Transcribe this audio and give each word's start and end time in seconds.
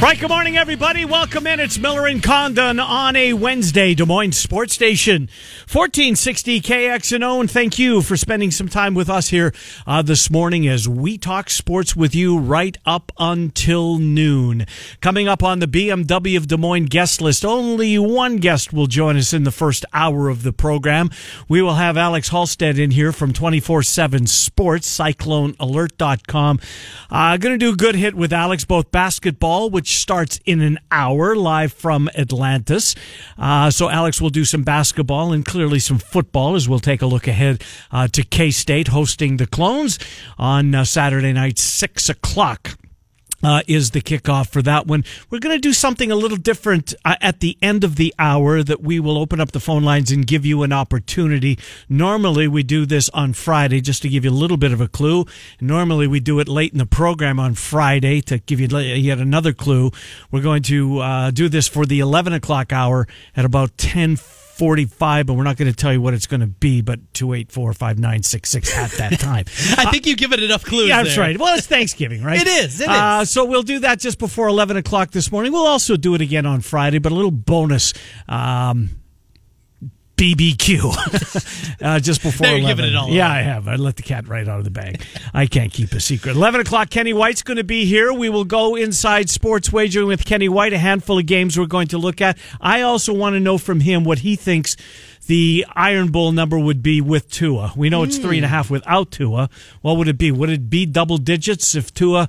Right, 0.00 0.20
good 0.20 0.28
morning, 0.28 0.58
everybody. 0.58 1.06
Welcome 1.06 1.46
in. 1.46 1.60
It's 1.60 1.78
Miller 1.78 2.06
and 2.06 2.22
Condon 2.22 2.78
on 2.78 3.16
a 3.16 3.32
Wednesday, 3.32 3.94
Des 3.94 4.04
Moines 4.04 4.32
Sports 4.32 4.74
Station, 4.74 5.30
1460 5.72 6.60
KXNO. 6.60 7.40
And 7.40 7.50
thank 7.50 7.78
you 7.78 8.02
for 8.02 8.14
spending 8.14 8.50
some 8.50 8.68
time 8.68 8.92
with 8.92 9.08
us 9.08 9.28
here 9.28 9.54
uh, 9.86 10.02
this 10.02 10.30
morning 10.30 10.68
as 10.68 10.86
we 10.86 11.16
talk 11.16 11.48
sports 11.48 11.96
with 11.96 12.14
you 12.14 12.36
right 12.38 12.76
up 12.84 13.12
until 13.18 13.96
noon. 13.96 14.66
Coming 15.00 15.26
up 15.26 15.42
on 15.42 15.60
the 15.60 15.66
BMW 15.66 16.36
of 16.36 16.48
Des 16.48 16.58
Moines 16.58 16.86
guest 16.86 17.22
list, 17.22 17.42
only 17.42 17.98
one 17.98 18.36
guest 18.36 18.74
will 18.74 18.88
join 18.88 19.16
us 19.16 19.32
in 19.32 19.44
the 19.44 19.50
first 19.50 19.86
hour 19.94 20.28
of 20.28 20.42
the 20.42 20.52
program. 20.52 21.08
We 21.48 21.62
will 21.62 21.76
have 21.76 21.96
Alex 21.96 22.28
Halsted 22.28 22.78
in 22.78 22.90
here 22.90 23.12
from 23.12 23.32
24 23.32 23.82
7 23.84 24.26
Sports, 24.26 24.98
CycloneAlert.com. 24.98 26.60
Uh, 27.10 27.36
going 27.38 27.58
to 27.58 27.64
do 27.66 27.72
a 27.72 27.76
good 27.76 27.94
hit 27.94 28.14
with 28.14 28.34
Alex, 28.34 28.66
both 28.66 28.90
basketball, 28.90 29.70
which 29.70 29.93
starts 29.98 30.40
in 30.44 30.60
an 30.60 30.78
hour 30.90 31.34
live 31.36 31.72
from 31.72 32.08
Atlantis. 32.16 32.94
Uh, 33.38 33.70
so 33.70 33.88
Alex 33.88 34.20
will 34.20 34.30
do 34.30 34.44
some 34.44 34.62
basketball 34.62 35.32
and 35.32 35.44
clearly 35.44 35.78
some 35.78 35.98
football 35.98 36.54
as 36.54 36.68
we'll 36.68 36.78
take 36.78 37.02
a 37.02 37.06
look 37.06 37.26
ahead 37.26 37.62
uh, 37.90 38.08
to 38.08 38.22
K 38.22 38.50
State 38.50 38.88
hosting 38.88 39.36
the 39.36 39.46
Clones 39.46 39.98
on 40.38 40.74
uh, 40.74 40.84
Saturday 40.84 41.32
night, 41.32 41.58
6 41.58 42.08
o'clock 42.08 42.76
uh, 43.44 43.62
is 43.66 43.90
the 43.90 44.00
kickoff 44.00 44.48
for 44.48 44.62
that 44.62 44.86
one. 44.86 45.04
We're 45.30 45.38
going 45.38 45.56
to 45.56 45.60
do 45.60 45.72
something 45.72 46.10
a 46.10 46.16
little 46.16 46.36
different 46.36 46.94
uh, 47.04 47.16
at 47.20 47.40
the 47.40 47.56
end 47.60 47.84
of 47.84 47.96
the 47.96 48.14
hour 48.18 48.62
that 48.62 48.82
we 48.82 48.98
will 49.00 49.18
open 49.18 49.40
up 49.40 49.52
the 49.52 49.60
phone 49.60 49.82
lines 49.82 50.10
and 50.10 50.26
give 50.26 50.46
you 50.46 50.62
an 50.62 50.72
opportunity. 50.72 51.58
Normally 51.88 52.48
we 52.48 52.62
do 52.62 52.86
this 52.86 53.08
on 53.10 53.32
Friday 53.32 53.80
just 53.80 54.02
to 54.02 54.08
give 54.08 54.24
you 54.24 54.30
a 54.30 54.32
little 54.32 54.56
bit 54.56 54.72
of 54.72 54.80
a 54.80 54.88
clue. 54.88 55.26
Normally 55.60 56.06
we 56.06 56.20
do 56.20 56.40
it 56.40 56.48
late 56.48 56.72
in 56.72 56.78
the 56.78 56.86
program 56.86 57.38
on 57.38 57.54
Friday 57.54 58.20
to 58.22 58.38
give 58.38 58.60
you 58.60 58.68
yet 58.78 59.18
another 59.18 59.52
clue. 59.52 59.90
We're 60.30 60.42
going 60.42 60.62
to 60.64 60.98
uh, 61.00 61.30
do 61.30 61.48
this 61.48 61.68
for 61.68 61.86
the 61.86 62.00
11 62.00 62.32
o'clock 62.32 62.72
hour 62.72 63.06
at 63.36 63.44
about 63.44 63.76
10 63.78 64.16
45, 64.54 65.26
but 65.26 65.34
we're 65.34 65.42
not 65.42 65.56
going 65.56 65.70
to 65.70 65.76
tell 65.76 65.92
you 65.92 66.00
what 66.00 66.14
it's 66.14 66.26
going 66.26 66.40
to 66.40 66.46
be, 66.46 66.80
but 66.80 67.12
2845966 67.12 68.74
at 68.74 68.90
that 68.92 69.18
time. 69.20 69.44
I 69.76 69.90
think 69.90 70.06
you've 70.06 70.18
given 70.18 70.42
enough 70.42 70.64
clues. 70.64 70.88
Yeah, 70.88 71.02
that's 71.02 71.16
there. 71.16 71.24
right. 71.24 71.38
Well, 71.38 71.56
it's 71.56 71.66
Thanksgiving, 71.66 72.22
right? 72.22 72.40
It 72.40 72.46
is. 72.46 72.80
It 72.80 72.88
uh, 72.88 73.20
is. 73.22 73.30
So 73.30 73.44
we'll 73.44 73.62
do 73.62 73.80
that 73.80 73.98
just 73.98 74.18
before 74.18 74.48
11 74.48 74.76
o'clock 74.76 75.10
this 75.10 75.32
morning. 75.32 75.52
We'll 75.52 75.66
also 75.66 75.96
do 75.96 76.14
it 76.14 76.20
again 76.20 76.46
on 76.46 76.60
Friday, 76.60 76.98
but 76.98 77.12
a 77.12 77.14
little 77.14 77.30
bonus. 77.30 77.92
Um, 78.28 78.90
BBQ 80.16 81.76
uh, 81.82 81.98
just 82.00 82.22
before 82.22 82.46
you're 82.46 82.58
11. 82.58 82.76
giving 82.76 82.92
it 82.92 82.96
all 82.96 83.08
yeah. 83.08 83.30
I 83.30 83.42
have. 83.42 83.66
I 83.66 83.76
let 83.76 83.96
the 83.96 84.02
cat 84.02 84.28
right 84.28 84.46
out 84.46 84.58
of 84.58 84.64
the 84.64 84.70
bag. 84.70 85.02
I 85.32 85.46
can't 85.46 85.72
keep 85.72 85.92
a 85.92 86.00
secret. 86.00 86.36
11 86.36 86.60
o'clock, 86.60 86.90
Kenny 86.90 87.12
White's 87.12 87.42
going 87.42 87.56
to 87.56 87.64
be 87.64 87.84
here. 87.84 88.12
We 88.12 88.28
will 88.28 88.44
go 88.44 88.76
inside 88.76 89.28
sports 89.28 89.72
wagering 89.72 90.06
with 90.06 90.24
Kenny 90.24 90.48
White, 90.48 90.72
a 90.72 90.78
handful 90.78 91.18
of 91.18 91.26
games 91.26 91.58
we're 91.58 91.66
going 91.66 91.88
to 91.88 91.98
look 91.98 92.20
at. 92.20 92.38
I 92.60 92.82
also 92.82 93.12
want 93.12 93.34
to 93.34 93.40
know 93.40 93.58
from 93.58 93.80
him 93.80 94.04
what 94.04 94.20
he 94.20 94.36
thinks 94.36 94.76
the 95.26 95.66
Iron 95.74 96.10
Bowl 96.10 96.32
number 96.32 96.58
would 96.58 96.82
be 96.82 97.00
with 97.00 97.30
Tua. 97.30 97.72
We 97.76 97.88
know 97.88 98.02
it's 98.02 98.18
three 98.18 98.36
and 98.36 98.44
a 98.44 98.48
half 98.48 98.70
without 98.70 99.10
Tua. 99.10 99.48
What 99.80 99.96
would 99.96 100.08
it 100.08 100.18
be? 100.18 100.30
Would 100.30 100.50
it 100.50 100.68
be 100.70 100.86
double 100.86 101.18
digits 101.18 101.74
if 101.74 101.92
Tua 101.94 102.28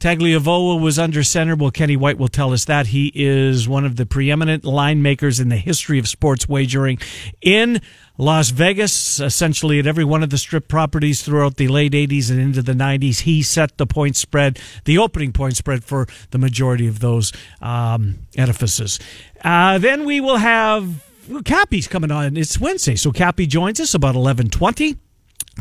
Tagovailoa 0.00 0.80
was 0.80 0.98
under 0.98 1.22
center. 1.22 1.54
Well, 1.54 1.70
Kenny 1.70 1.94
White 1.94 2.16
will 2.16 2.28
tell 2.28 2.54
us 2.54 2.64
that. 2.64 2.86
He 2.88 3.12
is 3.14 3.68
one 3.68 3.84
of 3.84 3.96
the 3.96 4.06
preeminent 4.06 4.64
line 4.64 5.02
makers 5.02 5.38
in 5.38 5.50
the 5.50 5.58
history 5.58 5.98
of 5.98 6.08
sports 6.08 6.48
wagering 6.48 6.98
in 7.42 7.82
Las 8.16 8.48
Vegas, 8.48 9.20
essentially 9.20 9.78
at 9.78 9.86
every 9.86 10.04
one 10.04 10.22
of 10.22 10.30
the 10.30 10.38
strip 10.38 10.68
properties 10.68 11.22
throughout 11.22 11.56
the 11.56 11.68
late 11.68 11.92
80s 11.92 12.30
and 12.30 12.40
into 12.40 12.62
the 12.62 12.72
90s. 12.72 13.20
He 13.20 13.42
set 13.42 13.76
the 13.76 13.86
point 13.86 14.16
spread, 14.16 14.58
the 14.86 14.96
opening 14.96 15.32
point 15.32 15.56
spread 15.56 15.84
for 15.84 16.06
the 16.30 16.38
majority 16.38 16.86
of 16.86 17.00
those 17.00 17.30
um, 17.60 18.20
edifices. 18.38 18.98
Uh, 19.44 19.76
then 19.76 20.06
we 20.06 20.22
will 20.22 20.38
have 20.38 21.04
Cappy's 21.44 21.86
coming 21.86 22.10
on. 22.10 22.38
It's 22.38 22.58
Wednesday, 22.58 22.96
so 22.96 23.12
Cappy 23.12 23.46
joins 23.46 23.78
us 23.78 23.92
about 23.92 24.14
1120 24.14 24.96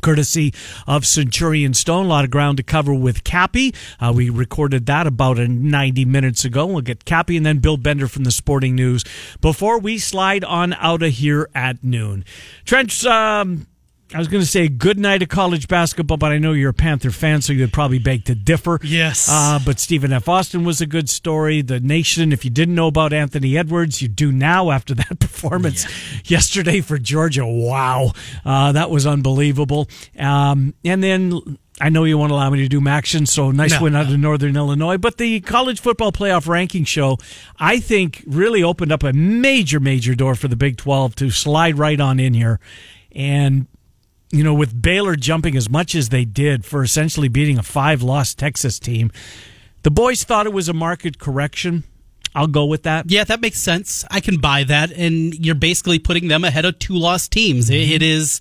courtesy 0.02 0.54
of 0.88 1.06
Centurion 1.06 1.74
Stone. 1.74 2.06
A 2.06 2.10
lot 2.10 2.26
of 2.26 2.32
ground 2.32 2.58
to 2.58 2.64
cover 2.64 2.94
with 2.94 3.24
Cappy. 3.24 3.74
Uh, 4.00 4.14
we 4.16 4.30
recorded 4.30 4.86
that 4.88 5.08
about 5.08 5.38
90 5.38 6.06
minutes 6.06 6.46
ago. 6.46 6.66
We'll 6.66 6.82
get 6.82 7.06
Cappy 7.06 7.38
and 7.38 7.46
then 7.46 7.60
Bill 7.60 7.78
Bender 7.78 8.08
from 8.08 8.24
the 8.24 8.32
Sporting 8.32 8.76
News 8.76 9.04
before 9.42 9.80
we 9.80 9.98
slide 9.98 10.44
on 10.44 10.74
out 10.74 11.04
of 11.04 11.14
here 11.14 11.50
at 11.54 11.84
noon. 11.84 12.26
Trench, 12.66 13.06
um, 13.06 13.68
I 14.12 14.18
was 14.18 14.28
going 14.28 14.42
to 14.42 14.48
say 14.50 14.68
good 14.70 14.98
night 14.98 15.22
of 15.22 15.30
college 15.30 15.68
basketball, 15.68 16.18
but 16.18 16.32
I 16.32 16.40
know 16.40 16.54
you're 16.54 16.72
a 16.72 16.74
Panther 16.74 17.12
fan, 17.12 17.44
so 17.44 17.54
you'd 17.54 17.72
probably 17.72 18.00
beg 18.00 18.26
to 18.26 18.34
differ. 18.34 18.80
Yes. 18.82 19.28
Uh, 19.30 19.60
but 19.64 19.80
Stephen 19.80 20.12
F. 20.12 20.28
Austin 20.28 20.64
was 20.64 20.82
a 20.82 20.88
good 20.88 21.10
story. 21.10 21.62
The 21.62 21.80
Nation, 21.80 22.34
if 22.34 22.44
you 22.44 22.50
didn't 22.50 22.74
know 22.74 22.88
about 22.88 23.14
Anthony 23.14 23.56
Edwards, 23.56 24.02
you 24.02 24.08
do 24.08 24.32
now 24.32 24.72
after 24.72 24.96
that 24.96 25.20
performance 25.20 25.86
yesterday 26.28 26.82
for 26.82 26.98
Georgia. 26.98 27.46
Wow. 27.46 28.14
Uh, 28.44 28.72
that 28.72 28.90
was 28.90 29.06
unbelievable. 29.06 29.88
Um, 30.18 30.74
and 30.84 31.04
then. 31.04 31.58
I 31.82 31.88
know 31.88 32.04
you 32.04 32.18
won't 32.18 32.34
allow 32.34 32.50
me 32.50 32.60
to 32.60 32.68
do 32.68 32.82
MACtion, 32.82 33.26
so 33.26 33.52
nice 33.52 33.72
No, 33.72 33.84
win 33.84 33.96
out 33.96 34.08
no. 34.08 34.14
of 34.14 34.20
Northern 34.20 34.58
Illinois. 34.58 34.98
But 34.98 35.18
the 35.18 35.40
college 35.40 35.80
football 35.80 36.12
playoff 36.12 36.46
ranking 36.46 36.84
show, 36.84 37.18
I 37.58 37.80
think, 37.80 38.22
really 38.28 38.62
opened 38.62 38.92
up 38.92 39.02
a 39.02 39.14
major, 39.14 39.80
major 39.80 40.14
door 40.14 40.36
for 40.36 40.50
the 40.50 40.58
Big 40.58 40.76
12 40.76 41.16
to 41.16 41.30
slide 41.30 41.78
right 41.78 41.98
on 41.98 42.20
in 42.20 42.34
here. 42.34 42.60
And 43.14 43.68
you 44.32 44.44
know, 44.44 44.54
with 44.54 44.80
Baylor 44.80 45.16
jumping 45.16 45.56
as 45.56 45.70
much 45.70 45.96
as 45.96 46.10
they 46.10 46.26
did 46.26 46.66
for 46.66 46.84
essentially 46.84 47.28
beating 47.28 47.58
a 47.58 47.64
five 47.64 48.02
loss 48.02 48.36
Texas 48.36 48.80
team, 48.80 49.12
the 49.84 49.92
boys 49.92 50.24
thought 50.24 50.46
it 50.46 50.54
was 50.54 50.70
a 50.70 50.74
market 50.74 51.20
correction. 51.20 51.84
I'll 52.36 52.48
go 52.48 52.66
with 52.66 52.84
that. 52.84 53.10
Yeah, 53.10 53.24
that 53.24 53.42
makes 53.42 53.58
sense. 53.58 54.06
I 54.12 54.20
can 54.20 54.38
buy 54.38 54.64
that. 54.66 54.92
And 54.92 55.34
you're 55.34 55.56
basically 55.56 55.98
putting 55.98 56.28
them 56.28 56.44
ahead 56.44 56.66
of 56.66 56.78
two 56.78 56.94
lost 56.94 57.32
teams. 57.32 57.70
Mm-hmm. 57.70 57.92
it 57.92 58.04
is, 58.04 58.40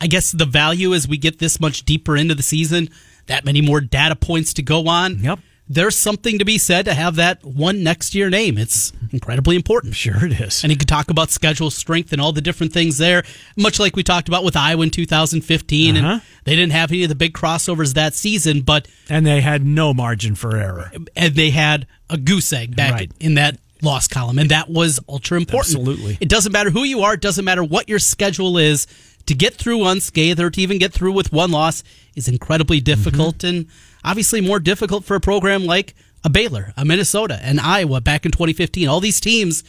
I 0.00 0.08
guess, 0.08 0.32
the 0.32 0.46
value 0.46 0.94
as 0.94 1.06
we 1.06 1.16
get 1.16 1.38
this 1.38 1.60
much 1.60 1.84
deeper 1.84 2.16
into 2.16 2.34
the 2.34 2.42
season, 2.42 2.88
that 3.26 3.44
many 3.44 3.60
more 3.60 3.80
data 3.80 4.16
points 4.16 4.54
to 4.54 4.62
go 4.62 4.88
on. 4.88 5.20
Yep. 5.20 5.38
There's 5.72 5.94
something 5.96 6.40
to 6.40 6.44
be 6.44 6.58
said 6.58 6.86
to 6.86 6.94
have 6.94 7.14
that 7.14 7.44
one 7.44 7.84
next 7.84 8.10
to 8.10 8.18
your 8.18 8.28
name. 8.28 8.58
It's 8.58 8.92
incredibly 9.12 9.54
important. 9.54 9.94
Sure 9.94 10.26
it 10.26 10.32
is. 10.40 10.64
And 10.64 10.72
you 10.72 10.76
could 10.76 10.88
talk 10.88 11.10
about 11.10 11.30
schedule 11.30 11.70
strength 11.70 12.12
and 12.12 12.20
all 12.20 12.32
the 12.32 12.40
different 12.40 12.72
things 12.72 12.98
there, 12.98 13.22
much 13.56 13.78
like 13.78 13.94
we 13.94 14.02
talked 14.02 14.26
about 14.26 14.42
with 14.42 14.56
Iowa 14.56 14.82
in 14.82 14.90
2015. 14.90 15.96
Uh-huh. 15.96 16.06
And 16.14 16.22
they 16.42 16.56
didn't 16.56 16.72
have 16.72 16.90
any 16.90 17.04
of 17.04 17.08
the 17.08 17.14
big 17.14 17.34
crossovers 17.34 17.94
that 17.94 18.14
season, 18.14 18.62
but 18.62 18.88
And 19.08 19.24
they 19.24 19.40
had 19.42 19.64
no 19.64 19.94
margin 19.94 20.34
for 20.34 20.56
error. 20.56 20.90
and 21.14 21.34
they 21.36 21.50
had 21.50 21.86
a 22.08 22.16
goose 22.18 22.52
egg 22.52 22.74
back 22.74 22.92
Right. 22.94 23.12
in 23.20 23.34
that 23.34 23.60
loss 23.80 24.08
column, 24.08 24.40
and 24.40 24.50
that 24.50 24.68
was 24.68 24.98
ultra 25.08 25.38
important. 25.38 25.76
Absolutely. 25.76 26.18
It 26.20 26.28
doesn't 26.28 26.50
matter 26.50 26.70
who 26.70 26.82
you 26.82 27.02
are, 27.02 27.14
it 27.14 27.20
doesn't 27.20 27.44
matter 27.44 27.62
what 27.62 27.88
your 27.88 28.00
schedule 28.00 28.58
is. 28.58 28.88
To 29.26 29.34
get 29.36 29.54
through 29.54 29.84
unscathed 29.86 30.40
or 30.40 30.50
to 30.50 30.60
even 30.60 30.78
get 30.78 30.92
through 30.92 31.12
with 31.12 31.32
one 31.32 31.52
loss 31.52 31.84
is 32.16 32.26
incredibly 32.26 32.80
difficult 32.80 33.38
Mm-hmm. 33.38 33.46
and 33.46 33.66
obviously 34.04 34.40
more 34.40 34.60
difficult 34.60 35.04
for 35.04 35.14
a 35.14 35.20
program 35.20 35.64
like 35.64 35.94
a 36.24 36.30
Baylor, 36.30 36.72
a 36.76 36.84
Minnesota, 36.84 37.38
and 37.42 37.60
Iowa 37.60 38.00
back 38.00 38.24
in 38.26 38.32
2015. 38.32 38.88
All 38.88 39.00
these 39.00 39.20
teams, 39.20 39.64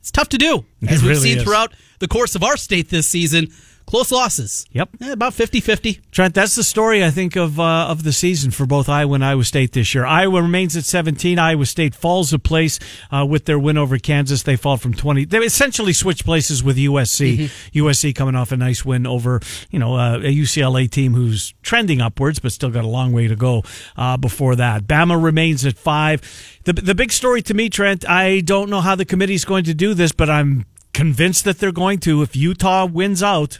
it's 0.00 0.10
tough 0.10 0.28
to 0.30 0.38
do. 0.38 0.64
As 0.88 0.98
It 0.98 1.02
we've 1.02 1.10
really 1.10 1.20
seen 1.20 1.38
is. 1.38 1.42
throughout 1.44 1.72
the 1.98 2.08
course 2.08 2.34
of 2.34 2.42
our 2.42 2.56
state 2.56 2.90
this 2.90 3.06
season, 3.08 3.48
close 3.86 4.12
losses. 4.12 4.66
Yep. 4.72 4.90
Eh, 5.00 5.12
about 5.12 5.34
50 5.34 5.60
50. 5.60 6.00
Trent, 6.10 6.34
that's 6.34 6.54
the 6.54 6.64
story 6.64 7.04
I 7.04 7.10
think 7.10 7.36
of 7.36 7.58
uh, 7.58 7.86
of 7.88 8.02
the 8.02 8.12
season 8.12 8.50
for 8.50 8.66
both 8.66 8.88
Iowa 8.88 9.14
and 9.14 9.24
Iowa 9.24 9.44
State 9.44 9.72
this 9.72 9.94
year. 9.94 10.04
Iowa 10.04 10.42
remains 10.42 10.76
at 10.76 10.84
17. 10.84 11.38
Iowa 11.38 11.66
State 11.66 11.94
falls 11.94 12.32
a 12.32 12.38
place 12.38 12.78
uh, 13.10 13.24
with 13.28 13.44
their 13.46 13.58
win 13.58 13.78
over 13.78 13.98
Kansas. 13.98 14.42
They 14.42 14.56
fall 14.56 14.76
from 14.76 14.94
20. 14.94 15.26
They 15.26 15.38
essentially 15.38 15.92
switch 15.92 16.24
places 16.24 16.62
with 16.62 16.76
USC. 16.76 17.50
USC 17.72 18.14
coming 18.14 18.34
off 18.34 18.52
a 18.52 18.56
nice 18.56 18.84
win 18.84 19.06
over 19.06 19.40
you 19.70 19.78
know 19.78 19.94
uh, 19.94 20.16
a 20.16 20.34
UCLA 20.34 20.90
team 20.90 21.14
who's 21.14 21.54
trending 21.62 22.00
upwards, 22.00 22.38
but 22.38 22.52
still 22.52 22.70
got 22.70 22.84
a 22.84 22.88
long 22.88 23.12
way 23.12 23.28
to 23.28 23.36
go 23.36 23.62
uh, 23.96 24.16
before 24.16 24.56
that. 24.56 24.84
Bama 24.84 25.22
remains 25.22 25.64
at 25.64 25.78
five. 25.78 26.20
The 26.64 26.72
the 26.72 26.94
big 26.94 27.12
story 27.12 27.42
to 27.42 27.54
me, 27.54 27.68
Trent. 27.68 28.08
I 28.08 28.40
don't 28.40 28.68
know 28.70 28.80
how 28.80 28.94
the 28.94 29.04
committee's 29.04 29.44
going 29.44 29.64
to 29.64 29.74
do 29.74 29.94
this, 29.94 30.12
but 30.12 30.28
I'm 30.28 30.66
convinced 30.92 31.44
that 31.44 31.58
they're 31.58 31.72
going 31.72 32.00
to. 32.00 32.22
If 32.22 32.34
Utah 32.34 32.86
wins 32.86 33.22
out. 33.22 33.58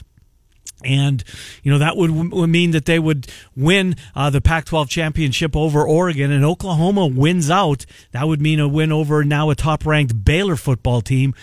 And, 0.84 1.25
you 1.62 1.73
know, 1.73 1.78
that 1.78 1.96
would, 1.96 2.32
would 2.32 2.50
mean 2.50 2.73
that 2.73 2.84
they 2.84 2.99
would 2.99 3.26
win 3.56 3.96
uh, 4.14 4.28
the 4.31 4.40
Pac 4.43 4.67
12 4.67 4.88
championship 4.88 5.56
over 5.56 5.87
Oregon, 5.87 6.31
and 6.31 6.44
Oklahoma 6.44 7.06
wins 7.06 7.50
out. 7.50 7.87
That 8.12 8.28
would 8.28 8.43
mean 8.43 8.61
a 8.61 8.69
win 8.69 8.93
over 8.93 9.25
now 9.25 9.50
a 9.50 9.55
top 9.55 9.87
ranked 9.87 10.25
Baylor 10.25 10.56
football 10.56 11.00
team. 11.00 11.34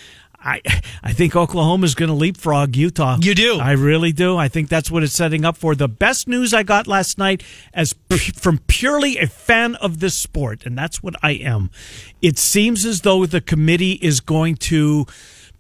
I 0.43 0.61
I 1.01 1.13
think 1.13 1.35
Oklahoma's 1.35 1.95
going 1.95 2.09
to 2.09 2.15
leapfrog 2.15 2.75
Utah. 2.75 3.17
You 3.19 3.33
do? 3.33 3.59
I 3.59 3.71
really 3.71 4.11
do. 4.11 4.37
I 4.37 4.47
think 4.47 4.69
that's 4.69 4.91
what 4.91 5.03
it's 5.03 5.13
setting 5.13 5.45
up 5.45 5.57
for. 5.57 5.73
The 5.73 5.87
best 5.87 6.27
news 6.27 6.53
I 6.53 6.63
got 6.63 6.85
last 6.85 7.17
night, 7.17 7.43
as 7.73 7.93
p- 7.93 8.17
from 8.17 8.59
purely 8.67 9.17
a 9.17 9.27
fan 9.27 9.75
of 9.75 9.99
this 9.99 10.15
sport, 10.15 10.65
and 10.65 10.77
that's 10.77 11.01
what 11.01 11.15
I 11.23 11.31
am. 11.31 11.71
It 12.21 12.37
seems 12.37 12.85
as 12.85 13.01
though 13.01 13.25
the 13.25 13.41
committee 13.41 13.93
is 13.93 14.19
going 14.19 14.57
to 14.57 15.05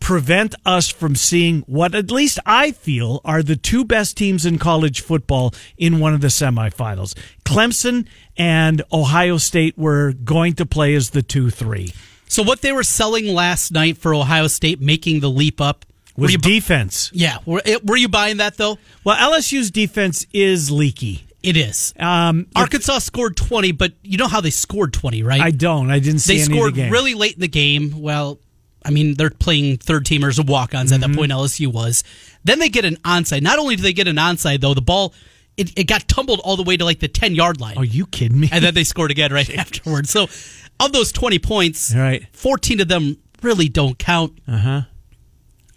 prevent 0.03 0.53
us 0.65 0.89
from 0.89 1.15
seeing 1.15 1.61
what 1.61 1.95
at 1.95 2.11
least 2.11 2.37
I 2.45 2.73
feel 2.73 3.21
are 3.23 3.41
the 3.41 3.55
two 3.55 3.85
best 3.85 4.17
teams 4.17 4.45
in 4.45 4.59
college 4.59 4.99
football 4.99 5.53
in 5.77 5.97
one 5.99 6.13
of 6.13 6.19
the 6.19 6.27
semifinals. 6.27 7.15
Clemson 7.45 8.05
and 8.35 8.81
Ohio 8.91 9.37
State 9.37 9.77
were 9.77 10.11
going 10.11 10.55
to 10.55 10.65
play 10.65 10.93
as 10.93 11.11
the 11.11 11.21
2 11.23 11.49
3. 11.49 11.93
So 12.27 12.43
what 12.43 12.61
they 12.61 12.73
were 12.73 12.83
selling 12.83 13.27
last 13.27 13.71
night 13.71 13.95
for 13.97 14.13
Ohio 14.13 14.47
State, 14.47 14.81
making 14.81 15.21
the 15.21 15.29
leap 15.29 15.61
up, 15.61 15.85
were 16.17 16.23
Was 16.23 16.33
you, 16.33 16.37
defense. 16.37 17.09
yeah, 17.13 17.37
were, 17.45 17.61
were 17.83 17.95
you 17.97 18.09
buying 18.09 18.37
that 18.37 18.57
though? 18.57 18.77
Well, 19.05 19.15
LSU's 19.15 19.71
defense 19.71 20.27
is 20.33 20.69
leaky. 20.69 21.25
It 21.41 21.55
is. 21.57 21.93
Um, 21.99 22.47
Arkansas 22.55 22.99
scored 22.99 23.35
twenty, 23.35 23.71
but 23.71 23.93
you 24.01 24.17
know 24.17 24.27
how 24.27 24.39
they 24.41 24.49
scored 24.49 24.93
twenty, 24.93 25.23
right? 25.23 25.41
I 25.41 25.51
don't. 25.51 25.89
I 25.91 25.99
didn't 25.99 26.19
see 26.19 26.37
they 26.37 26.43
any 26.43 26.53
scored 26.53 26.69
of 26.69 26.75
the 26.75 26.81
game. 26.83 26.91
really 26.91 27.15
late 27.15 27.33
in 27.35 27.41
the 27.41 27.47
game. 27.47 27.99
Well, 28.01 28.39
I 28.85 28.91
mean, 28.91 29.15
they're 29.15 29.29
playing 29.29 29.77
third 29.77 30.05
teamers 30.05 30.39
and 30.39 30.47
walk 30.47 30.73
ons 30.75 30.91
at 30.91 30.99
Mm-hmm. 31.01 31.11
that 31.11 31.17
point. 31.17 31.31
LSU 31.31 31.67
was. 31.67 32.03
Then 32.43 32.59
they 32.59 32.69
get 32.69 32.85
an 32.85 32.97
onside. 32.97 33.41
Not 33.41 33.59
only 33.59 33.75
do 33.75 33.81
they 33.83 33.93
get 33.93 34.07
an 34.07 34.17
onside, 34.17 34.61
though, 34.61 34.73
the 34.73 34.81
ball 34.81 35.13
it, 35.55 35.71
it 35.77 35.83
got 35.83 36.07
tumbled 36.07 36.41
all 36.43 36.57
the 36.57 36.63
way 36.63 36.75
to 36.77 36.83
like 36.83 36.99
the 36.99 37.07
ten 37.07 37.35
yard 37.35 37.61
line, 37.61 37.77
Are 37.77 37.85
you 37.85 38.07
kidding 38.07 38.39
me? 38.39 38.49
and 38.51 38.63
then 38.63 38.73
they 38.73 38.83
scored 38.83 39.11
again 39.11 39.31
right 39.31 39.49
afterwards. 39.57 40.09
So, 40.09 40.27
of 40.79 40.91
those 40.91 41.11
twenty 41.11 41.37
points, 41.39 41.93
Right. 41.95 42.25
fourteen 42.33 42.79
of 42.81 42.87
them 42.87 43.17
really 43.43 43.69
don't 43.69 43.97
count. 43.99 44.37
Uh 44.47 44.57
huh. 44.57 44.81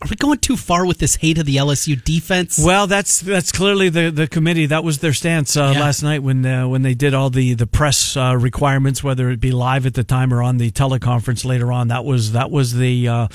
Are 0.02 0.08
we 0.10 0.16
going 0.16 0.38
too 0.40 0.58
far 0.58 0.84
with 0.84 0.98
this 0.98 1.16
hate 1.16 1.38
of 1.38 1.46
the 1.46 1.56
LSU 1.56 2.02
defense? 2.04 2.60
Well, 2.62 2.86
that's 2.86 3.20
that's 3.20 3.50
clearly 3.50 3.88
the, 3.88 4.10
the 4.10 4.26
committee. 4.28 4.66
That 4.66 4.84
was 4.84 4.98
their 4.98 5.14
stance 5.14 5.56
uh, 5.56 5.72
Yeah. 5.74 5.80
last 5.80 6.02
night 6.02 6.22
when 6.22 6.44
uh, 6.44 6.68
when 6.68 6.82
they 6.82 6.92
did 6.92 7.14
all 7.14 7.30
the 7.30 7.54
the 7.54 7.66
press 7.66 8.14
uh, 8.14 8.36
requirements, 8.38 9.02
whether 9.02 9.30
it 9.30 9.40
be 9.40 9.52
live 9.52 9.86
at 9.86 9.94
the 9.94 10.04
time 10.04 10.34
or 10.34 10.42
on 10.42 10.58
the 10.58 10.70
teleconference 10.70 11.46
later 11.46 11.72
on. 11.72 11.88
That 11.88 12.04
was 12.04 12.32
that 12.32 12.50
was 12.50 12.74
the 12.74 13.08
uh, 13.08 13.28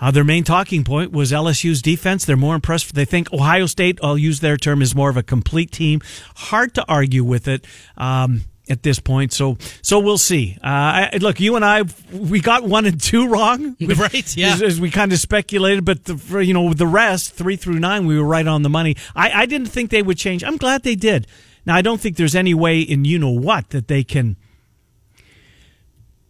uh, 0.00 0.10
their 0.10 0.24
main 0.24 0.42
talking 0.42 0.82
point 0.82 1.12
was 1.12 1.30
LSU's 1.30 1.80
defense. 1.80 2.24
They're 2.24 2.36
more 2.36 2.56
impressed. 2.56 2.92
They 2.96 3.04
think 3.04 3.32
Ohio 3.32 3.66
State, 3.66 4.00
I'll 4.02 4.18
use 4.18 4.40
their 4.40 4.56
term, 4.56 4.82
is 4.82 4.96
more 4.96 5.10
of 5.10 5.16
a 5.16 5.22
complete 5.22 5.70
team. 5.70 6.00
Hard 6.34 6.74
to 6.74 6.84
argue 6.88 7.22
with 7.22 7.46
it. 7.46 7.64
Um, 7.96 8.46
at 8.70 8.82
this 8.82 8.98
point, 8.98 9.32
so 9.32 9.56
so 9.82 9.98
we'll 9.98 10.18
see. 10.18 10.56
Uh, 10.62 10.66
I, 10.66 11.18
look, 11.20 11.40
you 11.40 11.56
and 11.56 11.64
I, 11.64 11.84
we 12.12 12.40
got 12.40 12.64
one 12.64 12.86
and 12.86 13.00
two 13.00 13.28
wrong, 13.28 13.76
Right, 13.80 14.36
yeah. 14.36 14.54
as, 14.54 14.62
as 14.62 14.80
we 14.80 14.90
kind 14.90 15.12
of 15.12 15.18
speculated, 15.18 15.84
but 15.84 16.04
the, 16.04 16.16
for, 16.16 16.40
you 16.40 16.54
know 16.54 16.72
the 16.72 16.86
rest 16.86 17.34
three 17.34 17.56
through 17.56 17.78
nine 17.78 18.06
we 18.06 18.18
were 18.18 18.26
right 18.26 18.46
on 18.46 18.62
the 18.62 18.70
money. 18.70 18.96
I, 19.14 19.42
I 19.42 19.46
didn't 19.46 19.68
think 19.68 19.90
they 19.90 20.02
would 20.02 20.18
change. 20.18 20.44
I'm 20.44 20.56
glad 20.56 20.82
they 20.82 20.94
did. 20.94 21.26
Now 21.66 21.74
I 21.74 21.82
don't 21.82 22.00
think 22.00 22.16
there's 22.16 22.34
any 22.34 22.54
way 22.54 22.80
in 22.80 23.04
you 23.04 23.18
know 23.18 23.30
what 23.30 23.70
that 23.70 23.88
they 23.88 24.02
can 24.04 24.36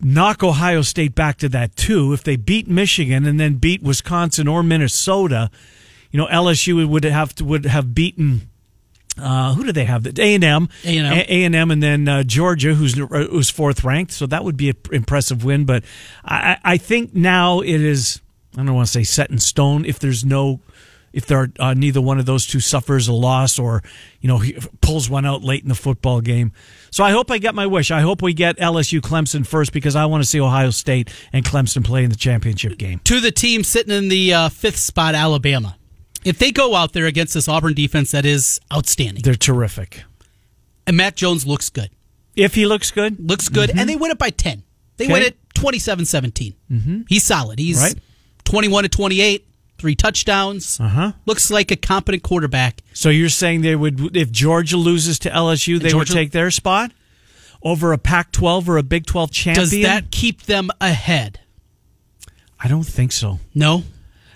knock 0.00 0.42
Ohio 0.42 0.82
State 0.82 1.14
back 1.14 1.36
to 1.38 1.48
that 1.50 1.76
two 1.76 2.12
if 2.12 2.24
they 2.24 2.36
beat 2.36 2.68
Michigan 2.68 3.26
and 3.26 3.38
then 3.38 3.54
beat 3.54 3.82
Wisconsin 3.82 4.48
or 4.48 4.62
Minnesota. 4.62 5.50
You 6.10 6.18
know 6.18 6.26
LSU 6.26 6.86
would 6.88 7.04
have 7.04 7.34
to 7.36 7.44
would 7.44 7.66
have 7.66 7.94
beaten. 7.94 8.49
Uh, 9.18 9.54
who 9.54 9.64
do 9.64 9.72
they 9.72 9.84
have? 9.84 10.06
A 10.06 10.34
and 10.34 10.44
M, 10.44 10.68
A&M. 10.84 11.24
And 11.28 11.54
M, 11.54 11.70
and 11.70 11.82
then 11.82 12.08
uh, 12.08 12.22
Georgia, 12.22 12.74
who's 12.74 12.94
who's 12.94 13.50
fourth 13.50 13.84
ranked. 13.84 14.12
So 14.12 14.26
that 14.26 14.44
would 14.44 14.56
be 14.56 14.70
an 14.70 14.76
impressive 14.92 15.44
win. 15.44 15.64
But 15.64 15.84
I, 16.24 16.58
I 16.62 16.76
think 16.76 17.14
now 17.14 17.60
it 17.60 17.80
is. 17.80 18.20
I 18.56 18.64
don't 18.64 18.74
want 18.74 18.86
to 18.86 18.92
say 18.92 19.02
set 19.04 19.30
in 19.30 19.38
stone. 19.38 19.84
If 19.84 19.98
there's 19.98 20.24
no, 20.24 20.60
if 21.12 21.26
there 21.26 21.38
are, 21.38 21.48
uh, 21.58 21.74
neither 21.74 22.00
one 22.00 22.18
of 22.18 22.26
those 22.26 22.46
two 22.46 22.60
suffers 22.60 23.08
a 23.08 23.12
loss 23.12 23.58
or 23.58 23.82
you 24.20 24.28
know 24.28 24.38
he 24.38 24.56
pulls 24.80 25.10
one 25.10 25.26
out 25.26 25.42
late 25.42 25.62
in 25.62 25.68
the 25.68 25.74
football 25.74 26.20
game. 26.20 26.52
So 26.90 27.04
I 27.04 27.10
hope 27.10 27.30
I 27.30 27.38
get 27.38 27.54
my 27.54 27.66
wish. 27.66 27.90
I 27.90 28.00
hope 28.00 28.22
we 28.22 28.32
get 28.32 28.56
LSU 28.58 29.00
Clemson 29.00 29.46
first 29.46 29.72
because 29.72 29.96
I 29.96 30.06
want 30.06 30.22
to 30.22 30.28
see 30.28 30.40
Ohio 30.40 30.70
State 30.70 31.12
and 31.32 31.44
Clemson 31.44 31.84
play 31.84 32.04
in 32.04 32.10
the 32.10 32.16
championship 32.16 32.78
game. 32.78 33.00
to 33.04 33.20
the 33.20 33.30
team 33.30 33.64
sitting 33.64 33.92
in 33.94 34.08
the 34.08 34.32
uh, 34.32 34.48
fifth 34.48 34.78
spot, 34.78 35.14
Alabama. 35.14 35.76
If 36.24 36.38
they 36.38 36.50
go 36.52 36.74
out 36.74 36.92
there 36.92 37.06
against 37.06 37.34
this 37.34 37.48
Auburn 37.48 37.74
defense 37.74 38.10
that 38.10 38.24
is 38.26 38.60
outstanding, 38.72 39.22
They're 39.22 39.34
terrific. 39.34 40.02
and 40.86 40.96
Mac 40.96 41.16
Jones 41.16 41.46
looks 41.46 41.70
good, 41.70 41.90
If 42.36 42.54
he 42.54 42.66
looks 42.66 42.90
good, 42.90 43.18
looks 43.18 43.48
good, 43.48 43.70
and 43.70 43.88
they 43.88 43.96
win 43.96 44.10
it 44.10 44.18
by 44.18 44.30
10. 44.30 44.62
They 44.98 45.06
win 45.08 45.22
it 45.22 45.36
27 45.54 46.04
17. 46.04 46.54
Mm-hmm. 46.70 47.00
He's 47.08 47.24
solid. 47.24 47.58
He's 47.58 47.78
Right. 47.78 47.94
21 48.44 48.82
to 48.84 48.88
28, 48.88 49.46
three 49.78 49.94
touchdowns. 49.94 50.78
Uh-huh. 50.78 51.12
Looks 51.26 51.50
like 51.50 51.70
a 51.70 51.76
competent 51.76 52.22
quarterback. 52.22 52.82
So 52.92 53.08
you're 53.08 53.28
saying 53.30 53.62
they 53.62 53.76
would, 53.76 54.14
if 54.16 54.30
Georgia 54.30 54.76
loses 54.76 55.18
to 55.20 55.30
LSU, 55.30 55.78
they 55.80 55.88
Georgia- 55.90 56.12
would 56.12 56.18
take 56.18 56.32
their 56.32 56.50
spot 56.50 56.92
over 57.62 57.92
a 57.92 57.98
Pac-12 57.98 58.68
or 58.68 58.76
a 58.76 58.82
Big 58.82 59.06
12 59.06 59.30
champion? 59.30 59.64
Does 59.68 59.82
that 59.82 60.10
keep 60.10 60.42
them 60.42 60.70
ahead? 60.80 61.40
I 62.58 62.68
don't 62.68 62.84
think 62.84 63.12
so. 63.12 63.38
No. 63.54 63.84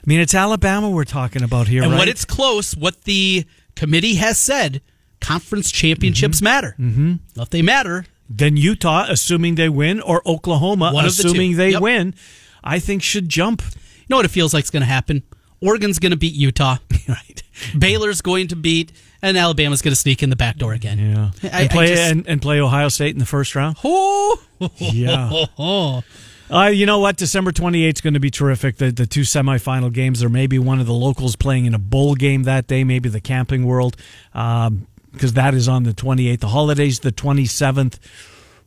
I 0.05 0.07
mean, 0.07 0.21
it's 0.21 0.35
Alabama 0.35 0.91
we're 0.91 1.05
talking 1.05 1.43
about 1.43 1.67
here, 1.69 1.83
And 1.83 1.93
right? 1.93 1.99
when 2.01 2.09
it's 2.09 2.25
close, 2.27 2.77
what 2.77 3.03
the 3.05 3.47
committee 3.75 4.17
has 4.17 4.37
said, 4.39 4.83
conference 5.21 5.71
championships 5.73 6.43
matter. 6.43 6.75
Mm-hmm. 6.79 7.41
If 7.41 7.49
they 7.51 7.63
matter, 7.63 8.05
then 8.29 8.57
Utah, 8.59 9.07
assuming 9.09 9.55
they 9.55 9.69
win, 9.71 10.01
or 10.03 10.21
Oklahoma, 10.29 10.89
of 10.89 10.95
the 11.03 11.07
assuming 11.07 11.57
they 11.57 11.71
Yep. 11.71 11.81
win, 11.83 12.15
I 12.63 12.79
think 12.79 13.03
should 13.03 13.29
jump. 13.29 13.63
you 13.63 14.07
know 14.11 14.17
what 14.17 14.25
it 14.27 14.31
feels 14.31 14.53
like 14.53 14.65
is 14.65 14.71
going 14.71 14.83
to 14.83 14.87
happen? 14.87 15.23
Oregon's 15.63 15.99
going 15.99 16.11
to 16.11 16.17
beat 16.19 16.35
Utah. 16.35 16.77
right. 17.09 17.43
Baylor's 17.79 18.21
going 18.21 18.49
to 18.49 18.57
beat, 18.57 18.93
and 19.23 19.37
Alabama's 19.39 19.81
going 19.81 19.93
to 19.93 19.97
sneak 19.97 20.23
in 20.23 20.29
the 20.29 20.37
back 20.37 20.59
door 20.59 20.75
again. 20.75 20.99
Yeah. 20.99 21.31
I- 21.51 21.63
and 21.63 21.71
play 21.71 21.85
I 21.85 21.89
just- 21.89 22.03
and, 22.13 22.27
and 22.29 22.43
play 22.43 22.61
Ohio 22.61 22.89
State 22.89 23.15
in 23.15 23.19
the 23.19 23.27
first 23.27 23.55
round. 23.55 23.77
Oh, 23.85 24.39
Yeah. 24.79 25.45
oh. 25.59 26.03
Uh, 26.51 26.67
you 26.67 26.85
know 26.85 26.99
what? 26.99 27.17
December 27.17 27.53
28th 27.53 27.95
is 27.95 28.01
going 28.01 28.15
to 28.15 28.21
be 28.21 28.31
terrific. 28.31 28.77
The, 28.77 28.91
the 28.91 29.07
two 29.07 29.23
semifinal 29.23 29.93
games, 29.93 30.23
or 30.23 30.29
maybe 30.29 30.59
one 30.59 30.79
of 30.79 30.87
the 30.87 30.93
locals 30.93 31.37
playing 31.37 31.65
in 31.65 31.75
a 31.75 31.79
bowl 31.79 32.15
game 32.15 32.43
that 32.43 32.67
day, 32.67 32.85
maybe 32.85 33.09
the 33.09 33.21
Camping 33.21 33.65
World, 33.65 33.97
because 34.33 35.33
that 35.33 35.55
is 35.55 35.69
on 35.69 35.85
the 35.85 35.93
28th. 35.93 36.41
The 36.41 36.49
holidays, 36.49 37.01
the 37.01 37.13
27th. 37.13 37.99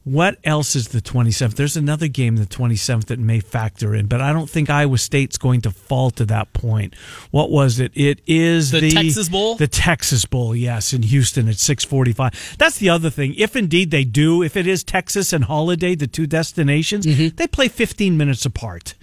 What 0.08 0.38
else 0.46 0.74
is 0.76 0.88
the 0.90 1.02
27th? 1.02 1.56
There's 1.56 1.76
another 1.76 2.08
game 2.08 2.38
the 2.38 2.46
27th 2.46 3.06
that 3.08 3.20
may 3.20 3.42
factor 3.42 3.94
in, 3.94 4.06
but 4.08 4.22
I 4.22 4.32
don't 4.32 4.50
think 4.50 4.70
Iowa 4.70 4.98
State's 4.98 5.38
going 5.38 5.60
to 5.62 5.72
fall 5.72 6.12
to 6.12 6.26
that 6.28 6.54
point. 6.54 6.96
What 7.32 7.52
was 7.52 7.80
it? 7.80 7.92
It 7.94 8.22
is 8.26 8.72
The 8.72 8.90
Texas 8.90 9.28
Bowl? 9.28 9.56
The 9.56 9.68
Texas 9.68 10.24
Bowl, 10.24 10.56
yes, 10.56 10.94
in 10.94 11.02
Houston 11.04 11.50
at 11.50 11.56
6:45. 11.56 12.58
That's 12.58 12.78
the 12.78 12.90
other 12.90 13.10
thing. 13.10 13.34
If 13.38 13.58
indeed 13.58 13.92
they 13.92 14.06
do, 14.06 14.42
if 14.44 14.56
it 14.56 14.66
is 14.66 14.82
Texas 14.84 15.34
and 15.34 15.44
Holiday, 15.44 15.94
the 15.96 16.08
two 16.08 16.26
destinations, 16.26 17.06
Mm-hmm. 17.06 17.36
they 17.36 17.48
play 17.48 17.68
15 17.68 18.16
minutes 18.18 18.46
apart. 18.46 18.94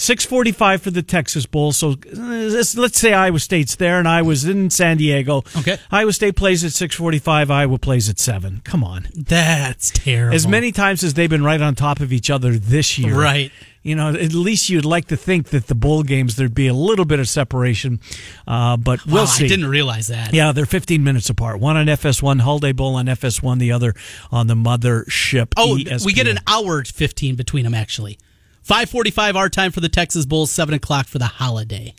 6:45 0.00 0.80
for 0.80 0.90
the 0.90 1.02
Texas 1.02 1.44
Bowl. 1.44 1.72
So 1.72 1.90
uh, 1.90 1.94
let's, 2.16 2.98
say 2.98 3.12
Iowa 3.12 3.38
State's 3.38 3.76
there 3.76 3.98
and 3.98 4.08
I 4.08 4.22
was 4.22 4.46
in 4.46 4.70
San 4.70 4.96
Diego. 4.96 5.44
Okay. 5.58 5.76
Iowa 5.90 6.12
State 6.14 6.36
plays 6.36 6.64
at 6.64 6.70
6:45, 6.72 7.50
Iowa 7.50 7.78
plays 7.78 8.08
at 8.08 8.18
7. 8.18 8.62
Come 8.64 8.82
on. 8.82 9.08
That's 9.14 9.90
terrible. 9.90 10.34
As 10.34 10.48
many 10.48 10.72
times 10.72 11.04
as 11.04 11.12
they've 11.14 11.28
been 11.28 11.44
right 11.44 11.60
on 11.60 11.74
top 11.74 12.00
of 12.00 12.14
each 12.14 12.30
other 12.30 12.52
this 12.52 12.98
year. 12.98 13.14
Right. 13.14 13.52
You 13.82 13.94
know, 13.94 14.08
at 14.10 14.32
least 14.34 14.68
you'd 14.70 14.84
like 14.86 15.06
to 15.08 15.16
think 15.16 15.48
that 15.50 15.66
the 15.66 15.74
bowl 15.74 16.02
games 16.02 16.36
there'd 16.36 16.54
be 16.54 16.66
a 16.66 16.74
little 16.74 17.06
bit 17.06 17.18
of 17.18 17.28
separation, 17.28 18.00
uh, 18.46 18.76
but 18.78 19.04
we'll 19.06 19.22
Wow, 19.22 19.24
see. 19.26 19.44
I 19.44 19.48
didn't 19.48 19.68
realize 19.68 20.08
that. 20.08 20.32
Yeah, 20.34 20.52
they're 20.52 20.66
15 20.66 21.02
minutes 21.04 21.28
apart. 21.30 21.60
One 21.60 21.76
on 21.78 21.86
FS1, 21.86 22.40
Holiday 22.40 22.72
Bowl 22.72 22.94
on 22.96 23.06
FS1, 23.06 23.58
the 23.58 23.72
other 23.72 23.94
on 24.30 24.46
the 24.48 24.54
mothership. 24.54 25.52
Oh, 25.56 25.76
ESPN. 25.78 26.04
we 26.06 26.12
get 26.12 26.26
an 26.26 26.38
hour 26.46 26.84
fifteen 26.84 27.36
between 27.36 27.64
them 27.64 27.74
actually. 27.74 28.18
Five 28.62 28.90
forty-five 28.90 29.36
our 29.36 29.48
time 29.48 29.72
for 29.72 29.80
the 29.80 29.88
Texas 29.88 30.26
Bowl, 30.26 30.46
seven 30.46 30.74
o'clock 30.74 31.06
for 31.06 31.18
the 31.18 31.26
holiday. 31.26 31.94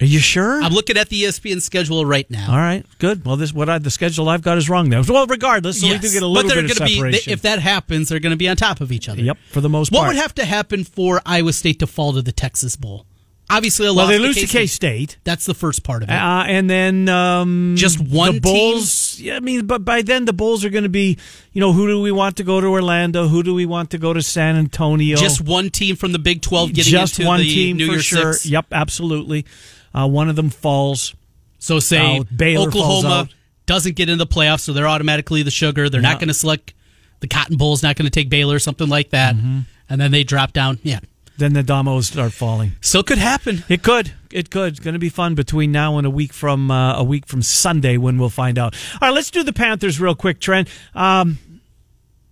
Are 0.00 0.04
you 0.06 0.18
sure? 0.18 0.62
I'm 0.62 0.72
looking 0.72 0.98
at 0.98 1.08
the 1.08 1.22
ESPN 1.22 1.62
schedule 1.62 2.04
right 2.04 2.30
now. 2.30 2.50
All 2.50 2.58
right, 2.58 2.84
good. 2.98 3.24
Well, 3.24 3.36
this 3.36 3.52
what 3.52 3.70
I, 3.70 3.78
the 3.78 3.90
schedule 3.90 4.28
I've 4.28 4.42
got 4.42 4.58
is 4.58 4.68
wrong 4.68 4.90
now. 4.90 5.02
Well, 5.08 5.26
regardless, 5.26 5.80
so 5.80 5.88
we 5.88 5.96
do 5.98 6.10
get 6.12 6.22
a 6.22 6.26
little 6.26 6.48
but 6.48 6.54
they're 6.54 6.62
bit 6.62 6.72
of 6.72 6.76
separation. 6.88 7.30
be 7.30 7.32
if 7.32 7.42
that 7.42 7.60
happens, 7.60 8.10
they're 8.10 8.20
going 8.20 8.32
to 8.32 8.36
be 8.36 8.48
on 8.48 8.56
top 8.56 8.82
of 8.82 8.92
each 8.92 9.08
other. 9.08 9.22
yep, 9.22 9.38
for 9.50 9.62
the 9.62 9.70
most 9.70 9.90
What 9.90 10.00
part. 10.00 10.08
What 10.08 10.14
would 10.16 10.22
have 10.22 10.34
to 10.34 10.44
happen 10.44 10.84
for 10.84 11.22
Iowa 11.24 11.52
State 11.54 11.78
to 11.78 11.86
fall 11.86 12.12
to 12.12 12.20
the 12.22 12.32
Texas 12.32 12.76
Bowl? 12.76 13.06
Obviously, 13.48 13.86
a 13.86 13.92
lot. 13.92 13.96
well, 13.96 14.06
loss 14.06 14.12
they 14.14 14.18
lose 14.18 14.36
to 14.40 14.46
K-State. 14.46 15.18
That's 15.22 15.46
the 15.46 15.54
first 15.54 15.84
part 15.84 16.02
of 16.02 16.08
it. 16.08 16.12
Uh, 16.12 16.44
and 16.48 16.68
then 16.68 17.08
um, 17.08 17.74
Just 17.76 18.00
one 18.00 18.34
the 18.34 18.40
Bulls. 18.40 19.20
Yeah, 19.20 19.36
I 19.36 19.40
mean, 19.40 19.66
but 19.66 19.84
by 19.84 20.02
then 20.02 20.24
the 20.24 20.32
Bulls 20.32 20.64
are 20.64 20.70
going 20.70 20.82
to 20.82 20.88
be, 20.90 21.16
you 21.52 21.60
know, 21.60 21.72
who 21.72 21.86
do 21.86 22.02
we 22.02 22.10
want 22.10 22.38
to 22.38 22.42
go 22.44 22.60
to 22.60 22.66
Orlando? 22.66 23.28
Who 23.28 23.42
do 23.44 23.54
we 23.54 23.64
want 23.64 23.90
to 23.92 23.98
go 23.98 24.12
to 24.12 24.20
San 24.20 24.56
Antonio? 24.56 25.16
Just 25.16 25.40
one 25.40 25.70
team 25.70 25.94
from 25.94 26.10
the 26.12 26.18
Big 26.18 26.42
Twelve 26.42 26.72
getting 26.72 26.90
just 26.90 27.18
into 27.20 27.28
one 27.28 27.38
the 27.38 27.48
team 27.48 27.76
New 27.76 27.86
for 27.86 27.92
Year's 27.92 28.04
sure. 28.04 28.32
Six. 28.32 28.46
Yep, 28.46 28.66
absolutely. 28.72 29.46
Uh, 29.94 30.08
one 30.08 30.28
of 30.28 30.34
them 30.36 30.50
falls. 30.50 31.14
So 31.58 31.78
say 31.78 32.18
Uh, 32.18 32.24
Baylor 32.34 32.66
Oklahoma 32.68 33.08
out. 33.08 33.34
doesn't 33.66 33.94
get 33.94 34.08
into 34.08 34.24
the 34.24 34.30
playoffs, 34.30 34.60
so 34.60 34.72
they're 34.72 34.88
automatically 34.88 35.42
the 35.44 35.50
sugar. 35.52 35.88
They're 35.88 36.00
Yeah. 36.02 36.08
not 36.10 36.18
going 36.18 36.28
to 36.28 36.34
select 36.34 36.74
the 37.20 37.28
Cotton 37.28 37.56
Bowl's 37.56 37.82
not 37.82 37.94
going 37.96 38.04
to 38.06 38.10
take 38.10 38.28
Baylor, 38.28 38.58
something 38.58 38.88
like 38.88 39.10
that, 39.10 39.36
Mm-hmm. 39.36 39.60
and 39.88 40.00
then 40.00 40.10
they 40.10 40.22
drop 40.24 40.52
down. 40.52 40.78
Yeah, 40.82 40.98
then 41.38 41.52
the 41.52 41.62
dominoes 41.62 42.08
start 42.08 42.32
falling. 42.32 42.72
Still 42.80 43.02
could 43.02 43.18
happen. 43.18 43.64
It 43.68 43.82
could. 43.82 44.12
It 44.30 44.50
could. 44.50 44.72
It's 44.72 44.80
going 44.80 44.94
to 44.94 44.98
be 45.00 45.08
fun 45.08 45.34
between 45.34 45.72
now 45.72 45.98
and 45.98 46.06
a 46.06 46.10
week 46.10 46.32
from 46.32 46.70
uh, 46.70 46.96
a 46.98 47.04
week 47.04 47.26
from 47.26 47.42
Sunday 47.42 47.96
when 47.96 48.18
we'll 48.18 48.28
find 48.30 48.58
out. 48.58 48.74
All 48.94 49.08
right, 49.08 49.14
let's 49.14 49.30
do 49.30 49.42
the 49.42 49.52
Panthers 49.52 50.00
real 50.00 50.14
quick, 50.14 50.40
Trent. 50.40 50.68
Um, 50.94 51.38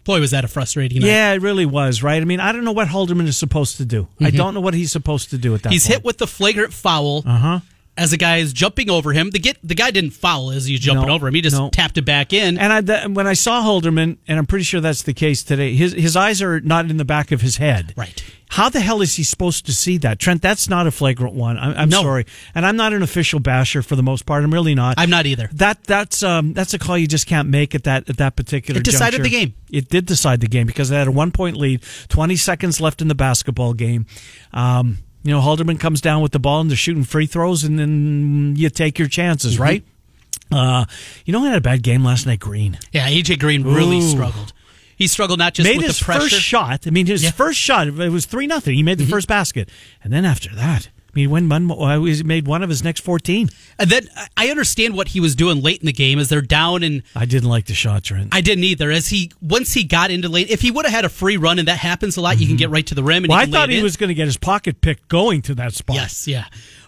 Boy, 0.05 0.21
was 0.21 0.33
that 0.33 0.45
a 0.45 0.49
frustrating 0.49 1.01
night. 1.01 1.07
yeah, 1.07 1.33
it 1.33 1.41
really 1.41 1.65
was, 1.65 2.03
right? 2.03 2.21
I 2.21 2.27
mean, 2.27 2.39
I 2.39 2.53
don't 2.53 2.65
know 2.65 2.73
what 2.73 2.89
Haldeman 2.89 3.27
is 3.27 3.39
supposed 3.39 3.79
to 3.79 3.87
do. 3.87 4.07
I 4.21 4.29
don't 4.31 4.53
know 4.53 4.61
what 4.61 4.75
he's 4.75 4.93
supposed 4.93 5.31
to 5.31 5.39
do 5.39 5.55
at 5.55 5.63
that 5.63 5.73
He's 5.73 5.87
point. 5.87 5.95
hit 5.95 6.05
with 6.05 6.19
the 6.19 6.27
flagrant 6.27 6.75
foul 6.75 7.23
Uh 7.25 7.39
huh. 7.39 7.61
As 7.97 8.11
the 8.11 8.17
guy 8.17 8.39
is 8.39 8.53
jumping 8.53 8.91
over 8.91 9.13
him. 9.13 9.31
The 9.31 9.39
get 9.39 9.57
the 9.63 9.77
guy 9.77 9.93
didn't 9.93 10.11
foul 10.11 10.51
as 10.51 10.67
he's 10.67 10.81
jumping 10.81 11.07
No, 11.07 11.15
over 11.15 11.29
him. 11.29 11.35
He 11.35 11.41
just 11.41 11.57
no. 11.57 11.71
tapped 11.71 11.97
it 11.97 12.05
back 12.05 12.33
in. 12.33 12.59
And 12.59 12.73
I, 12.73 12.81
th- 12.81 13.09
when 13.15 13.29
I 13.29 13.35
saw 13.35 13.63
Haldeman, 13.63 14.19
and 14.27 14.37
I'm 14.39 14.47
pretty 14.47 14.65
sure 14.65 14.81
that's 14.81 15.03
the 15.03 15.15
case 15.15 15.45
today, 15.45 15.75
his 15.77 15.93
his 15.93 16.17
eyes 16.17 16.43
are 16.43 16.61
not 16.61 16.91
in 16.91 16.97
the 16.97 17.05
back 17.05 17.31
of 17.31 17.41
his 17.41 17.59
head. 17.59 17.95
Right. 17.97 18.25
How 18.49 18.69
the 18.69 18.81
hell 18.81 19.01
is 19.01 19.15
he 19.15 19.23
supposed 19.23 19.65
to 19.67 19.73
see 19.73 19.97
that, 19.99 20.19
Trent? 20.19 20.43
That's 20.43 20.69
not 20.69 20.87
a 20.89 20.91
flagrant 20.91 21.35
one. 21.35 21.57
I'm, 21.57 21.77
I'm 21.77 21.89
No. 21.89 22.03
sorry, 22.03 22.27
and 22.55 22.67
I'm 22.67 22.77
not 22.77 22.93
an 22.93 23.03
official 23.03 23.39
basher 23.41 23.81
for 23.81 23.95
the 23.97 24.03
most 24.03 24.27
part. 24.27 24.43
I'm 24.43 24.53
really 24.53 24.75
not. 24.75 24.97
I'm 24.99 25.11
not 25.11 25.25
either. 25.27 25.49
That 25.53 25.85
that's 25.85 26.25
um 26.25 26.53
that's 26.53 26.75
a 26.75 26.81
call 26.81 26.99
you 26.99 27.07
just 27.07 27.29
can't 27.29 27.49
make 27.49 27.77
at 27.77 27.85
that 27.85 28.11
at 28.11 28.17
that 28.17 28.35
particular. 28.35 28.81
It 28.81 28.85
decided 28.85 29.19
juncture. 29.19 29.23
the 29.23 29.31
game. 29.47 29.55
It 29.71 29.89
did 29.89 30.07
decide 30.07 30.41
the 30.41 30.49
game 30.49 30.67
because 30.67 30.89
they 30.89 30.97
had 30.97 31.07
a 31.07 31.13
one 31.13 31.31
point 31.31 31.57
lead, 31.57 31.81
twenty 32.09 32.35
seconds 32.35 32.81
left 32.81 33.01
in 33.01 33.07
the 33.07 33.15
basketball 33.15 33.73
game. 33.73 34.07
Um, 34.53 34.99
you 35.25 35.31
know, 35.33 35.41
Haldeman 35.41 35.81
comes 35.81 36.01
down 36.01 36.23
with 36.23 36.31
the 36.33 36.39
ball 36.39 36.61
and 36.61 36.71
they're 36.71 36.77
shooting 36.77 37.03
free 37.03 37.27
throws, 37.27 37.65
and 37.65 37.79
then 37.79 38.55
you 38.57 38.71
take 38.71 38.99
your 38.99 39.09
chances, 39.09 39.55
Mm-hmm. 39.55 39.63
right? 39.63 39.85
Uh, 40.53 40.85
you 41.25 41.33
know, 41.33 41.41
who 41.41 41.47
had 41.47 41.57
a 41.57 41.61
bad 41.61 41.83
game 41.83 42.05
last 42.05 42.27
night. 42.27 42.39
Green 42.39 42.79
Yeah, 42.93 43.09
AJ 43.09 43.41
Green 43.41 43.65
really 43.65 43.99
Ooh. 43.99 44.03
struggled. 44.11 44.53
He 44.97 45.09
struggled 45.09 45.39
not 45.41 45.55
just 45.55 45.69
made 45.69 45.79
with 45.79 45.87
his 45.87 45.99
the 45.99 46.05
pressure. 46.05 46.21
first 46.29 46.35
shot. 46.41 46.87
I 46.87 46.91
mean, 46.91 47.07
his 47.07 47.23
Yeah. 47.25 47.31
Mm-hmm. 47.31 47.37
first 47.37 47.59
shot. 47.59 47.89
It 47.89 48.11
was 48.11 48.27
three 48.27 48.47
nothing. 48.47 48.75
He 48.77 48.83
made 48.85 48.99
the 48.99 49.07
first 49.07 49.27
basket, 49.27 49.69
and 50.05 50.13
then 50.13 50.25
after 50.25 50.55
that, 50.55 50.91
I 51.15 51.21
mean, 51.21 51.31
when 51.31 51.49
one, 51.49 51.71
uh, 51.71 52.03
he 52.03 52.23
made 52.25 52.47
one 52.47 52.63
of 52.63 52.69
his 52.69 52.83
next 52.83 53.01
fourteen. 53.01 53.49
And 53.79 53.89
then 53.89 54.09
I- 54.17 54.29
I 54.37 54.49
understand 54.49 54.95
what 54.95 55.09
he 55.09 55.21
was 55.21 55.35
doing 55.35 55.63
late 55.63 55.81
in 55.81 55.87
the 55.87 55.93
game 55.93 56.19
as 56.19 56.29
they're 56.29 56.43
down 56.43 56.83
and 56.83 57.03
I 57.15 57.25
didn't 57.25 57.49
like 57.49 57.67
the 57.67 57.75
shot, 57.75 58.05
Trent. 58.05 58.29
I 58.33 58.41
didn't 58.41 58.65
either. 58.65 58.91
As 58.91 59.09
he 59.09 59.31
once 59.41 59.73
he 59.73 59.85
got 59.85 60.11
into 60.11 60.29
late, 60.29 60.51
if 60.51 60.61
he 60.61 60.71
would 60.71 60.85
have 60.85 60.95
had 60.95 61.05
a 61.05 61.09
free 61.09 61.37
run 61.37 61.59
and 61.59 61.69
that 61.69 61.79
happens 61.79 62.17
a 62.17 62.21
lot, 62.21 62.39
you 62.39 62.47
can 62.47 62.57
mm-hmm. 62.57 62.59
get 62.59 62.71
right 62.71 62.87
to 62.87 62.95
the 62.95 63.03
rim 63.03 63.25
and 63.25 63.31
well, 63.31 63.39
I 63.39 63.47
thought 63.47 63.71
he 63.71 63.79
in. 63.79 63.85
was 63.85 63.97
going 63.97 64.09
to 64.09 64.15
get 64.15 64.27
his 64.27 64.37
pocket 64.37 64.81
picked 64.81 65.09
going 65.09 65.43
to 65.43 65.55
that 65.55 65.73
spot. 65.75 65.97
Yes, 65.97 66.27
yeah. 66.27 66.47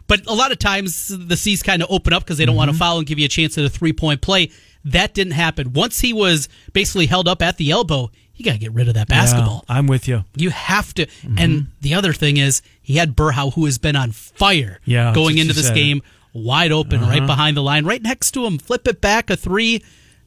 But 0.09 0.27
a 0.27 0.35
lot 0.35 0.53
of 0.53 0.59
times 0.59 1.09
the 1.09 1.37
C's 1.37 1.63
kind 1.63 1.83
of 1.83 1.91
open 1.91 2.13
up 2.13 2.25
because 2.25 2.39
they 2.39 2.47
don't 2.47 2.57
want 2.57 2.69
to 2.69 2.73
mm-hmm. 2.73 2.79
foul 2.79 2.99
and 2.99 3.07
give 3.07 3.19
you 3.19 3.27
a 3.27 3.29
chance 3.29 3.57
at 3.59 3.65
a 3.65 3.71
three 3.71 3.93
point 3.93 4.21
play. 4.21 4.51
That 4.85 5.15
didn't 5.15 5.33
happen. 5.33 5.73
Once 5.73 6.01
he 6.01 6.13
was 6.13 6.49
basically 6.73 7.07
held 7.07 7.27
up 7.27 7.43
at 7.43 7.57
the 7.57 7.71
elbow, 7.71 8.11
you 8.37 8.45
got 8.45 8.53
to 8.53 8.59
get 8.59 8.73
rid 8.73 8.89
of 8.89 8.95
that 8.95 9.09
basketball. 9.09 9.65
Yeah, 9.69 9.77
I'm 9.77 9.87
with 9.87 10.07
you. 10.07 10.25
You 10.35 10.51
have 10.51 10.93
to. 10.95 11.07
Mm-hmm. 11.07 11.39
And 11.39 11.67
the 11.81 11.95
other 11.95 12.13
thing 12.13 12.37
is, 12.37 12.63
he 12.83 12.97
had 12.97 13.17
Berhow, 13.17 13.55
who 13.55 13.65
has 13.65 13.79
been 13.79 13.97
on 13.97 14.13
fire 14.13 14.81
Yeah, 14.85 15.15
going 15.15 15.39
into 15.39 15.55
this 15.55 15.69
said 15.69 15.75
game, 15.75 16.03
wide 16.33 16.73
open, 16.73 17.01
right 17.01 17.19
uh-huh. 17.19 17.27
behind 17.27 17.57
the 17.57 17.63
line, 17.63 17.85
right 17.85 18.03
next 18.03 18.33
to 18.33 18.45
him. 18.45 18.59
Flip 18.59 18.87
it 18.87 19.01
back, 19.01 19.31
a 19.31 19.37
three. 19.37 19.83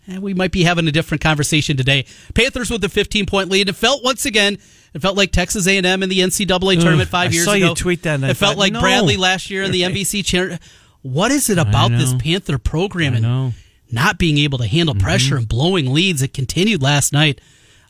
And 0.07 0.23
we 0.23 0.33
might 0.33 0.51
be 0.51 0.63
having 0.63 0.87
a 0.87 0.91
different 0.91 1.21
conversation 1.21 1.77
today. 1.77 2.05
Panthers 2.33 2.71
with 2.71 2.81
the 2.81 2.89
15 2.89 3.27
point 3.27 3.49
lead. 3.49 3.69
It 3.69 3.75
felt 3.75 4.03
once 4.03 4.25
again, 4.25 4.57
it 4.93 5.01
felt 5.03 5.15
like 5.15 5.31
Texas 5.31 5.67
A&M 5.67 5.85
in 5.85 6.09
the 6.09 6.19
NCAA 6.19 6.81
tournament 6.81 7.09
five 7.09 7.29
I 7.29 7.33
years 7.33 7.45
saw 7.45 7.53
ago. 7.53 7.69
you 7.69 7.75
tweet 7.75 8.01
that 8.03 8.15
and 8.15 8.25
I 8.25 8.29
it 8.29 8.37
felt 8.37 8.53
thought, 8.53 8.57
like 8.57 8.73
no. 8.73 8.81
Bradley 8.81 9.17
last 9.17 9.51
year 9.51 9.61
in 9.61 9.71
the 9.71 9.83
MVC 9.83 10.25
chair. 10.25 10.57
What 11.03 11.31
is 11.31 11.49
it 11.49 11.59
about 11.59 11.91
this. 11.91 12.15
Panther 12.15 12.57
program 12.57 13.13
and 13.13 13.53
not 13.91 14.17
being 14.17 14.39
able 14.39 14.57
to 14.57 14.67
handle 14.67 14.95
mm-hmm. 14.95 15.03
pressure 15.03 15.37
and 15.37 15.47
blowing 15.47 15.93
leads? 15.93 16.23
It 16.23 16.33
continued 16.33 16.81
last 16.81 17.13
night. 17.13 17.39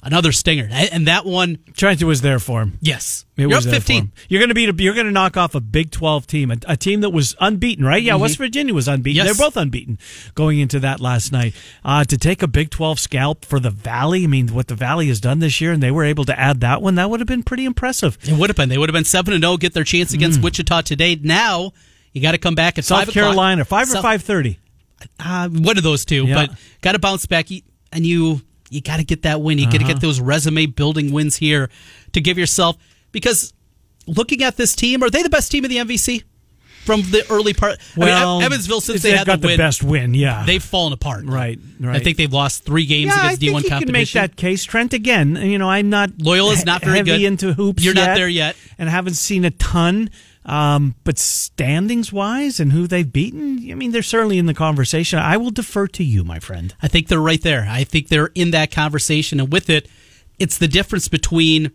Another 0.01 0.31
stinger, 0.31 0.65
and 0.71 1.07
that 1.07 1.25
one, 1.25 1.57
Trent 1.75 2.01
was 2.03 2.21
there 2.21 2.39
for 2.39 2.61
him. 2.61 2.77
yes, 2.79 3.25
It 3.35 3.41
you're 3.41 3.49
was 3.49 3.67
up 3.67 3.73
15. 3.73 4.13
You're 4.29 4.39
going 4.39 4.47
to 4.47 4.55
beat. 4.55 4.69
A, 4.69 4.83
you're 4.83 4.93
going 4.93 5.07
to 5.07 5.11
knock 5.11 5.35
off 5.35 5.55
a 5.55 5.59
Big 5.59 5.91
12 5.91 6.25
team, 6.25 6.51
a, 6.51 6.57
a 6.67 6.77
team 6.77 7.01
that 7.01 7.09
was 7.09 7.35
unbeaten, 7.41 7.83
right? 7.83 8.01
Yeah, 8.01 8.15
West 8.15 8.37
Virginia 8.37 8.73
was 8.73 8.87
unbeaten. 8.87 9.19
Mm-hmm. 9.19 9.27
Yes. 9.27 9.37
They're 9.37 9.45
both 9.45 9.57
unbeaten 9.57 9.99
going 10.35 10.59
into 10.59 10.79
that 10.79 11.01
last 11.01 11.33
night. 11.33 11.53
Uh, 11.83 12.05
to 12.05 12.17
take 12.17 12.41
a 12.41 12.47
Big 12.47 12.69
12 12.69 12.97
scalp 12.97 13.43
for 13.43 13.59
the 13.59 13.71
Valley, 13.71 14.23
I 14.23 14.27
mean, 14.27 14.47
what 14.53 14.69
the 14.69 14.75
Valley 14.75 15.09
has 15.09 15.19
done 15.19 15.39
this 15.39 15.59
year, 15.59 15.73
and 15.73 15.83
they 15.83 15.91
were 15.91 16.05
able 16.05 16.23
to 16.25 16.39
add 16.39 16.61
that 16.61 16.81
one. 16.81 16.95
That 16.95 17.09
would 17.09 17.19
have 17.19 17.27
been 17.27 17.43
pretty 17.43 17.65
impressive. 17.65 18.17
It 18.23 18.31
would 18.37 18.49
have 18.49 18.55
been. 18.55 18.69
They 18.69 18.77
would 18.77 18.87
have 18.87 18.93
been 18.95 19.03
seven 19.03 19.33
and 19.33 19.43
zero. 19.43 19.57
Get 19.57 19.73
their 19.73 19.83
chance 19.83 20.13
against 20.13 20.41
Wichita 20.41 20.79
today. 20.83 21.15
Now 21.21 21.73
you 22.13 22.21
got 22.21 22.31
to 22.31 22.37
come 22.37 22.55
back 22.55 22.77
at 22.77 22.85
Mm. 22.85 22.87
South 22.87 22.99
five 22.99 23.09
o'clock. 23.09 23.23
Carolina, 23.25 23.65
five 23.65 23.91
or 23.93 24.01
five 24.01 24.21
thirty. 24.23 24.59
Uh, 25.19 25.49
one 25.49 25.77
of 25.77 25.83
those 25.83 26.05
two. 26.05 26.25
Yeah. 26.25 26.35
But 26.47 26.57
got 26.81 26.93
to 26.93 26.99
bounce 26.99 27.25
back, 27.25 27.47
and 27.91 28.05
you 28.05 28.41
you 28.69 28.81
got 28.81 28.97
to 28.97 29.03
get 29.03 29.23
that 29.23 29.41
win. 29.41 29.57
You 29.57 29.65
got 29.65 29.71
to 29.73 29.77
Uh-huh. 29.79 29.93
get 29.93 30.01
those 30.01 30.19
resume 30.19 30.65
building 30.67 31.11
wins 31.11 31.35
here 31.37 31.69
to 32.13 32.21
give 32.21 32.37
yourself. 32.37 32.77
Because 33.11 33.53
looking 34.07 34.43
at 34.43 34.57
this 34.57 34.75
team, 34.75 35.03
are 35.03 35.09
they 35.09 35.23
the 35.23 35.29
best 35.29 35.51
team 35.51 35.65
in 35.65 35.69
the 35.71 35.77
MVC 35.77 36.23
from 36.85 37.01
the 37.03 37.25
early 37.29 37.53
part? 37.53 37.79
I 37.95 37.99
Well, 37.99 38.37
mean, 38.39 38.45
Evansville 38.45 38.81
since 38.81 39.01
they 39.01 39.11
had 39.11 39.25
got 39.27 39.41
the 39.41 39.47
win, 39.47 39.57
best 39.57 39.83
win. 39.83 40.13
Yeah, 40.13 40.43
they've 40.45 40.63
fallen 40.63 40.93
apart. 40.93 41.25
Right, 41.25 41.59
right. 41.79 41.95
I 41.95 41.99
think 41.99 42.17
they've 42.17 42.31
lost 42.31 42.63
three 42.65 42.85
games 42.85 43.11
yeah, 43.15 43.25
against 43.25 43.41
D1 43.41 43.45
you 43.45 43.51
competition. 43.53 43.79
can 43.85 43.91
make 43.91 44.11
that 44.13 44.35
case. 44.35 44.63
Trent 44.63 44.93
again. 44.93 45.35
You 45.35 45.57
know, 45.57 45.69
I'm 45.69 45.89
not 45.89 46.11
Loyola's 46.19 46.65
not 46.65 46.83
very 46.83 46.97
heavy 46.97 47.11
good. 47.11 47.21
into 47.23 47.53
hoops. 47.53 47.83
You're 47.83 47.93
not 47.95 48.15
there 48.15 48.29
yet. 48.29 48.55
and 48.77 48.89
haven't 48.89 49.15
seen 49.15 49.43
a 49.45 49.51
ton. 49.51 50.09
Um, 50.45 50.95
but 51.03 51.19
standings 51.19 52.11
wise 52.13 52.59
and 52.59 52.71
who 52.71 52.87
they've 52.87 53.11
beaten, 53.11 53.69
I 53.71 53.75
mean, 53.75 53.91
they're 53.91 54.01
certainly 54.01 54.37
in 54.39 54.45
the 54.45 54.53
conversation. 54.53 55.19
I 55.19 55.37
will 55.37 55.51
defer 55.51 55.87
to 55.89 56.03
you, 56.03 56.23
my 56.23 56.39
friend. 56.39 56.73
I 56.81 56.87
think 56.87 57.07
they're 57.07 57.19
right 57.19 57.41
there. 57.41 57.67
I 57.69 57.83
think 57.83 58.07
they're 58.07 58.31
in 58.33 58.51
that 58.51 58.71
conversation, 58.71 59.39
and 59.39 59.51
with 59.51 59.69
it, 59.69 59.87
it's 60.39 60.57
the 60.57 60.67
difference 60.67 61.07
between. 61.07 61.71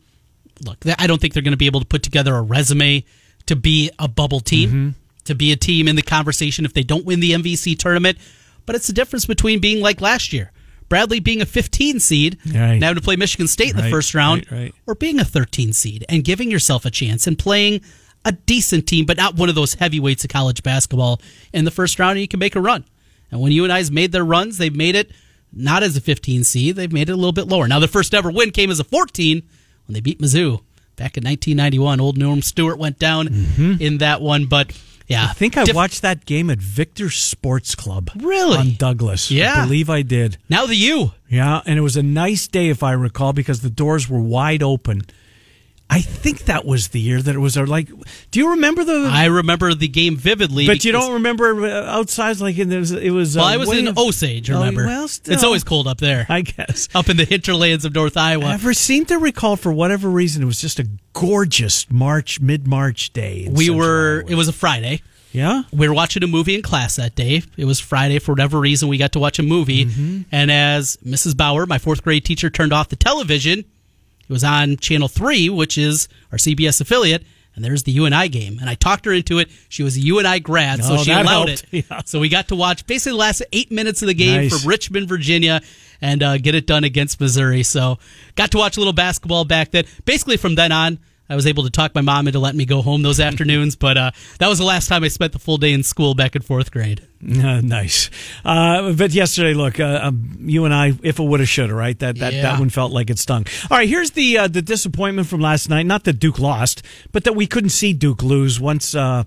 Look, 0.65 0.79
I 0.99 1.07
don't 1.07 1.21
think 1.21 1.35
they're 1.35 1.43
going 1.43 1.53
to 1.53 1.57
be 1.59 1.67
able 1.67 1.81
to 1.81 1.87
put 1.87 2.03
together 2.05 2.35
a 2.35 2.41
resume 2.43 3.05
to 3.47 3.57
be 3.57 3.91
a 3.99 4.07
bubble 4.09 4.41
team, 4.41 4.69
Mm-hmm. 4.69 4.89
to 5.25 5.35
be 5.35 5.53
a 5.53 5.57
team 5.57 5.89
in 5.89 5.97
the 5.97 6.03
conversation 6.03 6.65
if 6.65 6.73
they 6.73 6.83
don't 6.85 7.05
win 7.05 7.21
the 7.21 7.33
MVC 7.33 7.77
tournament. 7.79 8.19
But 8.67 8.77
it's 8.77 8.87
the 8.87 8.93
difference 8.93 9.27
between 9.27 9.61
being 9.61 9.83
like 9.83 10.01
last 10.01 10.33
year, 10.33 10.53
Bradley 10.89 11.19
being 11.21 11.41
a 11.43 11.47
15 11.47 11.99
seed 12.01 12.39
Right. 12.47 12.81
having 12.81 12.95
to 12.95 13.01
play 13.03 13.17
Michigan 13.17 13.49
State 13.49 13.71
in 13.71 13.77
the 13.77 13.91
first 13.91 14.15
round, 14.15 14.47
right, 14.51 14.59
right. 14.59 14.75
or 14.87 14.95
being 14.95 15.19
a 15.21 15.25
13 15.25 15.73
seed 15.73 16.05
and 16.09 16.25
giving 16.25 16.51
yourself 16.51 16.85
a 16.87 16.91
chance 16.91 17.27
and 17.27 17.37
playing 17.39 17.81
a 18.25 18.33
decent 18.33 18.87
team, 18.87 19.05
but 19.07 19.17
not 19.17 19.37
one 19.37 19.49
of 19.49 19.55
those 19.55 19.75
heavyweights 19.75 20.25
of 20.25 20.31
college 20.31 20.63
basketball 20.63 21.21
in 21.53 21.65
the 21.65 21.71
first 21.71 21.99
round, 21.99 22.13
and 22.13 22.21
you 22.21 22.29
can 22.29 22.41
make 22.41 22.57
a 22.57 22.61
run. 22.61 22.85
And 23.31 23.41
when 23.41 23.53
UNI's 23.53 23.91
made 23.91 24.13
their 24.13 24.25
runs, 24.25 24.59
they've 24.59 24.75
made 24.75 24.95
it 24.95 25.11
not 25.53 25.83
as 25.83 25.97
a 25.97 26.01
15 26.01 26.43
seed, 26.45 26.77
they've 26.77 26.93
made 26.93 27.09
it 27.09 27.13
a 27.13 27.17
little 27.17 27.33
bit 27.33 27.47
lower. 27.49 27.69
Now, 27.69 27.79
their 27.79 27.89
first 27.89 28.13
ever 28.15 28.31
win 28.31 28.51
came 28.51 28.71
as 28.71 28.81
a 28.81 28.85
14 28.85 29.43
when 29.87 29.93
they 29.95 30.01
beat 30.01 30.19
Mizzou 30.21 30.63
back 30.97 31.17
in 31.17 31.25
1991. 31.25 32.01
Old 32.01 32.19
Norm 32.19 32.43
Stewart 32.43 32.79
went 32.79 32.99
down 32.99 33.29
in 33.81 33.99
that 33.99 34.21
one, 34.21 34.47
but 34.47 34.73
yeah, 35.07 35.23
Mm-hmm. 35.25 35.31
I 35.31 35.33
think 35.35 35.57
I 35.59 35.65
diff- 35.65 35.77
watched 35.77 36.01
that 36.03 36.25
game 36.25 36.49
at 36.49 36.59
Victor 36.59 37.11
Sports 37.11 37.75
Club. 37.75 38.11
Really? 38.17 38.57
On 38.57 38.73
Douglas. 38.79 39.31
Yeah. 39.31 39.63
I 39.63 39.65
believe 39.65 39.91
I 39.91 40.01
did. 40.03 40.39
Now 40.49 40.65
the 40.67 40.77
U. 40.77 41.13
Yeah, 41.29 41.61
and 41.67 41.79
it 41.79 41.83
was 41.83 41.97
a 41.99 42.03
nice 42.03 42.49
day, 42.49 42.69
if 42.71 42.83
I 42.83 42.93
recall, 42.93 43.33
because 43.35 43.61
the 43.61 43.69
doors 43.71 44.09
were 44.09 44.21
wide 44.21 44.63
open. 44.63 45.03
I 45.95 46.01
think 46.01 46.47
that 46.47 46.65
was 46.65 46.89
the 46.89 47.01
year 47.01 47.23
that 47.23 47.35
it 47.35 47.39
was 47.39 47.57
uh, 47.57 47.65
like. 47.67 47.89
Do 48.31 48.41
you 48.41 48.51
remember 48.51 48.83
the? 48.85 49.09
I 49.11 49.27
remember 49.27 49.75
the 49.75 49.87
game 49.89 50.17
vividly. 50.17 50.67
but 50.67 50.85
you 50.85 50.91
don't 50.93 51.13
remember 51.15 51.65
uh, 51.65 51.85
outside 51.99 52.41
like 52.41 52.59
in, 52.59 52.69
there 52.69 52.81
was, 52.81 52.91
it 52.91 53.11
was. 53.11 53.37
Well, 53.37 53.45
uh, 53.45 53.53
I 53.53 53.57
was 53.59 53.73
in 53.73 53.87
of- 53.89 53.97
Osage. 53.99 54.51
Oh, 54.51 54.59
Remember? 54.59 54.87
well, 54.87 55.07
still. 55.09 55.33
it's 55.35 55.45
always 55.45 55.63
cold 55.63 55.87
up 55.87 55.99
there, 55.99 56.27
I 56.29 56.41
guess. 56.41 56.89
up 56.95 57.09
in 57.09 57.17
the 57.17 57.25
hinterlands 57.25 57.85
of 57.85 57.95
North 57.95 58.17
Iowa. 58.17 58.47
I 58.47 58.55
ever 58.55 58.75
seem 58.75 59.07
to 59.07 59.19
recall 59.19 59.57
for 59.57 59.73
whatever 59.73 60.09
reason 60.11 60.43
it 60.43 60.47
was 60.47 60.61
just 60.61 60.79
a 60.81 60.89
gorgeous 61.13 61.91
March 61.91 62.41
mid 62.41 62.67
March 62.67 63.13
day. 63.13 63.49
we 63.51 63.67
Central 63.67 63.79
were. 63.79 64.19
Iowa. 64.23 64.31
It 64.33 64.35
was 64.35 64.49
a 64.49 64.53
Friday. 64.53 65.01
yeah. 65.33 65.63
we 65.73 65.87
were 65.89 65.95
watching 65.95 66.23
a 66.25 66.27
movie 66.27 66.55
in 66.55 66.63
class 66.63 66.97
that 66.97 67.15
day. 67.15 67.43
It 67.57 67.65
was 67.65 67.79
Friday 67.81 68.19
for 68.19 68.33
whatever 68.33 68.59
reason. 68.61 68.89
We 68.89 68.99
got 68.99 69.13
to 69.13 69.19
watch 69.21 69.39
a 69.39 69.43
movie, 69.43 69.85
Mm-hmm. 69.87 70.23
and 70.33 70.51
as 70.51 70.97
Mrs. 71.05 71.37
Bauer, 71.37 71.67
my 71.67 71.79
fourth 71.79 72.03
grade 72.03 72.25
teacher, 72.25 72.51
turned 72.51 72.73
off 72.73 72.89
the 72.89 72.97
television, 72.97 73.65
it 74.29 74.33
was 74.33 74.45
on 74.45 74.77
Channel 74.77 75.09
Three, 75.09 75.49
which 75.51 75.77
is 75.79 76.09
our 76.33 76.39
CBS 76.39 76.81
affiliate. 76.81 77.25
And 77.57 77.65
there's 77.65 77.85
the 77.85 77.93
UNI 77.93 78.29
game, 78.31 78.59
and 78.61 78.69
I 78.69 78.75
talked 78.75 79.05
her 79.05 79.13
into 79.13 79.39
it. 79.39 79.49
She 79.69 79.85
was 79.85 79.97
a 79.97 80.01
UNI 80.01 80.41
grad, 80.41 80.83
so 80.83 80.95
Oh, 80.95 80.97
she 81.05 81.13
allowed 81.13 81.49
helped. 81.51 81.67
it. 81.73 81.85
Yeah. 81.91 82.01
So 82.05 82.19
we 82.19 82.29
got 82.29 82.49
to 82.49 82.57
watch 82.57 82.85
basically 82.85 83.13
the 83.13 83.19
last 83.19 83.43
eight 83.53 83.71
minutes 83.71 84.03
of 84.03 84.09
the 84.09 84.15
game 84.15 84.41
Nice. 84.43 84.61
from 84.61 84.69
Richmond, 84.69 85.09
Virginia, 85.09 85.61
and 86.01 86.21
uh, 86.21 86.39
get 86.39 86.57
it 86.57 86.67
done 86.67 86.83
against 86.83 87.21
Missouri. 87.21 87.63
So 87.63 88.01
got 88.35 88.51
to 88.51 88.59
watch 88.59 88.77
a 88.77 88.81
little 88.81 88.93
basketball 88.93 89.45
back 89.45 89.71
then. 89.71 89.85
Basically, 90.05 90.37
from 90.37 90.57
then 90.57 90.73
on, 90.73 90.99
I 91.29 91.37
was 91.37 91.47
able 91.47 91.63
to 91.65 91.71
talk 91.71 91.95
my 91.95 92.01
mom 92.03 92.27
into 92.27 92.39
letting 92.39 92.59
me 92.59 92.67
go 92.67 92.83
home 92.83 93.03
those 93.03 93.19
afternoons. 93.19 93.77
But 93.77 93.97
uh, 93.97 94.11
that 94.39 94.49
was 94.49 94.59
the 94.59 94.65
last 94.65 94.89
time 94.89 95.05
I 95.05 95.09
spent 95.09 95.33
the 95.33 95.39
full 95.39 95.57
day 95.57 95.73
in 95.73 95.83
school 95.83 96.15
back 96.15 96.37
in 96.37 96.43
fourth 96.43 96.71
grade. 96.71 97.01
Uh, 97.23 97.61
nice. 97.65 98.11
Uh, 98.45 98.93
but 98.93 99.13
yesterday, 99.13 99.55
look, 99.55 99.81
uh, 99.81 100.01
um, 100.03 100.37
you 100.41 100.65
and 100.67 100.75
I, 100.75 100.93
if 101.03 101.19
it 101.19 101.23
woulda, 101.23 101.47
shoulda, 101.47 101.75
right? 101.75 101.99
That 101.99 102.19
that, 102.19 102.33
Yeah. 102.35 102.43
that 102.43 102.59
one 102.59 102.69
felt 102.71 102.93
like 102.93 103.09
it 103.09 103.19
stung. 103.19 103.47
All 103.71 103.79
right, 103.79 103.89
here's 103.89 104.11
the 104.11 104.39
uh, 104.39 104.49
the 104.49 104.61
disappointment 104.63 105.27
from 105.29 105.41
last 105.41 105.71
night. 105.71 105.87
Not 105.87 106.05
that 106.05 106.15
Duke 106.21 106.39
lost, 106.39 106.83
but 107.13 107.25
that 107.25 107.35
we 107.35 107.47
couldn't 107.47 107.71
see 107.71 107.93
Duke 107.95 108.23
lose 108.23 108.61
once. 108.61 108.95
Uh, 108.95 109.25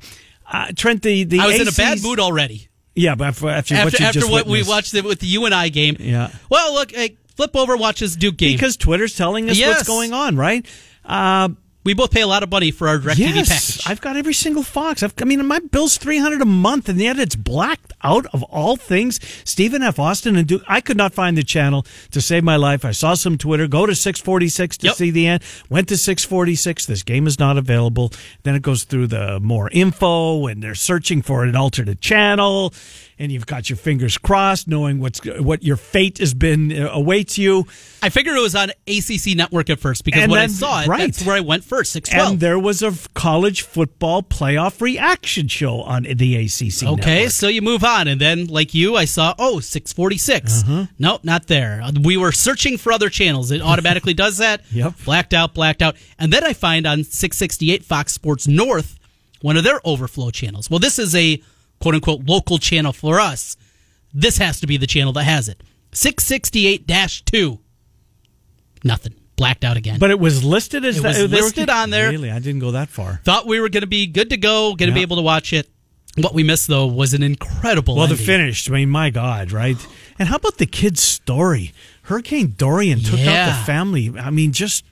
uh, 0.52 0.72
Trent, 0.76 1.02
the 1.02 1.24
the 1.24 1.40
I 1.40 1.48
was 1.48 1.60
in 1.60 1.68
a 1.68 1.72
bad 1.72 2.02
mood 2.04 2.20
already 2.20 2.68
Yeah, 2.96 3.16
but 3.16 3.28
after, 3.30 3.50
after, 3.50 3.76
what 3.76 3.86
after 3.86 4.04
you 4.04 4.08
after 4.08 4.28
what 4.32 4.46
we 4.46 4.64
watched 4.64 4.94
it 4.94 5.04
with 5.04 5.20
the 5.20 5.28
UNI 5.28 5.72
game. 5.72 5.98
Yeah. 6.00 6.30
Well, 6.50 6.74
look, 6.74 6.92
hey, 6.92 7.18
flip 7.36 7.56
over, 7.56 7.76
watch 7.76 8.00
this 8.02 8.16
Duke 8.16 8.38
game. 8.38 8.54
because 8.56 8.78
Twitter's 8.78 9.16
telling 9.16 9.50
us 9.50 9.58
Yes. 9.58 9.78
what's 9.78 9.88
going 9.88 10.14
on, 10.14 10.38
right? 10.38 10.66
We 11.88 11.94
both 11.94 12.12
pay 12.12 12.20
a 12.20 12.28
lot 12.28 12.44
of 12.44 12.52
money 12.52 12.72
for 12.72 12.90
our 12.90 12.98
DirecTV 12.98 13.18
yes, 13.18 13.48
package. 13.78 13.90
I've 13.90 14.02
got 14.02 14.18
every 14.18 14.34
single 14.34 14.62
Fox. 14.62 15.04
I've, 15.04 15.14
I 15.22 15.24
mean, 15.24 15.46
my 15.48 15.60
bill's 15.60 15.98
three 15.98 16.18
hundred 16.18 16.42
a 16.42 16.46
month, 16.46 16.90
and 16.90 17.00
yet 17.00 17.18
it's 17.18 17.38
blacked 17.38 17.94
out 18.04 18.26
of 18.34 18.44
all 18.44 18.76
things. 18.76 19.22
Stephen 19.50 19.82
F. 19.82 19.98
Austin 19.98 20.36
and 20.36 20.46
Duke. 20.46 20.64
I 20.68 20.82
could 20.82 20.98
not 20.98 21.14
find 21.14 21.38
the 21.38 21.44
channel 21.44 21.86
to 22.12 22.20
save 22.20 22.44
my 22.44 22.58
life. 22.58 22.84
I 22.84 22.92
saw 22.92 23.14
some 23.14 23.38
Twitter. 23.38 23.68
Go 23.70 23.86
to 23.86 23.96
six 23.96 24.20
forty 24.20 24.50
six 24.50 24.76
to 24.80 24.88
Yep. 24.88 24.96
see 24.98 25.12
the 25.12 25.28
end. 25.28 25.44
Went 25.70 25.88
to 25.88 25.96
six 25.96 26.26
forty 26.26 26.56
six. 26.56 26.86
This 26.86 27.04
game 27.04 27.26
is 27.26 27.40
not 27.40 27.58
available. 27.58 28.12
Then 28.44 28.54
it 28.56 28.64
goes 28.64 28.84
through 28.84 29.08
the 29.08 29.40
more 29.40 29.70
info, 29.72 30.46
and 30.48 30.62
they're 30.62 30.76
searching 30.76 31.22
for 31.22 31.46
an 31.46 31.56
alternate 31.56 32.02
channel. 32.02 32.74
And 33.20 33.32
you've 33.32 33.48
got 33.48 33.68
your 33.70 33.78
fingers 33.78 34.18
crossed, 34.18 34.68
knowing 34.68 35.00
what's 35.00 35.20
what 35.26 35.64
your 35.64 35.76
fate 35.76 36.20
has 36.20 36.36
been 36.36 36.72
uh, 36.72 36.90
awaits 36.92 37.38
you. 37.38 37.66
I 38.04 38.10
figured 38.10 38.38
it 38.38 38.42
was 38.42 38.56
on 38.56 38.70
ACC 38.88 39.36
Network 39.36 39.72
at 39.72 39.80
first 39.80 40.04
because 40.04 40.22
And 40.22 40.32
when 40.32 40.42
I 40.42 40.48
saw 40.48 40.84
it, 40.84 40.88
right. 40.88 41.00
that's 41.00 41.26
where 41.26 41.36
I 41.36 41.40
went 41.40 41.64
first. 41.64 41.94
Six 41.94 42.10
twelve. 42.10 42.34
And 42.34 42.40
there 42.40 42.60
was 42.60 42.84
a 42.84 42.94
college 43.16 43.64
football 43.64 44.22
playoff 44.22 44.82
reaction 44.82 45.48
show 45.48 45.82
on 45.82 46.04
the 46.04 46.36
ACC. 46.36 46.84
Okay, 46.84 47.16
network. 47.16 47.32
so 47.32 47.48
you 47.48 47.64
move 47.64 47.84
on, 47.84 48.08
and 48.08 48.22
then 48.22 48.46
like 48.48 48.76
you, 48.76 48.96
I 48.96 49.06
saw 49.06 49.34
oh 49.40 49.60
646. 49.60 50.64
Uh-huh. 50.64 50.86
Nope, 51.00 51.24
not 51.24 51.48
there. 51.48 51.82
We 52.04 52.18
were 52.18 52.32
searching 52.32 52.78
for 52.78 52.92
other 52.92 53.10
channels. 53.10 53.50
It 53.50 53.62
automatically 53.62 54.14
does 54.16 54.38
that. 54.38 54.62
Yep. 54.72 54.94
Blacked 55.06 55.34
out, 55.34 55.56
blacked 55.56 55.82
out, 55.82 55.96
and 56.20 56.32
then 56.32 56.44
I 56.44 56.54
find 56.54 56.86
on 56.86 57.04
668 57.04 57.84
Fox 57.84 58.14
Sports 58.14 58.48
North 58.48 59.00
one 59.42 59.58
of 59.58 59.64
their 59.64 59.80
overflow 59.86 60.30
channels. 60.30 60.70
Well, 60.70 60.80
this 60.80 61.00
is 61.00 61.16
a 61.16 61.42
quote 61.80 61.96
unquote 61.96 62.22
local 62.28 62.58
channel 62.58 62.94
for 62.94 63.20
us. 63.20 63.58
This 64.14 64.38
has 64.38 64.60
to 64.62 64.68
be 64.68 64.78
the 64.78 64.88
channel 64.88 65.14
that 65.14 65.24
has 65.24 65.48
it. 65.50 65.62
668 65.94 66.88
2. 67.26 67.60
Nothing. 68.84 69.14
Blacked 69.36 69.64
out 69.64 69.78
again. 69.78 70.00
But 70.00 70.10
it 70.12 70.20
was 70.20 70.44
listed 70.44 70.84
as 70.84 70.98
It 70.98 71.02
that- 71.04 71.08
was 71.10 71.18
they 71.18 71.24
were- 71.38 71.44
listed 71.44 71.70
on 71.70 71.90
there. 71.92 72.10
Really, 72.10 72.32
I 72.32 72.40
didn't 72.40 72.60
go 72.60 72.72
that 72.72 72.90
far. 72.90 73.22
Thought 73.24 73.46
we 73.46 73.60
were 73.60 73.70
going 73.70 73.82
to 73.82 73.88
be 73.88 74.08
good 74.08 74.32
to 74.32 74.38
go, 74.38 74.74
going 74.76 74.90
to 74.90 74.96
be 74.96 75.02
able 75.02 75.18
to 75.18 75.22
watch 75.22 75.54
it. 75.54 75.70
What 76.16 76.34
we 76.34 76.42
missed 76.42 76.68
though 76.68 76.88
was 76.88 77.14
an 77.14 77.22
incredible. 77.22 77.96
Well, 77.96 78.08
the 78.08 78.14
ending. 78.14 78.26
finish. 78.26 78.68
I 78.68 78.74
mean, 78.74 78.90
my 78.90 79.12
God, 79.12 79.52
right? 79.52 79.78
And 80.18 80.28
how 80.28 80.38
about 80.38 80.58
the 80.58 80.66
kid's 80.66 81.02
story? 81.04 81.74
Hurricane 82.04 82.56
Dorian 82.58 83.02
took 83.02 83.20
out 83.20 83.60
the 83.60 83.66
family. 83.66 84.12
I 84.18 84.32
mean, 84.32 84.52
just 84.52 84.84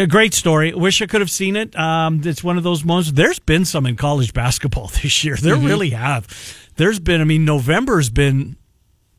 a 0.00 0.06
great 0.06 0.34
story. 0.34 0.72
Wish 0.72 1.02
I 1.02 1.06
could 1.06 1.20
have 1.20 1.30
seen 1.30 1.56
it. 1.56 1.76
Um, 1.78 2.22
it's 2.24 2.42
one 2.42 2.56
of 2.56 2.64
those 2.64 2.84
moments. 2.84 3.12
There's 3.12 3.38
been 3.38 3.64
some 3.64 3.86
in 3.86 3.96
college 3.96 4.32
basketball 4.32 4.86
this 5.02 5.24
year. 5.24 5.36
There 5.36 5.56
really 5.56 5.90
have. 5.90 6.26
There's 6.76 6.98
been. 6.98 7.20
I 7.20 7.24
mean, 7.24 7.44
November's 7.44 8.10
been. 8.10 8.56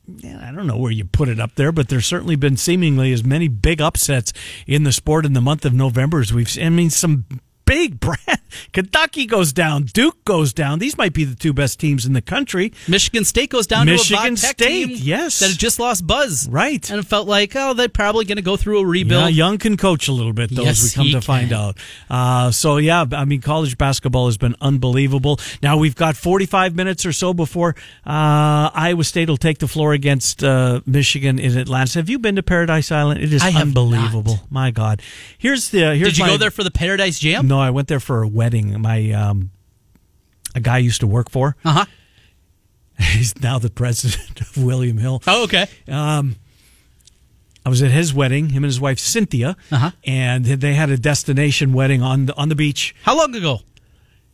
Yeah, 0.06 0.46
I 0.46 0.52
don't 0.52 0.68
know 0.68 0.78
where 0.78 0.92
you 0.92 1.06
put 1.06 1.30
it 1.30 1.40
up 1.40 1.56
there, 1.56 1.72
but 1.72 1.88
there's 1.88 2.06
certainly 2.06 2.36
been 2.36 2.58
seemingly 2.58 3.14
as 3.14 3.24
many 3.24 3.48
big 3.48 3.80
upsets 3.80 4.34
in 4.68 4.84
the 4.84 4.92
sport 4.92 5.26
in 5.26 5.32
the 5.32 5.40
month 5.40 5.64
of 5.64 5.74
November 5.74 6.20
as 6.20 6.34
we've 6.34 6.50
seen. 6.50 6.66
I 6.66 6.70
mean, 6.70 6.90
some 6.90 7.26
big 7.74 8.00
brand. 8.00 8.40
Kentucky 8.72 9.26
goes 9.26 9.52
down, 9.52 9.84
Duke 9.84 10.24
goes 10.26 10.54
down. 10.54 10.80
These 10.80 10.98
might 10.98 11.14
be 11.14 11.24
the 11.24 11.36
two 11.36 11.54
best 11.54 11.80
teams 11.80 12.06
in 12.06 12.14
the 12.14 12.22
country. 12.22 12.72
Michigan 12.88 13.26
State 13.26 13.50
goes 13.50 13.66
down 13.66 13.88
Michigan 13.88 14.24
to 14.24 14.34
a 14.34 14.36
Tech 14.36 14.56
State, 14.58 14.88
team 14.88 14.98
yes. 15.02 15.40
that 15.40 15.50
had 15.50 15.58
just 15.58 15.80
lost 15.80 16.06
Buzz, 16.06 16.48
Right. 16.50 16.88
And 16.92 17.00
it 17.00 17.06
felt 17.06 17.28
like, 17.28 17.56
oh, 17.56 17.74
they're 17.74 17.90
probably 17.90 18.26
going 18.26 18.36
to 18.38 18.44
go 18.44 18.56
through 18.58 18.78
a 18.78 18.82
Yeah, 18.82 18.92
rebuild. 18.92 19.34
Young 19.34 19.58
can 19.58 19.76
coach 19.78 20.08
a 20.08 20.12
little 20.12 20.34
bit, 20.34 20.52
though, 20.52 20.66
as 20.66 20.84
we 20.84 20.90
come 20.92 21.12
to 21.20 21.22
find 21.26 21.52
out. 21.52 21.78
Uh, 22.10 22.52
so, 22.52 22.78
yeah, 22.78 23.06
I 23.12 23.26
mean, 23.26 23.42
college 23.42 23.78
basketball 23.78 24.28
has 24.28 24.38
been 24.38 24.56
unbelievable. 24.62 25.40
Now, 25.64 25.78
we've 25.78 25.96
got 25.96 26.16
45 26.16 26.76
minutes 26.76 27.06
or 27.06 27.12
so 27.12 27.34
before 27.34 27.76
uh, 28.06 28.70
Iowa 28.74 29.04
State 29.04 29.30
will 29.30 29.38
take 29.38 29.58
the 29.58 29.68
floor 29.68 29.94
against 29.94 30.44
uh, 30.44 30.82
Michigan 30.86 31.40
in 31.40 31.58
Atlanta. 31.58 32.00
Have 32.00 32.10
you 32.10 32.20
been 32.20 32.36
to 32.36 32.44
Paradise 32.44 32.92
Island? 32.92 33.22
It 33.22 33.34
is 33.34 33.44
unbelievable. 33.44 34.42
My 34.50 34.70
God. 34.72 35.02
Here's 35.38 35.70
the. 35.70 35.96
Here's 35.96 36.10
Did 36.10 36.18
you 36.20 36.24
my- 36.26 36.30
go 36.32 36.38
there 36.38 36.52
for 36.52 36.64
the 36.64 36.72
Paradise 36.72 37.20
Jam? 37.20 37.48
No, 37.48 37.63
I 37.64 37.70
went 37.72 37.88
there 37.88 38.00
for 38.00 38.22
a 38.24 38.28
wedding. 38.28 38.80
My 38.82 39.12
um, 39.12 39.50
a 40.56 40.60
guy 40.60 40.76
I 40.76 40.80
used 40.80 41.00
to 41.02 41.08
work 41.08 41.30
for. 41.32 41.56
Uh 41.66 41.72
huh. 41.72 41.86
He's 43.00 43.40
now 43.42 43.58
the 43.60 43.70
president 43.72 44.40
of 44.42 44.58
William 44.64 44.98
Hill. 44.98 45.22
Oh, 45.28 45.44
okay. 45.46 45.66
Um, 45.88 46.36
I 47.66 47.70
was 47.70 47.82
at 47.82 47.92
his 47.92 48.14
wedding, 48.14 48.50
him 48.50 48.64
and 48.64 48.70
his 48.70 48.80
wife 48.82 49.00
Cynthia, 49.00 49.56
Uh-huh. 49.72 49.92
and 50.06 50.46
they 50.46 50.74
had 50.76 50.90
a 50.90 50.98
destination 50.98 51.72
wedding 51.74 52.02
on 52.02 52.26
the, 52.28 52.36
on 52.36 52.50
the 52.50 52.56
beach. 52.56 52.94
How 53.04 53.18
long 53.18 53.34
ago? 53.36 53.62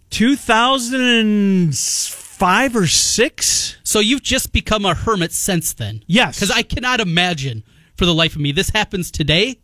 2005 0.09 2.75
or 2.75 2.87
six. 2.87 3.77
So 3.83 3.99
you've 3.99 4.23
just 4.23 4.51
become 4.51 4.85
a 4.85 4.93
hermit 4.93 5.31
since 5.31 5.73
then. 5.73 6.03
Yes. 6.07 6.35
Because 6.37 6.51
I 6.51 6.63
cannot 6.63 6.99
imagine 6.99 7.63
for 7.97 8.05
the 8.05 8.13
life 8.13 8.35
of 8.35 8.41
me 8.41 8.51
this 8.51 8.69
happens 8.69 9.09
today 9.11 9.59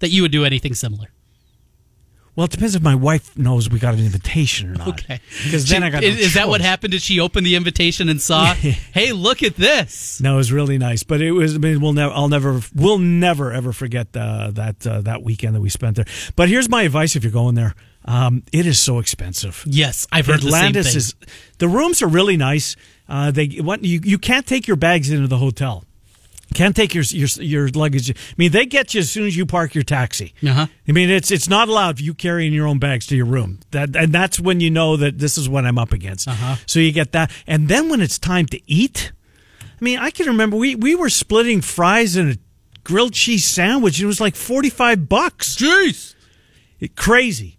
that 0.00 0.08
you 0.10 0.22
would 0.22 0.32
do 0.32 0.44
anything 0.44 0.74
similar. 0.74 1.08
Well, 2.36 2.46
it 2.46 2.50
depends 2.50 2.74
if 2.74 2.82
my 2.82 2.96
wife 2.96 3.36
knows 3.38 3.70
we 3.70 3.78
got 3.78 3.94
an 3.94 4.00
invitation 4.00 4.70
or 4.70 4.74
not. 4.74 4.88
Okay. 4.88 5.20
because 5.44 5.68
then 5.68 5.82
She- 5.82 5.86
I 5.86 5.90
got. 5.90 6.02
no 6.02 6.08
Is, 6.08 6.18
is 6.18 6.34
that 6.34 6.48
what 6.48 6.60
happened? 6.60 6.90
Did 6.92 7.02
she 7.02 7.20
open 7.20 7.44
the 7.44 7.54
invitation 7.54 8.08
and 8.08 8.20
saw, 8.20 8.54
hey, 8.54 9.12
look 9.12 9.42
at 9.42 9.54
this? 9.56 10.20
No, 10.20 10.34
it 10.34 10.36
was 10.38 10.52
really 10.52 10.76
nice, 10.76 11.04
but 11.04 11.20
it 11.20 11.30
was. 11.32 11.54
I 11.54 11.58
mean, 11.58 11.80
we'll 11.80 11.92
never. 11.92 12.12
I'll 12.12 12.28
never. 12.28 12.60
We'll 12.74 12.98
never 12.98 13.52
ever 13.52 13.72
forget 13.72 14.08
uh, 14.16 14.50
that 14.52 14.84
uh, 14.86 15.00
that 15.02 15.22
weekend 15.22 15.54
that 15.54 15.60
we 15.60 15.68
spent 15.68 15.96
there. 15.96 16.06
But 16.34 16.48
here's 16.48 16.68
my 16.68 16.82
advice: 16.82 17.14
if 17.14 17.22
you're 17.22 17.32
going 17.32 17.54
there, 17.54 17.74
um, 18.04 18.42
it 18.52 18.66
is 18.66 18.80
so 18.80 18.98
expensive. 18.98 19.62
Yes, 19.66 20.06
I've 20.10 20.26
heard 20.26 20.44
Atlantis 20.44 20.86
the 20.86 20.90
same 20.90 20.98
is 20.98 21.14
the 21.58 21.68
rooms 21.68 22.02
are 22.02 22.08
really 22.08 22.36
nice. 22.36 22.74
Uh, 23.08 23.30
they 23.30 23.46
what 23.60 23.84
you 23.84 24.00
you 24.02 24.18
can't 24.18 24.46
take 24.46 24.66
your 24.66 24.76
bags 24.76 25.10
into 25.10 25.28
the 25.28 25.38
hotel. 25.38 25.84
Can't 26.54 26.74
take 26.74 26.94
your 26.94 27.04
your 27.04 27.28
your 27.40 27.68
luggage. 27.68 28.10
I 28.10 28.14
mean, 28.36 28.52
they 28.52 28.64
get 28.64 28.94
you 28.94 29.00
as 29.00 29.10
soon 29.10 29.26
as 29.26 29.36
you 29.36 29.44
park 29.44 29.74
your 29.74 29.84
taxi. 29.84 30.32
Uh-huh. 30.42 30.66
I 30.88 30.92
mean, 30.92 31.10
it's 31.10 31.30
it's 31.30 31.48
not 31.48 31.68
allowed 31.68 31.98
for 31.98 32.02
you 32.04 32.14
carrying 32.14 32.52
your 32.52 32.66
own 32.66 32.78
bags 32.78 33.06
to 33.08 33.16
your 33.16 33.26
room. 33.26 33.60
That 33.72 33.94
and 33.94 34.12
that's 34.12 34.40
when 34.40 34.60
you 34.60 34.70
know 34.70 34.96
that 34.96 35.18
this 35.18 35.36
is 35.36 35.48
what 35.48 35.66
I'm 35.66 35.78
up 35.78 35.92
against. 35.92 36.28
Uh-huh. 36.28 36.56
So 36.66 36.80
you 36.80 36.92
get 36.92 37.12
that, 37.12 37.30
and 37.46 37.68
then 37.68 37.88
when 37.88 38.00
it's 38.00 38.18
time 38.18 38.46
to 38.46 38.60
eat, 38.70 39.12
I 39.60 39.84
mean, 39.84 39.98
I 39.98 40.10
can 40.10 40.26
remember 40.26 40.56
we 40.56 40.74
we 40.74 40.94
were 40.94 41.10
splitting 41.10 41.60
fries 41.60 42.16
and 42.16 42.32
a 42.32 42.38
grilled 42.84 43.12
cheese 43.14 43.44
sandwich. 43.44 43.98
And 43.98 44.04
it 44.04 44.06
was 44.06 44.20
like 44.20 44.36
forty 44.36 44.70
five 44.70 45.08
bucks. 45.08 45.56
Jeez. 45.56 46.14
Crazy, 46.96 47.53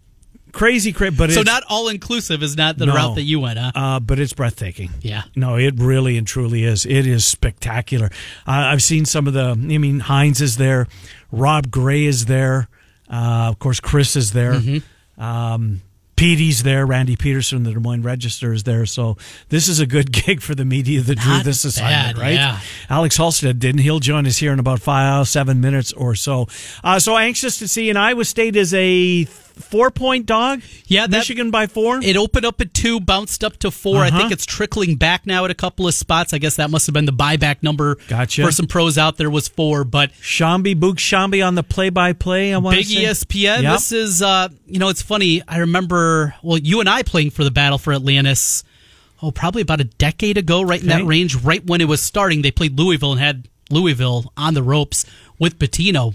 crazy, 0.56 0.92
crazy. 0.94 1.16
But 1.16 1.32
So 1.32 1.42
it's, 1.42 1.50
not 1.50 1.64
all 1.70 1.90
inclusive 1.90 2.42
is 2.42 2.56
not 2.58 2.78
the 2.78 2.86
No. 2.88 2.96
route 2.96 3.16
that 3.16 3.24
you 3.24 3.40
went, 3.40 3.60
huh? 3.60 3.72
uh, 3.76 4.00
but 4.00 4.18
it's 4.20 4.34
breathtaking. 4.34 4.90
Yeah. 5.02 5.24
No, 5.36 5.56
it 5.58 5.76
really 5.78 6.18
and 6.18 6.26
truly 6.26 6.64
is. 6.64 6.86
It 6.86 7.06
is 7.06 7.26
spectacular. 7.26 8.08
Uh, 8.48 8.52
I've 8.72 8.82
seen 8.82 9.06
some 9.06 9.28
of 9.28 9.34
the. 9.34 9.50
I 9.52 9.56
mean, 9.78 10.00
Hines 10.00 10.42
is 10.42 10.58
there, 10.58 10.88
Rob 11.32 11.70
Gray 11.70 12.06
is 12.06 12.26
there, 12.26 12.68
uh, 13.10 13.50
of 13.50 13.60
course, 13.60 13.80
Chris 13.80 14.16
is 14.16 14.32
there. 14.32 14.54
Mm-hmm. 14.54 15.22
Um, 15.24 15.82
Petey's 16.16 16.64
there. 16.64 16.86
Randy 16.86 17.18
Peterson, 17.18 17.64
the 17.64 17.74
Des 17.74 17.80
Moines 17.82 18.02
Register, 18.02 18.54
is 18.54 18.64
there. 18.64 18.86
So 18.86 19.18
this 19.50 19.68
is 19.68 19.82
a 19.82 19.86
good 19.86 20.12
gig 20.26 20.42
for 20.42 20.56
the 20.56 20.64
media 20.64 21.02
that 21.02 21.20
drew 21.20 21.40
this 21.44 21.66
assignment, 21.66 22.16
bad, 22.16 22.22
right? 22.24 22.34
yeah. 22.36 22.60
Alex 22.90 23.18
Halsted 23.18 23.60
didn't. 23.60 23.82
He'll 23.82 24.00
join 24.00 24.26
us 24.26 24.38
here 24.38 24.54
in 24.54 24.60
about 24.60 24.80
five, 24.80 25.28
seven 25.28 25.60
minutes 25.60 25.92
or 25.92 26.16
so. 26.16 26.48
Uh, 26.86 27.00
so 27.00 27.18
anxious 27.18 27.60
to 27.60 27.68
see. 27.68 27.90
And 27.90 28.00
Iowa 28.00 28.24
State 28.24 28.56
is 28.56 28.74
a 28.74 29.28
four 29.60 29.92
point 29.92 30.26
dog. 30.26 30.62
Yeah, 30.88 31.08
that- 31.08 31.18
Michigan 31.18 31.52
by 31.52 31.68
four. 31.68 32.00
It 32.04 32.18
opened 32.18 32.46
up 32.46 32.60
at 32.62 32.74
two, 32.74 33.00
bounced 33.00 33.44
up 33.44 33.58
to 33.60 33.72
4 33.72 33.98
I 34.04 34.08
Uh-huh. 34.10 34.18
think 34.20 34.32
it's 34.32 34.46
trickling 34.46 34.96
back 34.96 35.26
now 35.26 35.46
at 35.46 35.52
a 35.52 35.56
couple 35.56 35.88
of 35.88 35.94
spots. 35.94 36.34
I 36.34 36.38
guess 36.38 36.56
that 36.58 36.70
must 36.70 36.86
have 36.88 36.94
been 36.94 37.06
the 37.06 37.14
buyback 37.14 37.58
number 37.64 37.98
Gotcha. 38.08 38.44
for 38.44 38.52
some 38.52 38.68
pros 38.68 38.98
out 38.98 39.18
there 39.18 39.30
was 39.30 39.48
four, 39.48 39.84
but 39.84 40.12
Shambi 40.22 40.78
Book 40.80 40.98
Shambi 40.98 41.46
on 41.46 41.56
the 41.56 41.64
play 41.64 41.90
by 41.90 42.14
play. 42.14 42.54
I 42.54 42.58
want 42.58 42.76
Big 42.78 42.90
E 42.92 43.04
ESPN. 43.06 43.64
Yep. 43.64 43.74
This 43.74 43.92
is, 43.92 44.22
uh, 44.22 44.50
you 44.68 44.80
know, 44.80 44.90
it's 44.90 45.02
funny. 45.02 45.42
I 45.48 45.58
remember, 45.60 46.36
well, 46.44 46.58
you 46.58 46.80
and 46.80 46.90
I 46.90 47.04
playing 47.04 47.32
for 47.32 47.44
the 47.44 47.52
Battle 47.52 47.78
for 47.78 47.94
Atlantis. 47.94 48.64
Oh, 49.22 49.32
probably 49.32 49.62
about 49.62 49.80
a 49.82 49.86
decade 49.86 50.38
ago, 50.38 50.62
right 50.62 50.82
in 50.82 50.88
that 50.90 51.06
range. 51.06 51.36
Right 51.36 51.66
when 51.66 51.80
it 51.82 51.88
was 51.88 52.02
starting, 52.02 52.42
they 52.42 52.52
played 52.52 52.78
Louisville 52.78 53.14
and 53.14 53.22
had 53.22 53.48
Louisville 53.72 54.32
on 54.38 54.54
the 54.54 54.62
ropes 54.62 55.06
with 55.40 55.58
Pitino. 55.58 56.14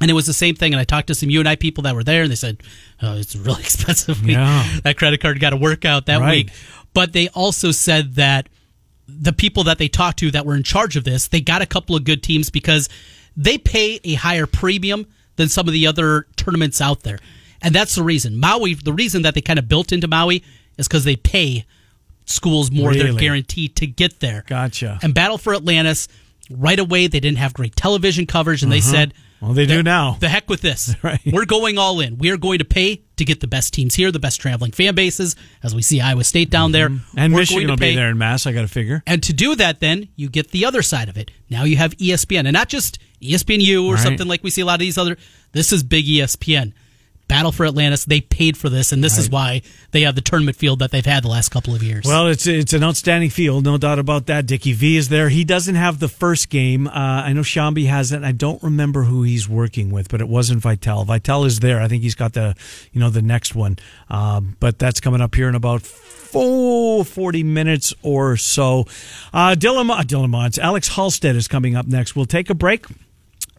And 0.00 0.10
it 0.10 0.14
was 0.14 0.26
the 0.26 0.32
same 0.32 0.54
thing. 0.54 0.72
And 0.72 0.80
I 0.80 0.84
talked 0.84 1.08
to 1.08 1.14
some 1.14 1.30
UNI 1.30 1.56
people 1.56 1.82
that 1.84 1.94
were 1.94 2.02
there, 2.04 2.22
and 2.22 2.30
they 2.30 2.34
said, 2.36 2.62
oh, 3.02 3.16
it's 3.16 3.36
really 3.36 3.60
expensive. 3.68 4.22
Yeah. 4.28 4.66
that 4.84 4.96
credit 4.96 5.20
card 5.20 5.38
got 5.38 5.50
to 5.50 5.56
work 5.56 5.84
out 5.84 6.06
that 6.06 6.20
Right. 6.20 6.46
week. 6.46 6.50
But 6.94 7.12
they 7.12 7.28
also 7.28 7.70
said 7.70 8.14
that 8.16 8.48
the 9.06 9.32
people 9.32 9.64
that 9.64 9.78
they 9.78 9.88
talked 9.88 10.18
to 10.20 10.30
that 10.32 10.44
were 10.46 10.56
in 10.56 10.62
charge 10.62 10.96
of 10.96 11.04
this, 11.04 11.28
they 11.28 11.40
got 11.40 11.62
a 11.62 11.66
couple 11.66 11.94
of 11.94 12.04
good 12.04 12.22
teams 12.22 12.50
because 12.50 12.88
they 13.36 13.58
pay 13.58 14.00
a 14.04 14.14
higher 14.14 14.46
premium 14.46 15.06
than 15.36 15.48
some 15.48 15.66
of 15.68 15.72
the 15.72 15.86
other 15.86 16.26
tournaments 16.36 16.80
out 16.80 17.02
there. 17.02 17.18
And 17.62 17.74
that's 17.74 17.94
the 17.94 18.02
reason. 18.02 18.38
Maui, 18.40 18.74
the 18.74 18.92
reason 18.92 19.22
that 19.22 19.34
they 19.34 19.40
kind 19.40 19.58
of 19.58 19.68
built 19.68 19.92
into 19.92 20.08
Maui 20.08 20.42
is 20.78 20.88
because 20.88 21.04
they 21.04 21.16
pay 21.16 21.64
schools 22.24 22.70
more. 22.70 22.92
They're 22.94 23.12
guaranteed 23.12 23.76
to 23.76 23.86
get 23.86 24.20
there. 24.20 24.44
Gotcha. 24.46 24.98
And 25.02 25.14
Battle 25.14 25.38
for 25.38 25.54
Atlantis, 25.54 26.08
right 26.50 26.78
away, 26.78 27.06
they 27.06 27.20
didn't 27.20 27.38
have 27.38 27.54
great 27.54 27.76
television 27.76 28.26
coverage, 28.26 28.62
and 28.62 28.70
they 28.72 28.80
said, 28.80 29.12
Uh-huh. 29.12 29.22
Well, 29.42 29.52
they 29.54 29.66
do 29.66 29.82
now." 29.82 30.16
The 30.20 30.28
heck 30.28 30.48
with 30.48 30.60
this. 30.62 30.94
Right. 31.02 31.20
We're 31.26 31.44
going 31.46 31.76
all 31.78 31.98
in. 32.00 32.16
We 32.18 32.30
are 32.30 32.36
going 32.36 32.60
to 32.60 32.64
pay 32.64 33.02
to 33.16 33.24
get 33.24 33.40
the 33.40 33.48
best 33.48 33.74
teams 33.74 33.94
here, 33.96 34.12
the 34.12 34.18
best 34.20 34.40
traveling 34.40 34.70
fan 34.72 34.94
bases, 34.94 35.34
as 35.62 35.74
we 35.74 35.82
see 35.82 36.00
Iowa 36.00 36.22
State 36.24 36.48
down 36.48 36.70
there. 36.72 36.88
Mm-hmm. 36.88 37.18
And 37.18 37.32
We're 37.34 37.40
Michigan 37.40 37.66
going 37.66 37.76
to 37.76 37.82
will 37.84 37.88
be 37.90 37.94
there 37.96 38.08
in 38.08 38.18
mass. 38.18 38.46
I 38.46 38.52
got 38.52 38.62
to 38.62 38.68
figure. 38.68 39.02
and 39.06 39.22
to 39.24 39.32
do 39.32 39.54
that, 39.56 39.80
then 39.80 40.08
you 40.16 40.28
get 40.28 40.52
the 40.52 40.64
other 40.64 40.80
side 40.82 41.08
of 41.08 41.16
it. 41.18 41.30
Now 41.50 41.64
you 41.64 41.76
have 41.76 41.96
ESPN, 41.96 42.40
and 42.46 42.52
not 42.52 42.68
just 42.68 42.98
ESPNU 43.20 43.84
or 43.86 43.94
Right. 43.94 44.02
something 44.02 44.26
like 44.28 44.42
we 44.44 44.50
see 44.50 44.60
a 44.62 44.64
lot 44.64 44.74
of 44.74 44.80
these 44.80 44.96
other. 44.98 45.16
This 45.52 45.72
is 45.72 45.82
big 45.82 46.06
ESPN. 46.06 46.72
Battle 47.28 47.52
for 47.52 47.64
Atlantis. 47.64 48.04
They 48.04 48.20
paid 48.20 48.56
for 48.56 48.68
this, 48.68 48.92
and 48.92 49.02
this 49.02 49.14
right. 49.14 49.20
is 49.20 49.30
why 49.30 49.62
they 49.92 50.02
have 50.02 50.14
the 50.14 50.20
tournament 50.20 50.56
field 50.56 50.80
that 50.80 50.90
they've 50.90 51.04
had 51.04 51.24
the 51.24 51.28
last 51.28 51.48
couple 51.48 51.74
of 51.74 51.82
years. 51.82 52.04
Well, 52.04 52.26
it's 52.26 52.46
it's 52.46 52.72
an 52.72 52.84
outstanding 52.84 53.30
field, 53.30 53.64
no 53.64 53.78
doubt 53.78 53.98
about 53.98 54.26
that. 54.26 54.46
Dickie 54.46 54.72
V 54.72 54.96
is 54.96 55.08
there. 55.08 55.28
He 55.28 55.44
doesn't 55.44 55.74
have 55.74 55.98
the 55.98 56.08
first 56.08 56.50
game. 56.50 56.86
Uh, 56.86 56.90
I 56.92 57.32
know 57.32 57.40
Shambi 57.40 57.86
has 57.86 58.12
it. 58.12 58.22
I 58.22 58.32
don't 58.32 58.62
remember 58.62 59.04
who 59.04 59.22
he's 59.22 59.48
working 59.48 59.90
with, 59.90 60.08
but 60.08 60.20
it 60.20 60.28
wasn't 60.28 60.60
Vitale. 60.60 61.04
Vitale 61.04 61.44
is 61.44 61.60
there. 61.60 61.80
I 61.80 61.88
think 61.88 62.02
he's 62.02 62.14
got 62.14 62.34
the 62.34 62.54
you 62.92 63.00
know 63.00 63.08
the 63.08 63.22
next 63.22 63.54
one, 63.54 63.78
um, 64.10 64.56
but 64.60 64.78
that's 64.78 65.00
coming 65.00 65.20
up 65.20 65.34
here 65.34 65.48
in 65.48 65.54
about. 65.54 65.90
Oh, 66.34 67.04
40 67.04 67.42
minutes 67.42 67.92
or 68.02 68.38
so. 68.38 68.86
Uh, 69.34 69.54
Dylan, 69.54 69.86
Dylan 70.06 70.30
Mons, 70.30 70.58
Alex 70.58 70.88
Halsted 70.88 71.36
is 71.36 71.46
coming 71.46 71.76
up 71.76 71.86
next. 71.86 72.16
We'll 72.16 72.24
take 72.24 72.48
a 72.48 72.54
break. 72.54 72.86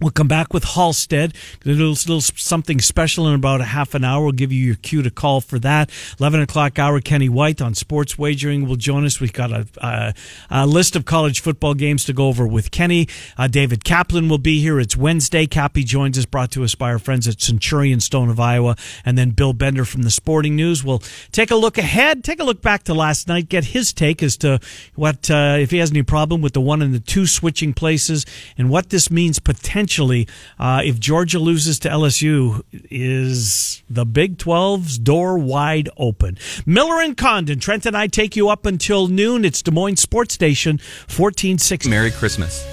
We'll 0.03 0.11
come 0.11 0.27
back 0.27 0.53
with 0.53 0.65
Halsted. 0.65 1.33
A 1.63 1.69
little, 1.69 1.91
little, 1.91 2.19
something 2.19 2.81
special 2.81 3.25
in 3.29 3.35
about 3.35 3.61
a 3.61 3.63
half 3.63 3.95
an 3.95 4.03
hour. 4.03 4.23
We'll 4.23 4.33
give 4.33 4.51
you 4.51 4.61
your 4.61 4.75
cue 4.75 5.01
to 5.01 5.09
call 5.09 5.39
for 5.39 5.59
that. 5.59 5.89
11 6.19 6.41
o'clock 6.41 6.77
hour, 6.77 6.99
Kenny 6.99 7.29
White 7.29 7.61
on 7.61 7.73
sports 7.73 8.17
wagering 8.17 8.67
will 8.67 8.75
join 8.75 9.05
us. 9.05 9.21
We've 9.21 9.31
got 9.31 9.53
a, 9.53 9.65
a, 9.77 10.13
a 10.49 10.67
list 10.67 10.97
of 10.97 11.05
college 11.05 11.39
football 11.39 11.73
games 11.73 12.03
to 12.03 12.11
go 12.11 12.27
over 12.27 12.45
with 12.45 12.69
Kenny. 12.69 13.07
Uh, 13.37 13.47
David 13.47 13.85
Kaplan 13.85 14.27
will 14.27 14.39
be 14.39 14.59
here. 14.59 14.77
It's 14.77 14.97
Wednesday. 14.97 15.45
Cappy 15.45 15.85
joins 15.85 16.17
us, 16.17 16.25
brought 16.25 16.51
to 16.51 16.65
us 16.65 16.75
by 16.75 16.91
our 16.91 16.99
friends 16.99 17.25
at 17.25 17.39
Centurion 17.39 18.01
Stone 18.01 18.27
of 18.27 18.41
Iowa. 18.41 18.75
And 19.05 19.17
then 19.17 19.29
Bill 19.29 19.53
Bender 19.53 19.85
from 19.85 20.01
the 20.03 20.11
Sporting 20.11 20.57
News. 20.57 20.83
We'll 20.83 21.01
take 21.31 21.49
a 21.49 21.55
look 21.55 21.77
ahead, 21.77 22.25
take 22.25 22.41
a 22.41 22.43
look 22.43 22.61
back 22.61 22.83
to 22.83 22.93
last 22.93 23.29
night, 23.29 23.47
get 23.47 23.63
his 23.63 23.93
take 23.93 24.21
as 24.21 24.35
to 24.37 24.59
what, 24.95 25.31
uh, 25.31 25.55
if 25.57 25.71
he 25.71 25.77
has 25.77 25.91
any 25.91 26.03
problem 26.03 26.41
with 26.41 26.51
the 26.51 26.59
one 26.59 26.81
and 26.81 26.93
the 26.93 26.99
two 26.99 27.25
switching 27.25 27.73
places 27.73 28.25
and 28.57 28.69
what 28.69 28.89
this 28.89 29.09
means 29.09 29.39
potentially 29.39 29.92
potentially, 29.93 30.27
uh, 30.59 30.81
if 30.83 30.99
Georgia 30.99 31.39
loses 31.39 31.79
to 31.79 31.89
LSU, 31.89 32.63
is 32.89 33.83
the 33.89 34.05
Big 34.05 34.37
12's 34.37 34.97
door 34.97 35.37
wide 35.37 35.89
open. 35.97 36.37
Miller 36.65 37.01
and 37.01 37.15
Condon, 37.15 37.59
Trent 37.59 37.85
and 37.85 37.95
I 37.95 38.07
take 38.07 38.35
you 38.35 38.49
up 38.49 38.65
until 38.65 39.07
noon. 39.07 39.45
It's 39.45 39.61
Des 39.61 39.71
Moines 39.71 39.97
Sports 39.97 40.33
Station, 40.33 40.77
1460. 41.07 41.89
Merry 41.89 42.11
Christmas. 42.11 42.65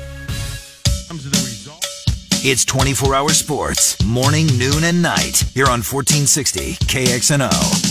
It's 2.42 2.64
24 2.64 3.14
hour 3.14 3.28
sports, 3.30 4.02
morning, 4.02 4.46
noon, 4.56 4.84
and 4.84 5.02
night, 5.02 5.44
here 5.52 5.66
on 5.66 5.82
1460 5.82 6.72
KXNO. 6.86 7.89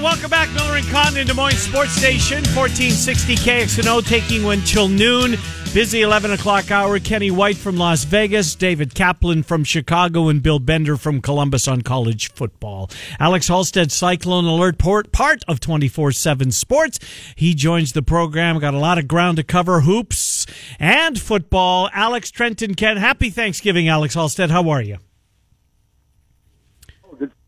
Right, 0.00 0.12
welcome 0.14 0.30
back. 0.30 0.50
Miller 0.54 0.76
and 0.78 0.86
Condon, 0.88 1.26
Des 1.26 1.34
Moines 1.34 1.58
Sports 1.58 1.92
Station, 1.92 2.38
1460 2.54 3.36
KXNO, 3.36 4.06
taking 4.06 4.40
you 4.40 4.50
until 4.50 4.88
noon. 4.88 5.36
Busy 5.74 6.00
11 6.00 6.30
o'clock 6.30 6.70
hour. 6.70 6.98
Kenny 6.98 7.30
White 7.30 7.58
from 7.58 7.76
Las 7.76 8.04
Vegas, 8.04 8.54
David 8.54 8.94
Kaplan 8.94 9.42
from 9.42 9.62
Chicago, 9.62 10.28
and 10.28 10.42
Bill 10.42 10.58
Bender 10.58 10.96
from 10.96 11.20
Columbus 11.20 11.68
on 11.68 11.82
college 11.82 12.32
football. 12.32 12.90
Alex 13.18 13.48
Halsted, 13.50 13.90
Cyclone 13.90 14.46
Alert, 14.46 14.78
port, 14.78 15.12
part 15.12 15.42
of 15.46 15.60
24 15.60 16.12
7 16.12 16.50
Sports. 16.50 16.98
He 17.36 17.54
joins 17.54 17.92
the 17.92 18.02
program. 18.02 18.58
Got 18.58 18.74
a 18.74 18.78
lot 18.78 18.96
of 18.96 19.06
ground 19.06 19.36
to 19.36 19.42
cover 19.42 19.82
hoops 19.82 20.46
and 20.78 21.20
football. 21.20 21.90
Alex 21.92 22.30
Trenton 22.30 22.74
Ken, 22.74 22.96
happy 22.96 23.28
Thanksgiving, 23.28 23.88
Alex 23.88 24.16
Halsted. 24.16 24.50
How 24.50 24.70
are 24.70 24.82
you? 24.82 24.96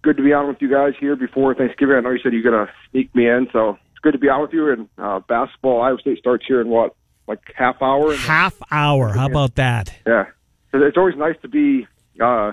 Good 0.03 0.17
to 0.17 0.23
be 0.23 0.33
on 0.33 0.49
with 0.49 0.61
you 0.61 0.71
guys 0.71 0.95
here 0.99 1.17
before 1.17 1.55
Thanksgiving. 1.55 1.97
I 1.97 2.01
know 2.01 2.11
you 2.11 2.19
said 2.23 2.33
you're 2.33 2.43
going 2.43 2.67
to 2.67 2.73
sneak 2.91 3.15
me 3.15 3.29
in, 3.29 3.49
so 3.53 3.79
it's 3.91 4.01
good 4.03 4.13
to 4.13 4.19
be 4.19 4.29
on 4.29 4.43
with 4.43 4.53
you. 4.53 4.71
And 4.71 4.89
uh, 4.99 5.21
basketball, 5.21 5.81
Iowa 5.81 5.99
State 6.01 6.19
starts 6.19 6.45
here 6.47 6.61
in 6.61 6.69
what, 6.69 6.95
like 7.27 7.41
half 7.55 7.81
hour? 7.81 8.15
Half 8.17 8.61
hour. 8.71 9.09
How 9.09 9.27
about 9.27 9.55
that? 9.55 9.95
Yeah. 10.07 10.27
It's 10.75 10.97
always 10.97 11.17
nice 11.17 11.37
to 11.43 11.49
be 11.49 11.87
uh, 12.21 12.53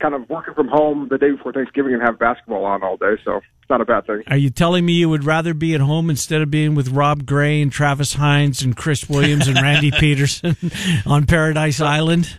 kind 0.00 0.14
of 0.14 0.28
working 0.28 0.54
from 0.54 0.68
home 0.68 1.08
the 1.10 1.18
day 1.18 1.30
before 1.30 1.52
Thanksgiving 1.52 1.94
and 1.94 2.02
have 2.02 2.18
basketball 2.18 2.64
on 2.64 2.82
all 2.82 2.96
day. 2.96 3.14
So 3.24 3.36
it's 3.36 3.70
not 3.70 3.80
a 3.80 3.84
bad 3.84 4.06
thing. 4.06 4.22
Are 4.26 4.36
you 4.36 4.50
telling 4.50 4.84
me 4.84 4.92
you 4.92 5.08
would 5.08 5.24
rather 5.24 5.54
be 5.54 5.74
at 5.74 5.80
home 5.80 6.10
instead 6.10 6.42
of 6.42 6.50
being 6.50 6.74
with 6.74 6.88
Rob 6.88 7.24
Gray 7.24 7.62
and 7.62 7.72
Travis 7.72 8.14
Hines 8.14 8.60
and 8.60 8.76
Chris 8.76 9.08
Williams 9.08 9.48
and 9.48 9.56
Randy 9.56 9.90
Peterson 9.98 10.56
on 11.06 11.24
Paradise 11.26 11.80
Island? 11.80 12.38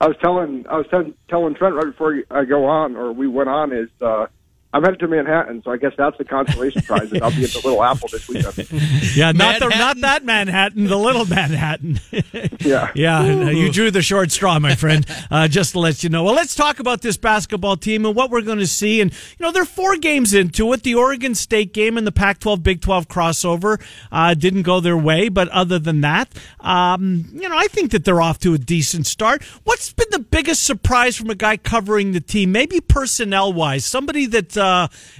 I 0.00 0.08
was 0.08 0.16
telling 0.20 0.66
I 0.68 0.76
was 0.76 0.86
telling, 0.90 1.14
telling 1.28 1.54
Trent 1.54 1.74
right 1.74 1.86
before 1.86 2.22
I 2.30 2.44
go 2.44 2.66
on, 2.66 2.96
or 2.96 3.12
we 3.12 3.28
went 3.28 3.48
on, 3.48 3.72
is 3.72 3.88
uh, 4.00 4.26
I'm 4.74 4.82
headed 4.82 4.98
to 4.98 5.06
Manhattan, 5.06 5.62
so 5.62 5.70
I 5.70 5.76
guess 5.76 5.92
that's 5.96 6.18
the 6.18 6.24
consolation 6.24 6.82
prize. 6.86 7.08
That 7.10 7.22
I'll 7.22 7.30
be 7.30 7.44
at 7.44 7.50
the 7.50 7.60
Little 7.62 7.80
Apple 7.80 8.08
this 8.10 8.28
weekend. 8.28 8.68
yeah, 9.16 9.30
not 9.30 9.60
the 9.60 9.68
not 9.68 10.00
that 10.00 10.24
Manhattan, 10.24 10.86
the 10.86 10.98
Little 10.98 11.24
Manhattan. 11.24 12.00
yeah, 12.58 12.90
yeah. 12.96 13.20
Uh, 13.20 13.50
you 13.50 13.70
drew 13.70 13.92
the 13.92 14.02
short 14.02 14.32
straw, 14.32 14.58
my 14.58 14.74
friend. 14.74 15.06
Uh, 15.30 15.46
just 15.46 15.72
to 15.72 15.78
let 15.78 16.02
you 16.02 16.10
know. 16.10 16.24
Well, 16.24 16.34
let's 16.34 16.56
talk 16.56 16.80
about 16.80 17.02
this 17.02 17.16
basketball 17.16 17.76
team 17.76 18.04
and 18.04 18.16
what 18.16 18.30
we're 18.32 18.42
going 18.42 18.58
to 18.58 18.66
see. 18.66 19.00
And 19.00 19.12
you 19.12 19.46
know, 19.46 19.52
they're 19.52 19.64
four 19.64 19.96
games 19.96 20.34
into 20.34 20.72
it. 20.72 20.82
The 20.82 20.96
Oregon 20.96 21.36
State 21.36 21.72
game 21.72 21.96
and 21.96 22.04
the 22.04 22.12
Pac-12 22.12 22.60
Big 22.64 22.80
12 22.80 23.06
crossover 23.06 23.80
uh, 24.10 24.34
didn't 24.34 24.62
go 24.62 24.80
their 24.80 24.98
way, 24.98 25.28
but 25.28 25.48
other 25.50 25.78
than 25.78 26.00
that, 26.00 26.30
um, 26.58 27.26
you 27.32 27.48
know, 27.48 27.56
I 27.56 27.68
think 27.68 27.92
that 27.92 28.04
they're 28.04 28.20
off 28.20 28.40
to 28.40 28.54
a 28.54 28.58
decent 28.58 29.06
start. 29.06 29.44
What's 29.62 29.92
been 29.92 30.08
the 30.10 30.18
biggest 30.18 30.64
surprise 30.64 31.16
from 31.16 31.30
a 31.30 31.36
guy 31.36 31.58
covering 31.58 32.10
the 32.10 32.20
team? 32.20 32.50
Maybe 32.50 32.80
personnel 32.80 33.52
wise, 33.52 33.84
somebody 33.84 34.26
that 34.26 34.56
uh, 34.56 34.63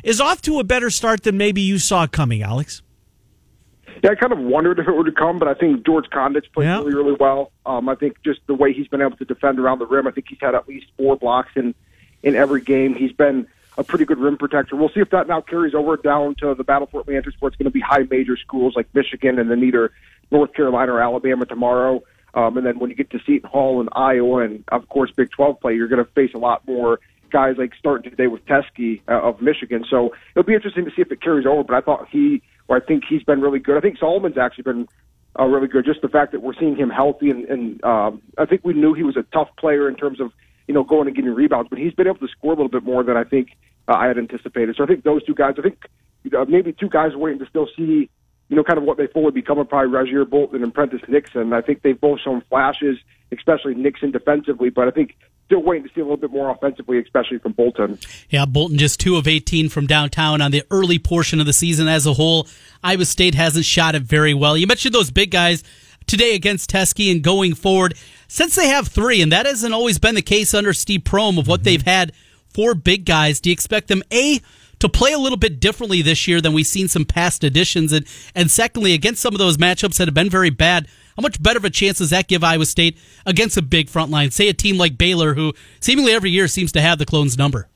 is 0.02 0.20
off 0.20 0.42
to 0.42 0.59
a 0.59 0.64
better 0.64 0.90
start 0.90 1.22
than 1.22 1.37
maybe 1.37 1.61
you 1.61 1.78
saw 1.78 2.07
coming, 2.07 2.42
Alex. 2.42 2.83
Yeah, 4.02 4.11
I 4.11 4.14
kind 4.16 4.33
of 4.33 4.38
wondered 4.38 4.78
if 4.78 4.88
it 4.88 4.92
were 4.92 5.04
to 5.04 5.12
come, 5.12 5.38
but 5.38 5.48
I 5.48 5.54
think 5.54 5.87
George 5.87 6.11
Conditt's 6.11 6.48
played 6.48 6.66
yeah. 6.66 6.78
really, 6.78 6.94
really 6.94 7.16
well. 7.18 7.52
Um, 7.64 7.88
I 7.88 7.94
think 7.94 8.16
just 8.24 8.40
the 8.46 8.54
way 8.54 8.72
he's 8.72 8.88
been 8.88 9.00
able 9.00 9.16
to 9.16 9.24
defend 9.24 9.59
around 9.59 9.78
the 9.78 9.87
rim, 9.87 10.07
I 10.07 10.11
think 10.11 10.26
he's 10.28 10.38
had 10.40 10.54
at 10.54 10.68
least 10.68 10.87
four 10.96 11.16
blocks 11.16 11.52
in 11.57 11.74
in 12.22 12.35
every 12.35 12.61
game. 12.61 12.94
He's 12.94 13.12
been 13.12 13.46
a 13.76 13.85
pretty 13.85 14.04
good 14.04 14.18
rim 14.18 14.37
protector. 14.37 14.76
We'll 14.76 14.88
see 14.88 15.00
if 15.00 15.11
that 15.11 15.28
now 15.28 15.40
carries 15.40 15.74
over 15.74 15.96
down 15.96 16.35
to 16.37 16.54
the 16.54 16.64
Battle 16.64 16.88
for 16.90 17.00
Atlantis, 17.00 17.35
where 17.38 17.48
it's 17.48 17.57
going 17.57 17.64
to 17.64 17.70
be 17.70 17.80
high 17.80 18.04
major 18.11 18.37
schools 18.37 18.74
like 18.76 18.88
Michigan 18.94 19.38
and 19.38 19.50
then 19.50 19.62
either 19.62 19.92
North 20.30 20.52
Carolina 20.54 20.92
or 20.92 21.00
Alabama 21.00 21.46
tomorrow. 21.46 22.02
Um, 22.35 22.57
and 22.57 22.66
then 22.66 22.78
when 22.78 22.90
you 22.90 22.96
get 22.96 23.11
to 23.11 23.20
Seton 23.24 23.48
Hall 23.48 23.80
and 23.80 23.88
Iowa 23.92 24.38
and 24.38 24.64
of 24.68 24.88
course 24.88 25.11
Big 25.12 25.30
12 25.30 25.61
play, 25.61 25.74
you're 25.74 25.88
going 25.88 26.04
to 26.04 26.11
face 26.12 26.33
a 26.35 26.38
lot 26.38 26.66
more 26.66 27.00
guys 27.35 27.57
like 27.59 27.73
starting 27.77 28.09
today 28.09 28.29
with 28.29 28.47
Teske 28.47 29.03
uh, 29.09 29.20
of 29.20 29.42
Michigan. 29.42 29.85
So 29.90 30.14
it'll 30.35 30.47
be 30.47 30.55
interesting 30.55 30.85
to 30.85 30.90
see 30.92 31.03
if 31.03 31.11
it 31.11 31.20
carries 31.20 31.47
over. 31.47 31.64
But 31.64 31.75
I 31.75 31.81
thought 31.81 32.07
he, 32.09 32.40
or 32.68 32.77
I 32.77 32.81
think 32.81 33.03
he's 33.11 33.25
been 33.25 33.40
really 33.40 33.59
good. 33.59 33.77
I 33.77 33.81
think 33.81 33.99
Solomon's 33.99 34.38
actually 34.38 34.62
been 34.62 34.88
uh, 35.38 35.44
really 35.47 35.66
good. 35.66 35.85
Just 35.85 36.01
the 36.01 36.09
fact 36.09 36.31
that 36.31 36.42
we're 36.42 36.55
seeing 36.55 36.77
him 36.77 36.90
healthy, 36.90 37.31
and, 37.31 37.44
and 37.47 37.85
um, 37.85 38.23
I 38.38 38.47
think 38.47 38.61
we 38.64 38.73
knew 38.73 38.94
he 38.94 39.03
was 39.03 39.16
a 39.16 39.25
tough 39.35 39.49
player 39.59 39.88
in 39.88 39.97
terms 39.97 40.20
of 40.20 40.31
you 40.68 40.75
know 40.75 40.85
going 40.85 41.09
and 41.09 41.16
getting 41.16 41.35
rebounds, 41.35 41.68
but 41.68 41.79
he's 41.81 41.92
been 41.92 42.07
able 42.07 42.18
to 42.18 42.29
score 42.29 42.53
a 42.53 42.57
little 42.57 42.70
bit 42.70 42.85
more 42.85 43.03
than 43.03 43.16
I 43.16 43.25
think 43.25 43.49
uh, 43.88 43.94
I 43.94 44.07
had 44.07 44.16
anticipated. 44.16 44.77
So 44.77 44.85
I 44.85 44.87
think 44.87 45.03
those 45.03 45.25
two 45.25 45.35
guys. 45.35 45.55
I 45.59 45.62
think 45.62 45.79
uh, 46.33 46.44
maybe 46.49 46.73
two 46.73 46.88
guys 46.88 47.16
waiting 47.16 47.40
to 47.40 47.47
still 47.47 47.68
see. 47.77 48.09
You 48.48 48.57
know, 48.57 48.64
kind 48.64 48.78
of 48.78 48.85
what 48.85 48.98
they 48.98 49.07
fully 49.07 49.30
become 49.30 49.59
are 49.59 49.64
probably 49.64 49.90
Rasir 49.90 50.28
Bolton 50.28 50.62
and 50.62 50.72
Prentiss 50.72 51.00
Nixon. 51.09 51.52
I 51.52 51.62
think 51.62 51.83
they've 51.83 51.98
both 51.98 52.20
shown 52.20 52.42
flashes, 52.48 52.98
especially 53.33 53.74
Nixon 53.74 54.11
defensively, 54.11 54.68
but 54.68 54.87
I 54.87 54.90
think 54.90 55.16
still 55.46 55.62
waiting 55.62 55.87
to 55.87 55.94
see 55.94 56.00
a 56.00 56.04
little 56.04 56.16
bit 56.16 56.30
more 56.30 56.50
offensively, 56.50 56.98
especially 56.98 57.38
from 57.38 57.52
Bolton. 57.52 57.98
Yeah, 58.30 58.44
Bolton 58.46 58.78
just 58.78 59.00
two 59.00 59.16
of 59.16 59.26
18 59.28 59.68
from 59.68 59.87
downtown 59.87 60.40
on 60.40 60.50
the 60.50 60.64
early 60.70 60.98
portion 60.98 61.40
of 61.40 61.46
the 61.46 61.52
season 61.52 61.88
as 61.88 62.07
a 62.07 62.14
whole. 62.14 62.48
Iowa 62.83 63.04
State 63.04 63.35
hasn't 63.35 63.64
shot 63.64 63.94
it 63.94 64.02
very 64.02 64.35
well. 64.35 64.57
You 64.57 64.66
mentioned 64.66 64.94
those 64.94 65.11
big 65.11 65.30
guys 65.30 65.62
today 66.07 66.35
against 66.35 66.70
Teske 66.70 67.11
and 67.11 67.22
going 67.22 67.54
forward. 67.54 67.94
Since 68.28 68.57
they 68.57 68.68
have 68.68 68.88
three, 68.88 69.22
and 69.22 69.33
that 69.33 69.46
hasn't 69.46 69.74
always 69.74 69.98
been 69.98 70.14
the 70.14 70.22
case 70.22 70.54
under 70.54 70.72
Steve 70.72 71.00
Prohm 71.00 71.38
of 71.38 71.46
what 71.46 71.64
they've 71.64 71.83
had 71.83 72.12
four 72.48 72.74
big 72.74 73.04
guys, 73.04 73.40
do 73.40 73.50
you 73.50 73.52
expect 73.52 73.88
them, 73.88 74.02
A, 74.12 74.40
to 74.85 74.88
play 74.88 75.12
a 75.12 75.18
little 75.18 75.38
bit 75.38 75.61
differently 75.61 76.03
this 76.03 76.29
year 76.29 76.40
than 76.40 76.53
we've 76.53 76.66
seen 76.66 76.88
some 76.88 77.05
past 77.05 77.42
editions? 77.42 77.92
And, 77.92 78.07
and 78.35 78.51
secondly, 78.51 78.92
against 78.92 79.23
some 79.23 79.35
of 79.35 79.38
those 79.38 79.57
matchups 79.57 79.97
that 79.97 80.09
have 80.09 80.14
been 80.14 80.31
very 80.31 80.51
bad, 80.51 80.87
how 81.16 81.23
much 81.23 81.42
better 81.42 81.59
of 81.59 81.64
a 81.64 81.70
chance 81.70 81.99
does 81.99 82.11
that 82.11 82.29
give 82.29 82.44
Iowa 82.44 82.66
State 82.66 82.99
against 83.25 83.57
a 83.57 83.62
big 83.62 83.88
front 83.88 84.11
line? 84.11 84.31
Say 84.31 84.49
a 84.49 84.53
team 84.53 84.77
like 84.77 84.99
Baylor, 84.99 85.35
who 85.35 85.55
seemingly 85.81 86.12
every 86.12 86.31
year 86.31 86.49
seems 86.49 86.70
to 86.73 86.81
have 86.81 86.99
the 86.99 87.07
clones 87.07 87.38
number. 87.38 87.68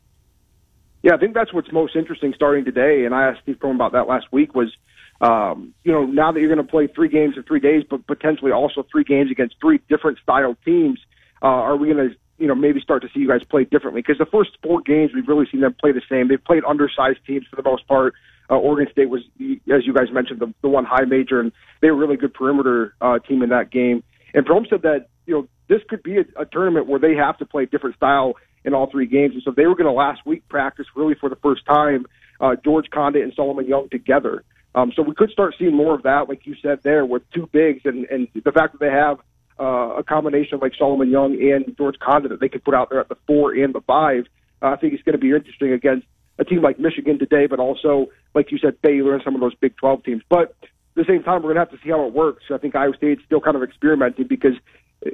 Yeah, 1.02 1.14
I 1.14 1.18
think 1.18 1.34
that's 1.34 1.52
what's 1.54 1.72
most 1.72 1.96
interesting 1.96 2.34
starting 2.34 2.64
today. 2.64 3.04
And 3.04 3.14
I 3.14 3.28
asked 3.28 3.42
Steve 3.42 3.56
Prohm 3.56 3.76
about 3.76 3.92
that 3.92 4.08
last 4.08 4.26
week. 4.32 4.54
Was 4.54 4.74
um, 5.20 5.74
you 5.84 5.92
know 5.92 6.04
now 6.04 6.32
that 6.32 6.40
you're 6.40 6.52
going 6.52 6.64
to 6.64 6.70
play 6.70 6.88
three 6.88 7.08
games 7.08 7.36
in 7.36 7.44
three 7.44 7.60
days, 7.60 7.84
but 7.88 8.06
potentially 8.06 8.50
also 8.50 8.84
three 8.90 9.04
games 9.04 9.30
against 9.30 9.54
three 9.60 9.80
different 9.88 10.18
style 10.18 10.56
teams, 10.64 10.98
uh, 11.40 11.46
are 11.46 11.76
we 11.76 11.92
going 11.92 12.10
to 12.10 12.16
you 12.38 12.46
know 12.46 12.54
maybe 12.54 12.80
start 12.80 13.02
to 13.02 13.08
see 13.12 13.20
you 13.20 13.28
guys 13.28 13.42
play 13.48 13.64
differently? 13.64 14.00
Because 14.00 14.18
the 14.18 14.26
first 14.26 14.50
four 14.62 14.80
games 14.80 15.12
we've 15.14 15.28
really 15.28 15.46
seen 15.50 15.60
them 15.60 15.74
play 15.78 15.92
the 15.92 16.02
same. 16.08 16.28
They've 16.28 16.42
played 16.42 16.64
undersized 16.64 17.18
teams 17.26 17.46
for 17.48 17.56
the 17.56 17.62
most 17.62 17.86
part. 17.86 18.14
Uh, 18.50 18.56
Oregon 18.56 18.90
State 18.90 19.10
was, 19.10 19.22
as 19.38 19.86
you 19.86 19.92
guys 19.92 20.10
mentioned, 20.10 20.40
the, 20.40 20.52
the 20.62 20.68
one 20.68 20.84
high 20.84 21.04
major, 21.04 21.38
and 21.38 21.52
they 21.82 21.90
were 21.90 21.96
really 21.96 22.16
good 22.16 22.32
perimeter 22.32 22.94
uh, 23.00 23.18
team 23.18 23.42
in 23.42 23.50
that 23.50 23.70
game. 23.70 24.02
And 24.32 24.46
Prohm 24.46 24.68
said 24.68 24.82
that 24.82 25.08
you 25.26 25.34
know 25.34 25.48
this 25.68 25.80
could 25.88 26.02
be 26.02 26.18
a, 26.18 26.24
a 26.40 26.46
tournament 26.46 26.86
where 26.86 26.98
they 26.98 27.14
have 27.14 27.36
to 27.38 27.46
play 27.46 27.66
different 27.66 27.96
style 27.96 28.34
in 28.64 28.74
all 28.74 28.90
three 28.90 29.06
games. 29.06 29.34
And 29.34 29.42
so 29.42 29.50
they 29.50 29.66
were 29.66 29.74
going 29.74 29.86
to 29.86 29.92
last 29.92 30.24
week 30.26 30.48
practice 30.48 30.86
really 30.96 31.14
for 31.14 31.28
the 31.28 31.36
first 31.36 31.64
time 31.66 32.06
uh, 32.40 32.56
George 32.64 32.86
Conditt 32.90 33.22
and 33.22 33.32
Solomon 33.34 33.66
Young 33.66 33.88
together. 33.90 34.44
Um, 34.74 34.92
so 34.94 35.02
we 35.02 35.14
could 35.14 35.30
start 35.30 35.54
seeing 35.58 35.74
more 35.74 35.94
of 35.94 36.02
that, 36.02 36.28
like 36.28 36.46
you 36.46 36.54
said 36.62 36.80
there, 36.82 37.04
with 37.04 37.22
two 37.34 37.48
bigs, 37.52 37.82
and 37.84 38.04
and 38.06 38.28
the 38.34 38.52
fact 38.52 38.72
that 38.72 38.80
they 38.80 38.90
have 38.90 39.18
uh, 39.60 39.96
a 39.98 40.02
combination 40.02 40.58
like 40.60 40.72
Solomon 40.78 41.10
Young 41.10 41.34
and 41.34 41.76
George 41.76 41.98
Condon 41.98 42.30
that 42.30 42.40
they 42.40 42.48
could 42.48 42.64
put 42.64 42.74
out 42.74 42.90
there 42.90 43.00
at 43.00 43.08
the 43.08 43.16
four 43.26 43.52
and 43.52 43.74
the 43.74 43.80
five. 43.80 44.26
Uh, 44.62 44.68
I 44.68 44.76
think 44.76 44.94
it's 44.94 45.02
going 45.02 45.14
to 45.14 45.18
be 45.18 45.30
interesting 45.30 45.72
against 45.72 46.06
a 46.38 46.44
team 46.44 46.62
like 46.62 46.78
Michigan 46.78 47.18
today, 47.18 47.46
but 47.46 47.58
also, 47.58 48.06
like 48.34 48.52
you 48.52 48.58
said, 48.58 48.80
Baylor 48.82 49.14
and 49.14 49.22
some 49.24 49.34
of 49.34 49.40
those 49.40 49.54
Big 49.54 49.76
12 49.76 50.04
teams. 50.04 50.22
But 50.28 50.54
at 50.62 50.68
the 50.94 51.04
same 51.06 51.22
time, 51.22 51.42
we're 51.42 51.54
going 51.54 51.56
to 51.56 51.60
have 51.60 51.70
to 51.70 51.78
see 51.82 51.90
how 51.90 52.06
it 52.06 52.12
works. 52.12 52.44
I 52.52 52.58
think 52.58 52.74
Iowa 52.76 52.94
State's 52.96 53.22
still 53.24 53.40
kind 53.40 53.56
of 53.56 53.62
experimenting 53.62 54.26
because, 54.28 54.54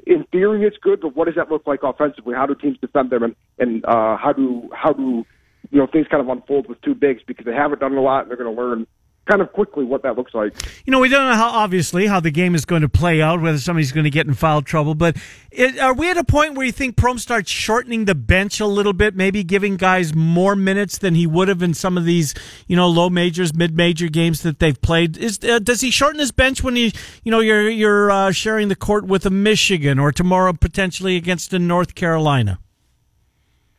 in 0.07 0.25
theory, 0.33 0.67
it's 0.67 0.77
good, 0.79 1.01
but 1.01 1.17
what 1.17 1.27
does 1.27 1.35
that 1.37 1.51
look 1.51 1.67
like 1.67 1.83
offensively? 1.83 2.35
How 2.35 2.47
do 2.47 2.55
teams 2.55 2.79
defend 2.81 3.11
them, 3.11 3.23
and 3.23 3.37
and 3.59 3.85
uh, 3.85 4.17
how 4.17 4.33
do 4.33 4.69
how 4.75 4.93
do 4.93 5.25
you 5.71 5.79
know 5.79 5.87
things 5.87 6.07
kind 6.11 6.23
of 6.23 6.29
unfold 6.29 6.69
with 6.69 6.81
two 6.83 6.95
bigs 6.95 7.23
because 7.27 7.45
they 7.45 7.53
haven't 7.53 7.81
done 7.81 7.95
a 7.95 8.01
lot 8.01 8.23
and 8.23 8.31
they're 8.31 8.37
going 8.37 8.55
to 8.55 8.63
learn 8.63 8.87
kind 9.27 9.41
of 9.41 9.53
quickly 9.53 9.85
what 9.85 10.03
that 10.03 10.17
looks 10.17 10.35
like. 10.35 10.53
You 10.85 10.91
know, 10.91 11.01
we 11.01 11.09
don't 11.09 11.29
know 11.29 11.37
how 11.37 11.49
obviously 11.49 12.07
how 12.07 12.21
the 12.21 12.31
game 12.31 12.55
is 12.55 12.65
going 12.65 12.83
to 12.83 12.89
play 12.89 13.23
out, 13.23 13.41
whether 13.41 13.59
somebody's 13.59 13.93
going 13.93 14.05
to 14.05 14.11
get 14.11 14.27
in 14.27 14.35
foul 14.35 14.63
trouble. 14.63 14.95
But 14.95 15.17
it, 15.51 15.79
are 15.79 15.95
we 15.95 16.11
at 16.11 16.17
a 16.17 16.25
point 16.25 16.55
where 16.55 16.67
you 16.67 16.73
think 16.73 16.97
Prohm 16.97 17.19
starts 17.19 17.51
shortening 17.51 18.05
the 18.05 18.15
bench 18.15 18.61
a 18.61 18.67
little 18.67 18.93
bit, 18.93 19.15
maybe 19.15 19.43
giving 19.43 19.77
guys 19.77 20.15
more 20.15 20.55
minutes 20.55 20.99
than 20.99 21.15
he 21.15 21.27
would 21.27 21.49
have 21.49 21.63
in 21.63 21.75
some 21.75 21.97
of 21.97 22.05
these, 22.05 22.35
you 22.67 22.77
know, 22.77 22.89
low 22.89 23.09
majors, 23.09 23.55
mid 23.55 23.77
major 23.77 24.09
games 24.09 24.43
that 24.43 24.59
they've 24.59 24.81
played? 24.81 25.17
Is 25.17 25.39
uh, 25.43 25.59
does 25.59 25.81
he 25.81 25.91
shorten 25.91 26.21
his 26.21 26.33
bench 26.33 26.63
when 26.63 26.77
he, 26.77 26.93
you 27.23 27.31
know, 27.31 27.41
you're 27.41 27.69
you're 27.69 28.11
uh, 28.11 28.33
sharing 28.33 28.69
the 28.69 28.77
court 28.77 29.07
with 29.07 29.25
a 29.27 29.31
Michigan 29.31 29.99
or 29.99 30.13
tomorrow 30.13 30.53
potentially 30.53 31.17
against 31.17 31.53
a 31.53 31.59
North 31.59 31.95
Carolina? 31.95 32.59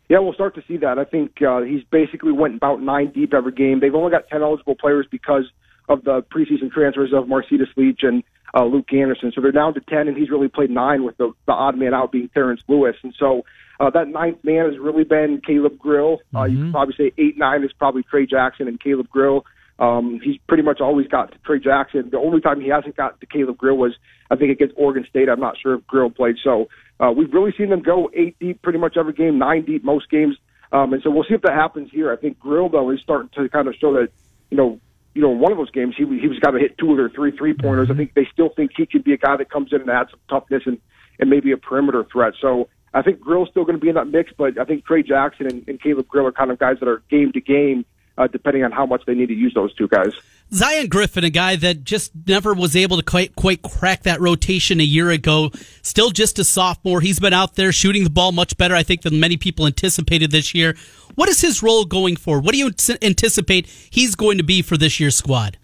Yeah, 0.07 0.19
we'll 0.19 0.33
start 0.33 0.55
to 0.55 0.63
see 0.67 0.77
that. 0.77 0.99
I 0.99 1.03
think 1.03 1.41
uh, 1.41 1.61
he's 1.61 1.83
basically 1.91 2.31
went 2.31 2.55
about 2.55 2.81
nine 2.81 3.11
deep 3.11 3.33
every 3.33 3.51
game. 3.51 3.79
They've 3.79 3.95
only 3.95 4.11
got 4.11 4.27
ten 4.27 4.43
eligible 4.43 4.75
players 4.75 5.07
because 5.09 5.45
of 5.89 6.03
the 6.03 6.23
preseason 6.33 6.71
transfers 6.71 7.11
of 7.13 7.25
Marcedes 7.25 7.75
Leach 7.75 8.01
and 8.03 8.23
uh, 8.55 8.65
Luke 8.65 8.91
Anderson. 8.93 9.31
So 9.33 9.41
they're 9.41 9.51
down 9.51 9.73
to 9.73 9.81
ten, 9.81 10.07
and 10.07 10.15
he's 10.15 10.29
really 10.29 10.47
played 10.47 10.69
nine 10.69 11.03
with 11.03 11.17
the, 11.17 11.31
the 11.45 11.53
odd 11.53 11.77
man 11.77 11.93
out 11.93 12.11
being 12.11 12.29
Terrence 12.33 12.61
Lewis. 12.67 12.95
And 13.03 13.13
so 13.19 13.43
uh, 13.79 13.89
that 13.91 14.07
ninth 14.07 14.43
man 14.43 14.69
has 14.69 14.79
really 14.79 15.03
been 15.03 15.41
Caleb 15.45 15.77
Grill. 15.77 16.19
Uh, 16.33 16.39
mm-hmm. 16.39 16.55
You 16.55 16.63
could 16.65 16.71
probably 16.71 16.95
say 16.97 17.11
eight 17.17 17.37
nine 17.37 17.63
is 17.63 17.71
probably 17.73 18.03
Trey 18.03 18.25
Jackson 18.25 18.67
and 18.67 18.79
Caleb 18.79 19.09
Grill. 19.09 19.45
Um, 19.77 20.21
he's 20.23 20.37
pretty 20.47 20.63
much 20.63 20.79
always 20.79 21.07
got 21.07 21.31
to 21.33 21.37
Trey 21.39 21.59
Jackson. 21.59 22.09
The 22.09 22.17
only 22.17 22.39
time 22.39 22.61
he 22.61 22.69
hasn't 22.69 22.95
got 22.95 23.19
to 23.19 23.25
Caleb 23.25 23.57
Grill 23.57 23.75
was, 23.75 23.93
I 24.31 24.35
think, 24.35 24.51
against 24.51 24.75
Oregon 24.77 25.05
State. 25.09 25.27
I'm 25.27 25.39
not 25.39 25.57
sure 25.61 25.75
if 25.75 25.87
Grill 25.87 26.09
played. 26.09 26.37
So 26.43 26.69
uh, 26.99 27.11
we've 27.11 27.33
really 27.33 27.53
seen 27.57 27.69
them 27.69 27.81
go 27.81 28.09
eight 28.13 28.37
deep 28.39 28.61
pretty 28.61 28.79
much 28.79 28.95
every 28.97 29.13
game, 29.13 29.37
nine 29.37 29.65
deep 29.65 29.83
most 29.83 30.09
games. 30.09 30.37
Um, 30.71 30.93
and 30.93 31.03
so 31.03 31.09
we'll 31.09 31.25
see 31.25 31.33
if 31.33 31.41
that 31.41 31.53
happens 31.53 31.89
here. 31.91 32.11
I 32.11 32.15
think 32.15 32.39
Grill, 32.39 32.69
though, 32.69 32.89
is 32.89 33.01
starting 33.01 33.29
to 33.35 33.49
kind 33.49 33.67
of 33.67 33.75
show 33.75 33.93
that, 33.93 34.09
you 34.49 34.57
know, 34.57 34.79
you 35.13 35.21
know, 35.21 35.29
one 35.29 35.51
of 35.51 35.57
those 35.57 35.71
games, 35.71 35.95
he 35.97 36.03
he 36.19 36.27
was 36.27 36.39
got 36.39 36.51
to 36.51 36.59
hit 36.59 36.77
two 36.77 36.91
or 36.97 37.09
three 37.09 37.31
three 37.31 37.53
pointers. 37.53 37.89
I 37.89 37.93
think 37.95 38.13
they 38.13 38.27
still 38.31 38.49
think 38.49 38.71
he 38.75 38.85
could 38.85 39.03
be 39.03 39.13
a 39.13 39.17
guy 39.17 39.37
that 39.37 39.49
comes 39.49 39.71
in 39.71 39.81
and 39.81 39.89
adds 39.89 40.11
some 40.11 40.19
toughness 40.29 40.63
and 40.65 40.77
and 41.19 41.29
maybe 41.29 41.51
a 41.51 41.57
perimeter 41.57 42.03
threat. 42.11 42.33
So 42.41 42.67
I 42.93 43.01
think 43.01 43.21
Grill's 43.21 43.49
still 43.49 43.63
going 43.63 43.77
to 43.77 43.81
be 43.81 43.89
in 43.89 43.95
that 43.95 44.07
mix, 44.07 44.31
but 44.37 44.59
I 44.59 44.65
think 44.65 44.85
Trey 44.85 45.03
Jackson 45.03 45.47
and, 45.47 45.67
and 45.67 45.81
Caleb 45.81 46.07
Grill 46.07 46.27
are 46.27 46.33
kind 46.33 46.51
of 46.51 46.59
guys 46.59 46.77
that 46.79 46.89
are 46.89 47.01
game 47.09 47.31
to 47.31 47.39
game 47.39 47.85
uh, 48.17 48.27
depending 48.27 48.63
on 48.63 48.71
how 48.71 48.85
much 48.85 49.03
they 49.05 49.13
need 49.13 49.27
to 49.27 49.33
use 49.33 49.53
those 49.53 49.73
two 49.75 49.87
guys. 49.87 50.13
Zion 50.51 50.87
Griffin, 50.87 51.23
a 51.23 51.29
guy 51.29 51.55
that 51.55 51.83
just 51.83 52.11
never 52.27 52.53
was 52.53 52.75
able 52.75 52.97
to 52.97 53.03
quite 53.03 53.35
quite 53.35 53.61
crack 53.61 54.03
that 54.03 54.21
rotation 54.21 54.79
a 54.79 54.83
year 54.83 55.09
ago, 55.09 55.51
still 55.81 56.11
just 56.11 56.37
a 56.39 56.43
sophomore. 56.43 57.01
He's 57.01 57.19
been 57.19 57.33
out 57.33 57.55
there 57.55 57.71
shooting 57.71 58.03
the 58.03 58.09
ball 58.09 58.31
much 58.31 58.55
better, 58.57 58.75
I 58.75 58.83
think, 58.83 59.01
than 59.01 59.19
many 59.19 59.37
people 59.37 59.65
anticipated 59.65 60.31
this 60.31 60.53
year. 60.53 60.75
What 61.15 61.29
is 61.29 61.41
his 61.41 61.63
role 61.63 61.85
going 61.85 62.15
forward? 62.15 62.45
What 62.45 62.53
do 62.53 62.59
you 62.59 62.71
anticipate 63.01 63.67
he's 63.67 64.15
going 64.15 64.37
to 64.37 64.43
be 64.43 64.61
for 64.61 64.77
this 64.77 64.99
year's 64.99 65.15
squad? 65.15 65.57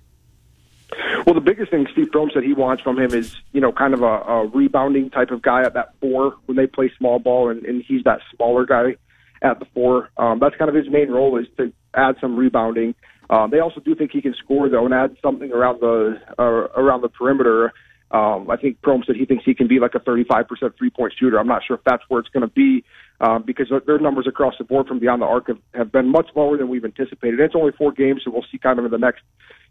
Well, 1.26 1.36
the 1.36 1.42
biggest 1.42 1.72
thing 1.72 1.88
Steve 1.92 2.08
Prohm 2.12 2.34
said 2.34 2.44
he 2.44 2.54
wants 2.54 2.82
from 2.82 3.00
him 3.00 3.14
is, 3.14 3.36
you 3.54 3.62
know, 3.62 3.72
kind 3.72 3.94
of 3.94 4.02
a, 4.02 4.06
a 4.06 4.48
rebounding 4.48 5.10
type 5.10 5.30
of 5.32 5.42
guy 5.42 5.62
at 5.62 5.76
that 5.76 5.94
four 6.02 6.36
when 6.46 6.58
they 6.58 6.68
play 6.68 6.92
small 6.98 7.20
ball, 7.20 7.50
and, 7.50 7.64
and 7.66 7.84
he's 7.84 8.04
that 8.04 8.20
smaller 8.36 8.66
guy 8.66 8.96
at 9.42 9.60
the 9.60 9.66
four. 9.74 10.10
Um, 10.18 10.40
that's 10.40 10.56
kind 10.56 10.70
of 10.70 10.76
his 10.76 10.90
main 10.90 11.10
role 11.10 11.38
is 11.38 11.46
to 11.58 11.72
add 11.94 12.16
some 12.22 12.36
rebounding. 12.36 12.96
Um, 13.30 13.50
they 13.50 13.60
also 13.60 13.80
do 13.80 13.96
think 13.96 14.12
he 14.12 14.22
can 14.22 14.36
score 14.44 14.70
though 14.70 14.86
and 14.86 14.94
add 14.94 15.16
something 15.22 15.52
around 15.52 15.80
the 15.80 16.20
uh, 16.38 16.44
around 16.44 17.02
the 17.02 17.10
perimeter. 17.10 17.74
Um, 18.12 18.50
I 18.50 18.58
think 18.58 18.82
Prohm 18.82 19.06
said 19.06 19.16
he 19.16 19.26
thinks 19.26 19.46
he 19.46 19.56
can 19.56 19.70
be 19.70 19.80
like 19.80 19.96
a 19.96 20.00
35% 20.00 20.46
three 20.78 20.90
point 20.90 21.14
shooter. 21.18 21.40
I'm 21.40 21.48
not 21.48 21.62
sure 21.66 21.78
if 21.78 21.84
that's 21.86 22.04
where 22.10 22.20
it's 22.20 22.28
going 22.30 22.42
to 22.42 22.54
be 22.54 22.84
um, 23.22 23.44
because 23.44 23.72
their 23.88 24.00
numbers 24.00 24.28
across 24.28 24.56
the 24.58 24.66
board 24.66 24.88
from 24.88 25.00
beyond 25.00 25.22
the 25.22 25.26
arc 25.26 25.48
have, 25.48 25.60
have 25.74 25.92
been 25.94 26.10
much 26.12 26.28
lower 26.36 26.58
than 26.58 26.68
we've 26.68 26.84
anticipated. 26.84 27.40
It's 27.40 27.56
only 27.56 27.72
four 27.72 27.94
games, 27.94 28.24
so 28.26 28.32
we'll 28.32 28.46
see 28.52 28.58
kind 28.58 28.80
of 28.80 28.86
in 28.86 28.92
the 28.92 28.98
next 28.98 29.22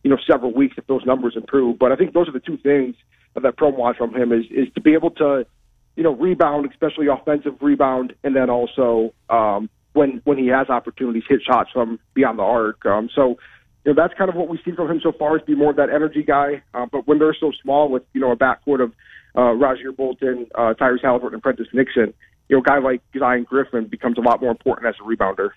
you 0.02 0.10
know 0.10 0.16
several 0.26 0.54
weeks 0.54 0.76
if 0.78 0.86
those 0.86 1.04
numbers 1.04 1.34
improve. 1.36 1.78
But 1.78 1.92
I 1.92 1.96
think 1.96 2.14
those 2.14 2.28
are 2.28 2.32
the 2.32 2.40
two 2.40 2.56
things 2.56 2.96
that 3.34 3.56
Prohm 3.56 3.76
wants 3.76 3.98
from 3.98 4.14
him 4.14 4.32
is 4.32 4.46
is 4.50 4.72
to 4.74 4.80
be 4.80 4.94
able 4.94 5.10
to 5.12 5.44
you 5.96 6.02
know 6.02 6.14
rebound, 6.14 6.66
especially 6.70 7.08
offensive 7.08 7.60
rebound, 7.60 8.14
and 8.24 8.34
then 8.34 8.48
also 8.48 9.12
um, 9.28 9.68
when 10.00 10.22
when 10.24 10.38
he 10.38 10.46
has 10.46 10.70
opportunities, 10.70 11.24
hit 11.28 11.42
shots 11.46 11.68
from 11.72 12.00
beyond 12.14 12.38
the 12.38 12.42
arc. 12.42 12.86
Um, 12.86 13.10
so, 13.14 13.36
you 13.84 13.92
know, 13.92 13.94
that's 13.94 14.14
kind 14.16 14.30
of 14.30 14.34
what 14.34 14.48
we've 14.48 14.60
seen 14.64 14.74
from 14.74 14.90
him 14.90 15.00
so 15.02 15.12
far 15.12 15.36
is 15.36 15.42
be 15.46 15.54
more 15.54 15.70
of 15.70 15.76
that 15.76 15.90
energy 15.90 16.22
guy. 16.22 16.62
Uh, 16.72 16.86
but 16.90 17.06
when 17.06 17.18
they're 17.18 17.36
so 17.38 17.52
small 17.62 17.90
with 17.90 18.02
you 18.14 18.20
know 18.20 18.32
a 18.32 18.36
backcourt 18.36 18.82
of 18.82 18.92
uh, 19.34 19.52
Rasir 19.62 19.94
Bolton, 19.94 20.46
uh, 20.54 20.72
Tyrese 20.80 21.02
Halliburton, 21.02 21.34
and 21.34 21.42
Prentiss 21.42 21.68
Nixon, 21.74 22.14
you 22.50 22.56
know, 22.56 22.62
a 22.62 22.64
guy 22.64 22.78
like 22.78 23.00
Zion 23.16 23.44
Griffin 23.44 23.86
becomes 23.86 24.18
a 24.18 24.20
lot 24.20 24.40
more 24.40 24.50
important 24.50 24.88
as 24.88 24.96
a 25.00 25.04
rebounder. 25.04 25.50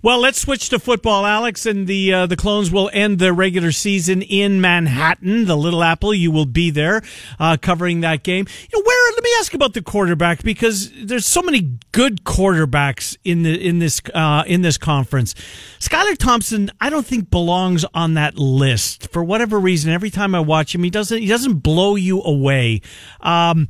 Well, 0.00 0.18
let's 0.18 0.40
switch 0.40 0.70
to 0.70 0.78
football, 0.78 1.26
Alex, 1.26 1.66
and 1.66 1.86
the 1.86 2.14
uh, 2.14 2.26
the 2.26 2.36
Clones 2.36 2.70
will 2.70 2.88
end 2.94 3.18
their 3.18 3.34
regular 3.34 3.72
season 3.72 4.22
in 4.22 4.58
Manhattan, 4.58 5.44
the 5.44 5.56
Little 5.56 5.84
Apple. 5.84 6.14
You 6.14 6.30
will 6.30 6.46
be 6.46 6.70
there 6.70 7.02
uh, 7.38 7.58
covering 7.60 8.00
that 8.00 8.22
game. 8.22 8.46
You 8.72 8.78
know, 8.78 8.84
where? 8.86 9.12
Let 9.12 9.22
me 9.22 9.30
ask 9.38 9.52
about 9.52 9.74
the 9.74 9.82
quarterback 9.82 10.42
because 10.42 10.90
there's 11.04 11.26
so 11.26 11.42
many 11.42 11.78
good 11.92 12.24
quarterbacks 12.24 13.18
in 13.22 13.42
the 13.42 13.54
in 13.54 13.78
this 13.78 14.00
uh, 14.14 14.42
in 14.46 14.62
this 14.62 14.78
conference. 14.78 15.34
Skylar 15.78 16.16
Thompson, 16.16 16.70
I 16.80 16.88
don't 16.88 17.04
think 17.04 17.28
belongs 17.28 17.84
on 17.92 18.14
that 18.14 18.38
list 18.38 19.12
for 19.12 19.22
whatever 19.22 19.60
reason. 19.60 19.92
Every 19.92 20.10
time 20.10 20.34
I 20.34 20.40
watch 20.40 20.74
him, 20.74 20.84
he 20.84 20.90
doesn't 20.90 21.18
he 21.18 21.26
doesn't 21.26 21.58
blow 21.58 21.96
you 21.96 22.22
away. 22.22 22.80
Um, 23.20 23.68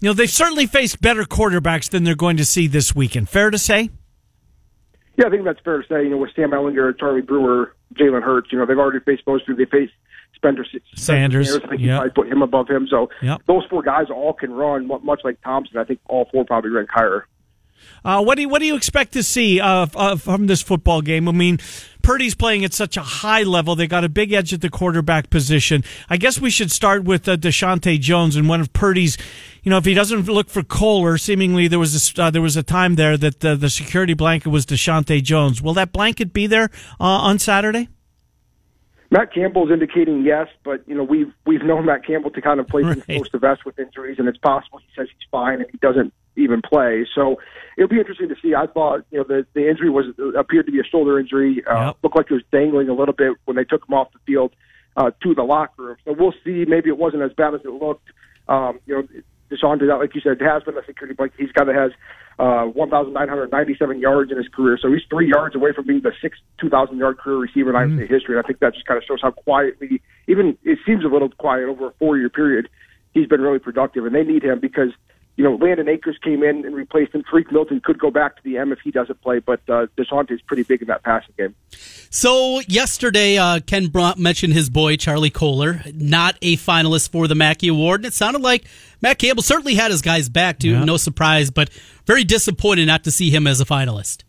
you 0.00 0.08
know, 0.08 0.12
they've 0.12 0.30
certainly 0.30 0.66
faced 0.66 1.00
better 1.00 1.24
quarterbacks 1.24 1.90
than 1.90 2.04
they're 2.04 2.14
going 2.14 2.36
to 2.38 2.44
see 2.44 2.66
this 2.66 2.94
weekend. 2.94 3.28
Fair 3.28 3.50
to 3.50 3.58
say? 3.58 3.90
Yeah, 5.16 5.26
I 5.26 5.30
think 5.30 5.44
that's 5.44 5.60
fair 5.60 5.82
to 5.82 5.88
say. 5.88 6.04
You 6.04 6.10
know, 6.10 6.16
with 6.16 6.30
Sam 6.34 6.50
Ehlinger, 6.50 6.98
Charlie 6.98 7.20
Brewer, 7.20 7.74
Jalen 7.94 8.22
Hurts, 8.22 8.50
you 8.50 8.58
know, 8.58 8.64
they've 8.64 8.78
already 8.78 9.00
faced 9.00 9.22
most 9.26 9.42
of 9.42 9.56
them. 9.56 9.56
They 9.58 9.70
faced 9.70 9.92
Spencer 10.34 10.64
Sanders. 10.94 11.54
I 11.54 11.68
think 11.68 11.82
yep. 11.82 12.04
you 12.04 12.10
put 12.10 12.28
him 12.28 12.40
above 12.40 12.68
him. 12.68 12.86
So 12.88 13.10
yep. 13.20 13.42
those 13.46 13.64
four 13.68 13.82
guys 13.82 14.06
all 14.08 14.32
can 14.32 14.52
run, 14.52 14.86
much 14.86 15.20
like 15.22 15.40
Thompson. 15.42 15.76
I 15.76 15.84
think 15.84 16.00
all 16.08 16.26
four 16.32 16.44
probably 16.46 16.70
rank 16.70 16.88
higher. 16.90 17.26
Uh, 18.04 18.22
what 18.22 18.36
do 18.36 18.42
you, 18.42 18.48
what 18.48 18.60
do 18.60 18.66
you 18.66 18.76
expect 18.76 19.12
to 19.12 19.22
see 19.22 19.60
uh, 19.60 19.86
uh, 19.94 20.16
from 20.16 20.46
this 20.46 20.62
football 20.62 21.02
game? 21.02 21.28
I 21.28 21.32
mean, 21.32 21.58
Purdy's 22.02 22.34
playing 22.34 22.64
at 22.64 22.72
such 22.72 22.96
a 22.96 23.02
high 23.02 23.42
level. 23.42 23.74
They 23.74 23.86
got 23.86 24.04
a 24.04 24.08
big 24.08 24.32
edge 24.32 24.52
at 24.52 24.62
the 24.62 24.70
quarterback 24.70 25.28
position. 25.28 25.84
I 26.08 26.16
guess 26.16 26.40
we 26.40 26.50
should 26.50 26.70
start 26.70 27.04
with 27.04 27.28
uh, 27.28 27.36
Deshaunte 27.36 28.00
Jones 28.00 28.36
and 28.36 28.48
one 28.48 28.60
of 28.60 28.72
Purdy's. 28.72 29.18
You 29.62 29.70
know, 29.70 29.76
if 29.76 29.84
he 29.84 29.94
doesn't 29.94 30.26
look 30.26 30.48
for 30.48 30.62
Kolar, 30.62 31.18
seemingly 31.18 31.68
there 31.68 31.78
was 31.78 32.12
a, 32.18 32.22
uh, 32.22 32.30
there 32.30 32.42
was 32.42 32.56
a 32.56 32.62
time 32.62 32.94
there 32.94 33.16
that 33.16 33.44
uh, 33.44 33.54
the 33.54 33.68
security 33.68 34.14
blanket 34.14 34.48
was 34.48 34.64
Deshaunte 34.64 35.22
Jones. 35.22 35.60
Will 35.60 35.74
that 35.74 35.92
blanket 35.92 36.32
be 36.32 36.46
there 36.46 36.70
uh, 36.98 37.04
on 37.04 37.38
Saturday? 37.38 37.88
Matt 39.10 39.34
Campbell's 39.34 39.72
indicating 39.72 40.24
yes, 40.24 40.46
but 40.64 40.86
you 40.86 40.94
know 40.94 41.02
we've 41.02 41.32
we've 41.44 41.62
known 41.62 41.84
Matt 41.84 42.06
Campbell 42.06 42.30
to 42.30 42.40
kind 42.40 42.60
of 42.60 42.68
play 42.68 42.82
right. 42.82 43.04
close 43.04 43.28
to 43.30 43.38
vest 43.38 43.64
with 43.66 43.78
injuries, 43.78 44.18
and 44.18 44.28
it's 44.28 44.38
possible 44.38 44.78
he 44.78 44.86
says 44.96 45.08
he's 45.08 45.28
fine 45.30 45.60
and 45.60 45.66
he 45.70 45.78
doesn't 45.78 46.14
even 46.36 46.62
play. 46.62 47.04
So 47.12 47.40
it'll 47.76 47.88
be 47.88 47.98
interesting 47.98 48.28
to 48.28 48.36
see. 48.40 48.54
I 48.54 48.66
thought 48.66 49.04
you 49.10 49.18
know 49.18 49.24
the 49.24 49.46
the 49.52 49.68
injury 49.68 49.90
was 49.90 50.06
appeared 50.38 50.66
to 50.66 50.72
be 50.72 50.78
a 50.78 50.84
shoulder 50.84 51.18
injury. 51.18 51.62
Uh, 51.66 51.86
yep. 51.86 51.96
Looked 52.04 52.16
like 52.16 52.30
it 52.30 52.34
was 52.34 52.44
dangling 52.52 52.88
a 52.88 52.94
little 52.94 53.14
bit 53.14 53.32
when 53.46 53.56
they 53.56 53.64
took 53.64 53.82
him 53.88 53.94
off 53.94 54.12
the 54.12 54.20
field 54.26 54.52
uh, 54.96 55.10
to 55.22 55.34
the 55.34 55.42
locker 55.42 55.82
room. 55.82 55.96
So 56.04 56.14
we'll 56.16 56.34
see. 56.44 56.64
Maybe 56.64 56.88
it 56.88 56.96
wasn't 56.96 57.22
as 57.22 57.32
bad 57.32 57.54
as 57.54 57.62
it 57.64 57.72
looked. 57.72 58.08
Um, 58.48 58.78
you 58.86 58.94
know, 58.94 59.08
Deshaun 59.50 59.78
did 59.78 59.88
that, 59.88 59.96
like 59.96 60.14
you 60.14 60.20
said, 60.20 60.40
has 60.40 60.62
been 60.62 60.76
a 60.76 60.84
security 60.86 61.14
blanket. 61.14 61.38
He's 61.38 61.52
got 61.52 61.64
to 61.64 61.74
has 61.74 61.92
uh, 62.38 62.64
1,997 62.66 63.98
yards 63.98 64.30
in 64.30 64.38
his 64.38 64.48
career, 64.48 64.78
so 64.80 64.90
he's 64.90 65.02
three 65.10 65.28
yards 65.28 65.54
away 65.54 65.72
from 65.74 65.86
being 65.86 66.00
the 66.02 66.12
sixth 66.22 66.40
2,000 66.60 66.96
yard 66.96 67.18
career 67.18 67.36
receiver 67.36 67.70
in 67.70 67.90
mm. 67.90 67.98
Mm-hmm. 67.98 68.14
history. 68.14 68.36
And 68.36 68.44
I 68.44 68.46
think 68.46 68.60
that 68.60 68.74
just 68.74 68.86
kind 68.86 68.98
of 68.98 69.04
shows 69.04 69.20
how 69.22 69.32
quietly, 69.32 70.00
even 70.28 70.56
it 70.64 70.78
seems 70.86 71.04
a 71.04 71.08
little 71.08 71.30
quiet 71.30 71.68
over 71.68 71.88
a 71.88 71.92
four 71.98 72.16
year 72.16 72.30
period, 72.30 72.68
he's 73.12 73.26
been 73.26 73.40
really 73.40 73.58
productive, 73.58 74.06
and 74.06 74.14
they 74.14 74.22
need 74.22 74.44
him 74.44 74.60
because 74.60 74.90
you 75.40 75.44
know, 75.44 75.54
Landen 75.54 75.88
Akers 75.88 76.18
came 76.22 76.42
in 76.42 76.66
and 76.66 76.74
replaced 76.74 77.14
him. 77.14 77.22
Tarique 77.22 77.50
Milton 77.50 77.80
could 77.82 77.98
go 77.98 78.10
back 78.10 78.36
to 78.36 78.42
the 78.42 78.58
M 78.58 78.72
if 78.72 78.80
he 78.84 78.90
doesn't 78.90 79.22
play, 79.22 79.38
but 79.38 79.58
uh, 79.70 79.86
Deshaunte 79.96 80.32
is 80.32 80.42
pretty 80.42 80.64
big 80.64 80.82
in 80.82 80.88
that 80.88 81.02
passing 81.02 81.32
game. 81.38 81.54
So 82.10 82.60
yesterday, 82.68 83.38
uh, 83.38 83.60
Ken 83.60 83.86
Brunt 83.86 84.18
mentioned 84.18 84.52
his 84.52 84.68
boy 84.68 84.96
Charlie 84.96 85.30
Kolar, 85.30 85.80
not 85.94 86.36
a 86.42 86.58
finalist 86.58 87.10
for 87.10 87.26
the 87.26 87.34
Mackey 87.34 87.68
Award, 87.68 88.00
and 88.00 88.06
it 88.08 88.12
sounded 88.12 88.42
like 88.42 88.66
Matt 89.00 89.18
Campbell 89.18 89.42
certainly 89.42 89.76
had 89.76 89.90
his 89.90 90.02
guys 90.02 90.28
back 90.28 90.58
too. 90.58 90.72
Yeah. 90.72 90.84
No 90.84 90.98
surprise, 90.98 91.50
but 91.50 91.70
very 92.04 92.22
disappointed 92.22 92.84
not 92.84 93.04
to 93.04 93.10
see 93.10 93.30
him 93.30 93.46
as 93.46 93.62
a 93.62 93.64
finalist. 93.64 94.24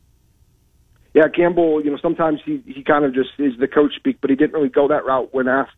yeah, 1.14 1.28
Campbell, 1.28 1.84
you 1.84 1.92
know, 1.92 1.98
sometimes 2.02 2.40
he 2.46 2.64
he 2.66 2.84
kind 2.84 3.04
of 3.04 3.14
just 3.14 3.32
is 3.38 3.58
the 3.60 3.68
coach 3.68 3.96
speak, 3.98 4.20
but 4.22 4.30
he 4.30 4.38
didn't 4.38 4.54
really 4.54 4.70
go 4.70 4.88
that 4.88 5.04
route 5.04 5.34
when 5.34 5.50
asked 5.50 5.76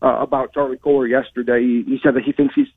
uh, 0.00 0.16
about 0.20 0.54
Charlie 0.54 0.78
Kolar 0.78 1.06
yesterday. 1.06 1.60
He, 1.60 1.82
he 1.86 2.00
said 2.02 2.14
that 2.14 2.22
he 2.22 2.32
thinks 2.32 2.54
he's 2.54 2.68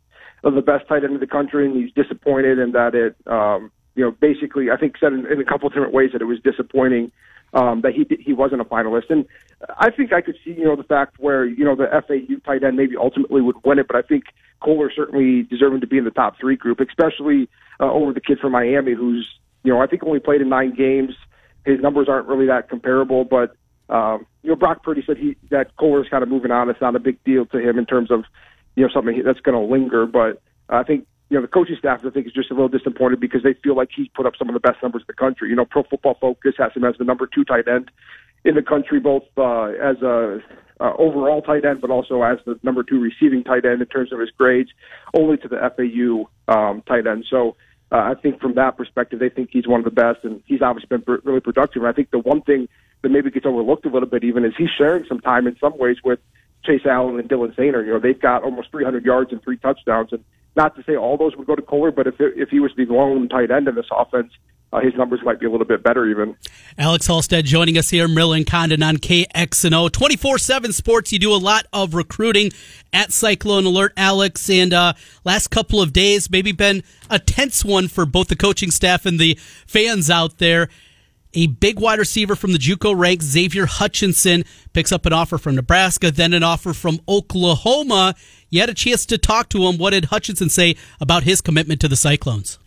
the 0.51 0.61
best 0.61 0.87
tight 0.87 1.03
end 1.03 1.13
in 1.13 1.19
the 1.19 1.27
country, 1.27 1.65
and 1.65 1.75
he's 1.75 1.91
disappointed, 1.93 2.59
and 2.59 2.73
that 2.73 2.95
it, 2.95 3.15
um, 3.27 3.71
you 3.95 4.03
know, 4.03 4.11
basically, 4.11 4.69
I 4.71 4.77
think 4.77 4.97
said 4.97 5.13
in, 5.13 5.25
in 5.25 5.39
a 5.39 5.45
couple 5.45 5.67
of 5.67 5.73
different 5.73 5.93
ways 5.93 6.11
that 6.13 6.21
it 6.21 6.25
was 6.25 6.39
disappointing 6.41 7.11
um, 7.53 7.81
that 7.81 7.93
he 7.93 8.05
he 8.19 8.33
wasn't 8.33 8.61
a 8.61 8.65
finalist. 8.65 9.09
And 9.09 9.25
I 9.77 9.91
think 9.91 10.11
I 10.11 10.21
could 10.21 10.35
see, 10.43 10.51
you 10.51 10.65
know, 10.65 10.75
the 10.75 10.83
fact 10.83 11.19
where 11.19 11.45
you 11.45 11.63
know 11.63 11.75
the 11.75 11.87
FAU 12.07 12.39
tight 12.45 12.63
end 12.63 12.77
maybe 12.77 12.97
ultimately 12.97 13.41
would 13.41 13.57
win 13.63 13.79
it, 13.79 13.87
but 13.87 13.95
I 13.95 14.01
think 14.01 14.25
Kolar 14.61 14.91
certainly 14.91 15.43
deserving 15.43 15.81
to 15.81 15.87
be 15.87 15.97
in 15.97 16.05
the 16.05 16.11
top 16.11 16.37
three 16.39 16.55
group, 16.55 16.79
especially 16.79 17.49
uh, 17.79 17.91
over 17.91 18.13
the 18.13 18.21
kid 18.21 18.39
from 18.39 18.53
Miami, 18.53 18.93
who's 18.93 19.29
you 19.63 19.71
know 19.71 19.81
I 19.81 19.87
think 19.87 20.03
only 20.03 20.19
played 20.19 20.41
in 20.41 20.49
nine 20.49 20.73
games. 20.73 21.15
His 21.65 21.79
numbers 21.79 22.09
aren't 22.09 22.27
really 22.27 22.47
that 22.47 22.69
comparable, 22.69 23.23
but 23.23 23.55
um, 23.89 24.25
you 24.41 24.49
know 24.49 24.55
Brock 24.55 24.83
Purdy 24.83 25.03
said 25.05 25.17
he 25.17 25.37
that 25.49 25.75
Kolar's 25.77 26.09
kind 26.09 26.23
of 26.23 26.29
moving 26.29 26.51
on. 26.51 26.69
It's 26.69 26.81
not 26.81 26.95
a 26.95 26.99
big 26.99 27.23
deal 27.23 27.45
to 27.47 27.57
him 27.59 27.77
in 27.77 27.85
terms 27.85 28.09
of 28.09 28.25
you 28.75 28.83
know 28.83 28.89
something 28.93 29.21
that's 29.23 29.39
going 29.39 29.55
to 29.55 29.71
linger, 29.71 30.05
but 30.05 30.41
I 30.69 30.83
think 30.83 31.05
you 31.29 31.37
know, 31.39 31.41
the 31.41 31.47
coaching 31.47 31.75
staff, 31.79 32.05
I 32.05 32.11
think, 32.11 32.27
is 32.27 32.33
just 32.33 32.51
a 32.51 32.53
little 32.53 32.69
disappointed 32.69 33.19
because 33.19 33.41
they 33.41 33.55
feel 33.63 33.75
like 33.75 33.89
he's 33.95 34.07
put 34.09 34.27
up 34.27 34.33
some 34.37 34.49
of 34.49 34.53
the 34.53 34.59
best 34.59 34.83
numbers 34.83 35.01
in 35.01 35.05
the 35.07 35.13
country. 35.13 35.49
You 35.49 35.55
know, 35.55 35.65
Pro 35.65 35.81
Football 35.81 36.15
Focus 36.21 36.53
has 36.59 36.73
him 36.73 36.83
as 36.83 36.95
the 36.99 37.05
number 37.05 37.25
two 37.27 37.43
tight 37.43 37.67
end 37.67 37.89
in 38.45 38.53
the 38.53 38.61
country, 38.61 38.99
both 38.99 39.23
uh, 39.35 39.63
as 39.63 39.99
a 40.03 40.39
uh, 40.79 40.93
overall 40.97 41.41
tight 41.41 41.65
end, 41.65 41.81
but 41.81 41.89
also 41.89 42.21
as 42.21 42.37
the 42.45 42.59
number 42.61 42.83
two 42.83 42.99
receiving 42.99 43.43
tight 43.43 43.65
end 43.65 43.81
in 43.81 43.87
terms 43.87 44.11
of 44.13 44.19
his 44.19 44.29
grades, 44.31 44.69
only 45.15 45.37
to 45.37 45.47
the 45.47 45.57
FAU 45.57 46.29
um, 46.53 46.83
tight 46.85 47.07
end. 47.07 47.25
So 47.29 47.55
uh, 47.91 47.97
I 47.97 48.13
think 48.21 48.39
from 48.39 48.55
that 48.55 48.77
perspective, 48.77 49.19
they 49.19 49.29
think 49.29 49.49
he's 49.51 49.67
one 49.67 49.79
of 49.79 49.85
the 49.85 49.91
best, 49.91 50.19
and 50.23 50.41
he's 50.45 50.61
obviously 50.61 50.97
been 50.97 51.19
really 51.23 51.39
productive. 51.39 51.81
And 51.81 51.89
I 51.89 51.93
think 51.93 52.11
the 52.11 52.19
one 52.19 52.41
thing 52.41 52.67
that 53.01 53.09
maybe 53.09 53.31
gets 53.31 53.45
overlooked 53.45 53.85
a 53.85 53.89
little 53.89 54.09
bit 54.09 54.23
even 54.23 54.45
is 54.45 54.53
he's 54.57 54.69
sharing 54.77 55.05
some 55.05 55.19
time 55.19 55.47
in 55.47 55.57
some 55.59 55.77
ways 55.77 55.97
with 56.03 56.19
Chase 56.65 56.85
Allen 56.85 57.19
and 57.19 57.29
Dylan 57.29 57.55
Soehner. 57.55 57.85
You 57.85 57.93
know, 57.93 57.99
they've 57.99 58.19
got 58.19 58.43
almost 58.43 58.71
300 58.71 59.05
yards 59.05 59.31
and 59.31 59.41
three 59.43 59.57
touchdowns, 59.57 60.11
and 60.11 60.23
not 60.55 60.75
to 60.75 60.83
say 60.83 60.95
all 60.95 61.17
those 61.17 61.35
would 61.35 61.47
go 61.47 61.55
to 61.55 61.61
Kolar, 61.61 61.91
but 61.91 62.07
if 62.07 62.15
if 62.19 62.49
he 62.49 62.59
was 62.59 62.71
the 62.77 62.85
lone 62.85 63.27
tight 63.29 63.51
end 63.51 63.67
in 63.67 63.75
this 63.75 63.87
offense, 63.91 64.31
uh, 64.73 64.81
his 64.81 64.93
numbers 64.95 65.19
might 65.23 65.39
be 65.39 65.45
a 65.45 65.51
little 65.51 65.67
bit 65.67 65.83
better 65.83 66.07
even. 66.07 66.35
Alex 66.79 67.07
Halsted 67.07 67.43
joining 67.43 67.77
us 67.77 67.91
here, 67.91 68.07
Merlin 68.07 68.43
Condon 68.43 68.81
on 68.81 68.97
KXNO. 68.97 69.89
24-7 69.91 70.73
Sports, 70.73 71.11
you 71.11 71.19
do 71.19 71.31
a 71.31 71.37
lot 71.37 71.67
of 71.71 71.93
recruiting 71.93 72.51
at 72.91 73.11
Cyclone 73.11 73.65
Alert, 73.65 73.93
Alex, 73.95 74.49
and 74.49 74.73
uh, 74.73 74.93
last 75.23 75.49
couple 75.49 75.79
of 75.79 75.93
days 75.93 76.31
maybe 76.31 76.51
been 76.51 76.83
a 77.09 77.19
tense 77.19 77.63
one 77.63 77.87
for 77.87 78.05
both 78.05 78.29
the 78.29 78.35
coaching 78.35 78.71
staff 78.71 79.05
and 79.05 79.19
the 79.19 79.35
fans 79.67 80.09
out 80.09 80.39
there. 80.39 80.69
A 81.35 81.47
big 81.47 81.79
wide 81.79 81.97
receiver 81.97 82.35
from 82.35 82.51
the 82.51 82.59
JUCO 82.59 82.97
ranks, 82.97 83.25
Xavier 83.25 83.65
Hutchinson, 83.65 84.43
picks 84.71 84.91
up 84.91 85.05
an 85.07 85.13
offer 85.13 85.39
from 85.39 85.55
Nebraska, 85.55 86.11
then 86.11 86.33
an 86.33 86.43
offer 86.43 86.73
from 86.73 86.99
Oklahoma. 87.07 88.13
You 88.49 88.59
had 88.59 88.69
a 88.69 88.75
chance 88.75 89.05
to 89.07 89.17
talk 89.17 89.49
to 89.49 89.65
him. 89.65 89.79
What 89.79 89.91
did 89.91 90.05
Hutchinson 90.05 90.49
say 90.49 90.75
about 91.01 91.23
his 91.23 91.41
commitment 91.41 91.81
to 91.81 91.87
the 91.87 91.95
Cyclones? 91.95 92.59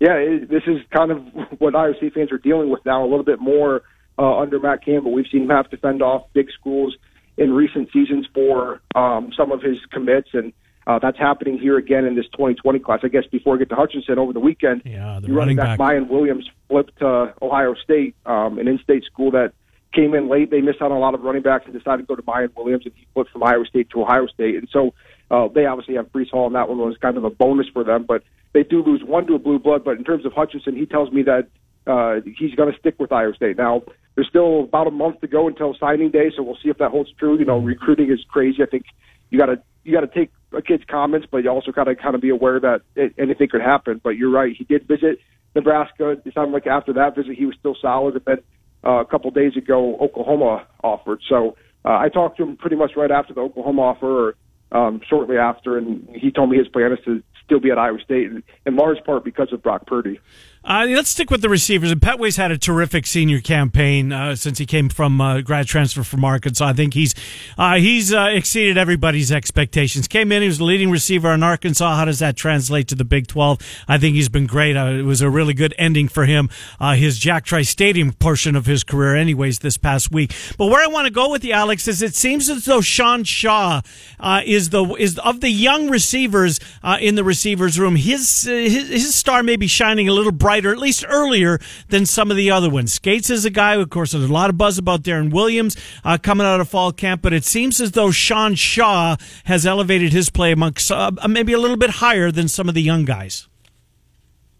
Yeah, 0.00 0.14
it, 0.14 0.48
this 0.48 0.62
is 0.66 0.78
kind 0.90 1.10
of 1.10 1.22
what 1.58 1.74
State 1.98 2.14
fans 2.14 2.32
are 2.32 2.38
dealing 2.38 2.70
with 2.70 2.84
now, 2.86 3.02
a 3.02 3.08
little 3.08 3.24
bit 3.24 3.40
more 3.40 3.82
uh, 4.18 4.38
under 4.38 4.58
Matt 4.58 4.84
Campbell. 4.84 5.12
We've 5.12 5.26
seen 5.30 5.42
him 5.42 5.50
have 5.50 5.68
to 5.70 5.76
fend 5.76 6.02
off 6.02 6.26
big 6.32 6.48
schools 6.58 6.96
in 7.36 7.52
recent 7.52 7.92
seasons 7.92 8.26
for 8.32 8.80
um, 8.94 9.32
some 9.36 9.52
of 9.52 9.60
his 9.60 9.76
commits, 9.90 10.30
and 10.32 10.54
uh, 10.86 10.98
that's 10.98 11.18
happening 11.18 11.58
here 11.58 11.76
again 11.76 12.04
in 12.04 12.14
this 12.14 12.26
2020 12.32 12.78
class. 12.78 13.00
I 13.02 13.08
guess 13.08 13.24
before 13.30 13.54
we 13.54 13.58
get 13.60 13.68
to 13.70 13.76
Hutchinson 13.76 14.18
over 14.18 14.32
the 14.32 14.40
weekend, 14.40 14.82
yeah, 14.84 15.20
the 15.20 15.32
running 15.32 15.56
back, 15.56 15.78
back 15.78 15.88
Miyan 15.88 16.08
Williams 16.08 16.48
flipped 16.68 16.98
to 16.98 17.34
Ohio 17.42 17.74
State, 17.74 18.14
um, 18.24 18.58
an 18.58 18.68
in-state 18.68 19.04
school 19.04 19.30
that– 19.32 19.52
came 19.96 20.14
in 20.14 20.28
late. 20.28 20.50
They 20.50 20.60
missed 20.60 20.82
out 20.82 20.92
on 20.92 20.98
a 20.98 21.00
lot 21.00 21.14
of 21.14 21.22
running 21.22 21.42
backs 21.42 21.64
and 21.64 21.74
decided 21.74 22.02
to 22.02 22.06
go 22.06 22.14
to 22.14 22.22
Miyan 22.22 22.54
Williams, 22.54 22.84
and 22.84 22.94
he 22.94 23.06
flipped 23.14 23.30
from 23.30 23.42
Iowa 23.42 23.64
State 23.64 23.90
to 23.90 24.02
Ohio 24.02 24.26
State. 24.26 24.56
And 24.56 24.68
so 24.70 24.94
uh, 25.30 25.48
they 25.48 25.64
obviously 25.64 25.94
have 25.94 26.12
Breece 26.12 26.30
Hall, 26.30 26.46
and 26.46 26.54
that 26.54 26.68
one 26.68 26.78
was 26.78 26.96
kind 26.98 27.16
of 27.16 27.24
a 27.24 27.30
bonus 27.30 27.66
for 27.72 27.82
them. 27.82 28.04
But 28.06 28.22
they 28.52 28.62
do 28.62 28.84
lose 28.84 29.02
one 29.02 29.26
to 29.26 29.34
a 29.34 29.38
blue 29.38 29.58
blood. 29.58 29.82
But 29.84 29.96
in 29.96 30.04
terms 30.04 30.26
of 30.26 30.32
Hutchinson, 30.32 30.76
he 30.76 30.86
tells 30.86 31.10
me 31.10 31.22
that 31.22 31.48
uh, 31.86 32.20
he's 32.38 32.54
going 32.54 32.72
to 32.72 32.78
stick 32.78 32.96
with 32.98 33.10
Iowa 33.10 33.34
State. 33.34 33.56
Now, 33.56 33.82
there's 34.14 34.28
still 34.28 34.64
about 34.64 34.86
a 34.86 34.90
month 34.90 35.20
to 35.22 35.26
go 35.26 35.48
until 35.48 35.74
signing 35.78 36.10
day, 36.10 36.30
so 36.36 36.42
we'll 36.42 36.58
see 36.62 36.68
if 36.68 36.78
that 36.78 36.90
holds 36.90 37.10
true. 37.18 37.38
You 37.38 37.44
know, 37.44 37.58
recruiting 37.58 38.10
is 38.10 38.20
crazy. 38.28 38.62
I 38.62 38.66
think 38.66 38.84
you 39.30 39.38
got 39.38 39.46
to 39.46 39.62
you 39.86 39.92
got 39.92 40.00
to 40.00 40.06
take 40.08 40.30
a 40.52 40.60
kid's 40.60 40.84
comments, 40.84 41.26
but 41.30 41.38
you 41.38 41.50
also 41.50 41.70
got 41.70 41.84
to 41.84 41.94
kind 41.94 42.14
of 42.14 42.20
be 42.20 42.30
aware 42.30 42.58
that 42.58 42.82
it, 42.96 43.14
anything 43.18 43.48
could 43.48 43.62
happen. 43.62 44.00
But 44.02 44.10
you're 44.10 44.30
right; 44.30 44.54
he 44.56 44.64
did 44.64 44.86
visit 44.86 45.20
Nebraska. 45.54 46.10
It 46.24 46.34
sounded 46.34 46.52
like 46.52 46.66
after 46.66 46.92
that 46.94 47.14
visit, 47.14 47.36
he 47.36 47.46
was 47.46 47.54
still 47.58 47.76
solid. 47.80 48.16
And 48.16 48.24
then 48.24 48.38
uh, 48.84 49.00
a 49.00 49.04
couple 49.04 49.30
days 49.30 49.56
ago, 49.56 49.96
Oklahoma 49.98 50.66
offered. 50.82 51.20
So 51.28 51.56
uh, 51.84 51.96
I 51.96 52.08
talked 52.08 52.36
to 52.38 52.42
him 52.42 52.56
pretty 52.56 52.76
much 52.76 52.92
right 52.96 53.10
after 53.10 53.32
the 53.32 53.40
Oklahoma 53.40 53.82
offer, 53.82 54.28
or 54.28 54.34
um, 54.72 55.00
shortly 55.08 55.38
after, 55.38 55.78
and 55.78 56.08
he 56.12 56.30
told 56.30 56.50
me 56.50 56.58
his 56.58 56.68
plan 56.68 56.92
is 56.92 56.98
to 57.04 57.22
still 57.44 57.60
be 57.60 57.70
at 57.70 57.78
Iowa 57.78 57.98
State, 58.04 58.28
and 58.30 58.42
in 58.66 58.74
large 58.76 59.02
part 59.04 59.24
because 59.24 59.52
of 59.52 59.62
Brock 59.62 59.86
Purdy. 59.86 60.18
Uh, 60.66 60.84
let's 60.88 61.10
stick 61.10 61.30
with 61.30 61.42
the 61.42 61.48
receivers. 61.48 61.92
And 61.92 62.00
Petway's 62.00 62.36
had 62.36 62.50
a 62.50 62.58
terrific 62.58 63.06
senior 63.06 63.40
campaign 63.40 64.12
uh, 64.12 64.34
since 64.34 64.58
he 64.58 64.66
came 64.66 64.88
from 64.88 65.20
uh, 65.20 65.40
grad 65.40 65.68
transfer 65.68 66.02
from 66.02 66.24
Arkansas. 66.24 66.66
I 66.66 66.72
think 66.72 66.94
he's 66.94 67.14
uh, 67.56 67.76
he's 67.76 68.12
uh, 68.12 68.30
exceeded 68.32 68.76
everybody's 68.76 69.30
expectations. 69.30 70.08
Came 70.08 70.32
in, 70.32 70.42
he 70.42 70.48
was 70.48 70.58
the 70.58 70.64
leading 70.64 70.90
receiver 70.90 71.32
in 71.32 71.44
Arkansas. 71.44 71.94
How 71.94 72.04
does 72.04 72.18
that 72.18 72.34
translate 72.34 72.88
to 72.88 72.96
the 72.96 73.04
Big 73.04 73.28
12? 73.28 73.60
I 73.86 73.96
think 73.96 74.16
he's 74.16 74.28
been 74.28 74.48
great. 74.48 74.76
Uh, 74.76 74.86
it 74.86 75.02
was 75.02 75.20
a 75.20 75.30
really 75.30 75.54
good 75.54 75.72
ending 75.78 76.08
for 76.08 76.24
him. 76.24 76.50
his 76.80 77.20
Jack 77.20 77.44
Trice 77.44 77.70
Stadium 77.70 78.12
portion 78.12 78.56
of 78.56 78.66
his 78.66 78.82
career, 78.82 79.14
anyways, 79.14 79.60
this 79.60 79.76
past 79.76 80.10
week. 80.10 80.34
But 80.58 80.66
where 80.66 80.82
I 80.82 80.88
want 80.88 81.06
to 81.06 81.12
go 81.12 81.30
with 81.30 81.44
you, 81.44 81.52
Alex, 81.52 81.86
is 81.86 82.02
it 82.02 82.16
seems 82.16 82.50
as 82.50 82.64
though 82.64 82.80
Sean 82.80 83.22
Shaw 83.22 83.82
is 84.44 84.70
the 84.70 84.84
is 84.98 85.16
of 85.20 85.40
the 85.42 85.50
young 85.50 85.90
receivers 85.90 86.58
in 87.00 87.14
the 87.14 87.22
receivers 87.22 87.78
room. 87.78 87.94
His, 87.94 88.42
his 88.42 88.88
his 88.88 89.14
star 89.14 89.44
may 89.44 89.54
be 89.54 89.68
shining 89.68 90.08
a 90.08 90.12
little 90.12 90.32
bright 90.32 90.55
brighter, 90.56 90.72
at 90.72 90.78
least 90.78 91.04
earlier 91.08 91.58
than 91.88 92.06
some 92.06 92.30
of 92.30 92.36
the 92.36 92.50
other 92.50 92.70
ones. 92.70 92.92
Scates 92.92 93.28
is 93.28 93.44
a 93.44 93.50
guy, 93.50 93.74
of 93.74 93.90
course, 93.90 94.12
there's 94.12 94.24
a 94.24 94.32
lot 94.32 94.48
of 94.48 94.56
buzz 94.56 94.78
about 94.78 95.02
Darren 95.02 95.30
Williams 95.32 95.76
uh, 96.04 96.16
coming 96.16 96.46
out 96.46 96.60
of 96.60 96.68
fall 96.68 96.92
camp, 96.92 97.20
but 97.20 97.32
it 97.32 97.44
seems 97.44 97.80
as 97.80 97.92
though 97.92 98.10
Sean 98.10 98.54
Shaw 98.54 99.16
has 99.44 99.66
elevated 99.66 100.12
his 100.12 100.30
play 100.30 100.52
amongst 100.52 100.90
uh, 100.90 101.10
maybe 101.28 101.52
a 101.52 101.58
little 101.58 101.76
bit 101.76 101.90
higher 101.90 102.30
than 102.30 102.48
some 102.48 102.68
of 102.68 102.74
the 102.74 102.82
young 102.82 103.04
guys. 103.04 103.48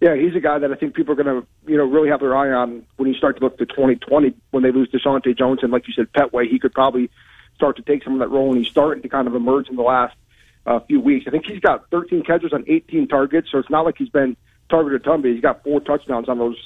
Yeah, 0.00 0.14
he's 0.14 0.34
a 0.36 0.40
guy 0.40 0.58
that 0.58 0.70
I 0.70 0.74
think 0.74 0.94
people 0.94 1.18
are 1.18 1.22
going 1.22 1.40
to, 1.40 1.46
you 1.66 1.78
know, 1.78 1.84
really 1.84 2.10
have 2.10 2.20
their 2.20 2.36
eye 2.36 2.52
on 2.52 2.84
when 2.96 3.08
you 3.08 3.14
start 3.14 3.38
to 3.38 3.42
look 3.42 3.56
to 3.56 3.64
2020 3.64 4.34
when 4.50 4.62
they 4.62 4.70
lose 4.70 4.90
Deshaunte 4.90 5.36
Jones 5.38 5.60
and, 5.62 5.72
like 5.72 5.88
you 5.88 5.94
said, 5.94 6.12
Petway. 6.12 6.46
He 6.50 6.58
could 6.58 6.74
probably 6.74 7.10
start 7.54 7.76
to 7.76 7.82
take 7.82 8.04
some 8.04 8.12
of 8.12 8.18
that 8.18 8.28
role, 8.28 8.50
and 8.50 8.58
he's 8.58 8.70
starting 8.70 9.02
to 9.02 9.08
kind 9.08 9.26
of 9.26 9.34
emerge 9.34 9.70
in 9.70 9.76
the 9.76 9.82
last 9.82 10.14
uh, 10.66 10.80
few 10.80 11.00
weeks. 11.00 11.24
I 11.26 11.30
think 11.30 11.46
he's 11.46 11.60
got 11.60 11.88
13 11.88 12.24
catches 12.24 12.52
on 12.52 12.64
18 12.66 13.08
targets, 13.08 13.50
so 13.50 13.58
it's 13.58 13.70
not 13.70 13.86
like 13.86 13.96
he's 13.96 14.10
been 14.10 14.36
targeted 14.68 15.04
but 15.04 15.24
he's 15.24 15.40
got 15.40 15.62
four 15.62 15.80
touchdowns 15.80 16.28
on 16.28 16.38
those 16.38 16.56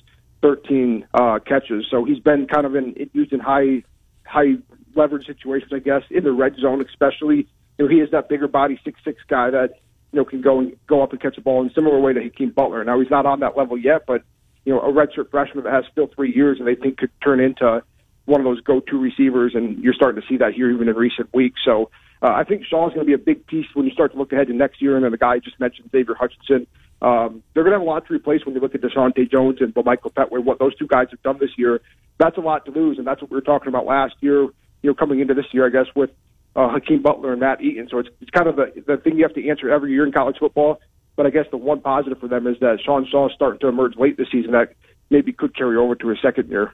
13 0.43 1.07
uh, 1.15 1.39
catches. 1.45 1.87
So 1.91 2.05
he's 2.05 2.19
been 2.19 2.47
kind 2.47 2.67
of 2.67 2.75
in 2.75 2.95
used 3.13 3.33
in 3.33 3.41
high 3.41 3.85
high 4.25 4.55
leverage 4.95 5.27
situations, 5.27 5.73
I 5.75 5.79
guess, 5.79 6.03
in 6.11 6.25
the 6.25 6.33
red 6.33 6.57
zone, 6.57 6.85
especially. 6.87 7.49
You 7.79 7.87
know, 7.87 7.89
he 7.89 8.01
is 8.01 8.11
that 8.11 8.29
bigger 8.29 8.49
body 8.49 8.81
six 8.85 9.01
six 9.05 9.23
guy 9.29 9.51
that 9.51 9.81
you 10.13 10.19
know 10.19 10.25
can 10.25 10.41
go 10.41 10.59
and 10.61 10.77
go 10.87 11.03
up 11.03 11.13
and 11.13 11.21
catch 11.21 11.39
a 11.39 11.41
ball 11.41 11.63
in 11.63 11.69
a 11.69 11.73
similar 11.73 11.99
way 11.99 12.13
to 12.13 12.23
Hakeem 12.23 12.51
Butler. 12.51 12.85
Now 12.85 13.01
he's 13.01 13.11
not 13.11 13.27
on 13.27 13.41
that 13.41 13.57
level 13.57 13.79
yet, 13.79 14.03
but 14.07 14.23
you 14.65 14.73
know, 14.73 14.81
a 14.81 14.93
redshirt 14.93 15.31
freshman 15.31 15.65
that 15.65 15.73
has 15.73 15.85
still 15.91 16.09
three 16.15 16.35
years 16.35 16.59
and 16.59 16.69
they 16.69 16.75
think 16.75 16.99
could 16.99 17.11
turn 17.23 17.41
into 17.41 17.83
one 18.27 18.41
of 18.41 18.45
those 18.45 18.61
go-to 18.61 18.99
receivers, 18.99 19.53
and 19.55 19.83
you're 19.83 19.95
starting 19.95 20.21
to 20.21 20.29
see 20.29 20.37
that 20.37 20.53
here 20.53 20.71
even 20.71 20.89
in 20.89 20.95
recent 20.95 21.33
weeks. 21.35 21.61
So 21.65 21.91
uh, 22.23 22.29
I 22.29 22.45
think 22.45 22.65
Shaw's 22.65 22.93
going 22.93 23.05
to 23.05 23.07
be 23.07 23.15
a 23.15 23.19
big 23.19 23.47
piece 23.47 23.67
when 23.75 23.87
you 23.87 23.93
start 23.93 24.13
to 24.13 24.19
look 24.19 24.33
ahead 24.33 24.49
to 24.49 24.53
next 24.53 24.83
year. 24.83 24.95
And 24.95 25.05
then 25.05 25.11
the 25.13 25.19
guy 25.19 25.33
I 25.33 25.39
just 25.39 25.59
mentioned, 25.59 25.91
Xavier 25.91 26.15
Hutchinson, 26.15 26.67
um, 27.03 27.43
they're 27.55 27.65
going 27.65 27.73
to 27.73 27.79
have 27.79 27.87
a 27.87 27.91
lot 27.91 28.07
to 28.07 28.15
replace 28.15 28.45
when 28.45 28.55
you 28.55 28.61
look 28.61 28.75
at 28.75 28.83
Deshaunte 28.83 29.31
Jones 29.31 29.59
and 29.61 29.75
Michael 29.85 30.11
Petway. 30.11 30.43
What 30.43 30.59
those 30.59 30.75
two 30.77 30.87
guys 30.87 31.09
have 31.11 31.23
done 31.23 31.39
this 31.39 31.51
year, 31.57 31.81
that's 32.19 32.37
a 32.37 32.41
lot 32.41 32.67
to 32.67 32.73
lose, 32.73 32.99
and 32.99 33.07
that's 33.07 33.23
what 33.23 33.31
we 33.31 33.37
were 33.37 33.43
talking 33.43 33.69
about 33.69 33.87
last 33.87 34.15
year. 34.21 34.43
You 34.43 34.91
know, 34.91 34.95
coming 34.95 35.21
into 35.21 35.35
this 35.35 35.47
year, 35.53 35.67
I 35.67 35.71
guess 35.71 35.87
with 35.95 36.11
uh, 36.57 36.69
Hakeem 36.69 37.03
Butler 37.03 37.33
and 37.33 37.41
Matt 37.41 37.63
Eaton. 37.63 37.89
So 37.91 37.99
it's 37.99 38.09
it's 38.21 38.31
kind 38.31 38.49
of 38.49 38.57
the 38.57 38.83
the 38.87 38.97
thing 38.99 39.17
you 39.17 39.23
have 39.23 39.35
to 39.35 39.49
answer 39.49 39.71
every 39.71 39.93
year 39.93 40.05
in 40.05 40.13
college 40.13 40.37
football. 40.39 40.81
But 41.17 41.27
I 41.27 41.31
guess 41.31 41.47
the 41.51 41.57
one 41.57 41.81
positive 41.81 42.18
for 42.18 42.29
them 42.29 42.47
is 42.47 42.59
that 42.61 42.79
Sean 42.85 43.07
Shaw 43.11 43.29
is 43.29 43.35
starting 43.35 43.61
to 43.61 43.68
emerge 43.68 43.97
late 43.97 44.16
this 44.16 44.29
season 44.31 44.53
that 44.53 44.74
maybe 45.11 45.33
could 45.33 45.57
carry 45.57 45.77
over 45.77 45.95
to 45.95 46.09
his 46.09 46.18
second 46.22 46.49
year. 46.49 46.72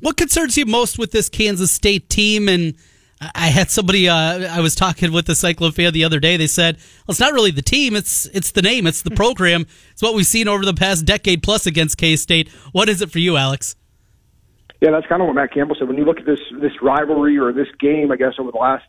What 0.00 0.16
concerns 0.16 0.56
you 0.56 0.66
most 0.66 0.98
with 0.98 1.12
this 1.12 1.28
Kansas 1.28 1.70
State 1.70 2.08
team 2.08 2.48
and 2.48 2.74
I 3.20 3.48
had 3.48 3.70
somebody. 3.70 4.08
Uh, 4.08 4.48
I 4.54 4.60
was 4.60 4.74
talking 4.74 5.12
with 5.12 5.26
the 5.26 5.34
Cyclone 5.34 5.72
fan 5.72 5.92
the 5.92 6.04
other 6.04 6.20
day. 6.20 6.36
They 6.36 6.46
said, 6.46 6.76
"Well, 6.76 7.12
it's 7.12 7.20
not 7.20 7.32
really 7.32 7.50
the 7.50 7.62
team; 7.62 7.96
it's 7.96 8.26
it's 8.26 8.50
the 8.50 8.62
name, 8.62 8.86
it's 8.86 9.02
the 9.02 9.10
program. 9.14 9.66
It's 9.92 10.02
what 10.02 10.14
we've 10.14 10.26
seen 10.26 10.48
over 10.48 10.64
the 10.64 10.74
past 10.74 11.04
decade 11.04 11.42
plus 11.42 11.66
against 11.66 11.96
K 11.96 12.16
State." 12.16 12.48
What 12.72 12.88
is 12.88 13.00
it 13.00 13.10
for 13.10 13.18
you, 13.20 13.36
Alex? 13.36 13.76
Yeah, 14.80 14.90
that's 14.90 15.06
kind 15.06 15.22
of 15.22 15.28
what 15.28 15.34
Matt 15.34 15.52
Campbell 15.52 15.76
said. 15.78 15.88
When 15.88 15.96
you 15.96 16.04
look 16.04 16.18
at 16.18 16.26
this 16.26 16.40
this 16.60 16.82
rivalry 16.82 17.38
or 17.38 17.52
this 17.52 17.68
game, 17.78 18.10
I 18.10 18.16
guess 18.16 18.34
over 18.38 18.50
the 18.50 18.58
last 18.58 18.84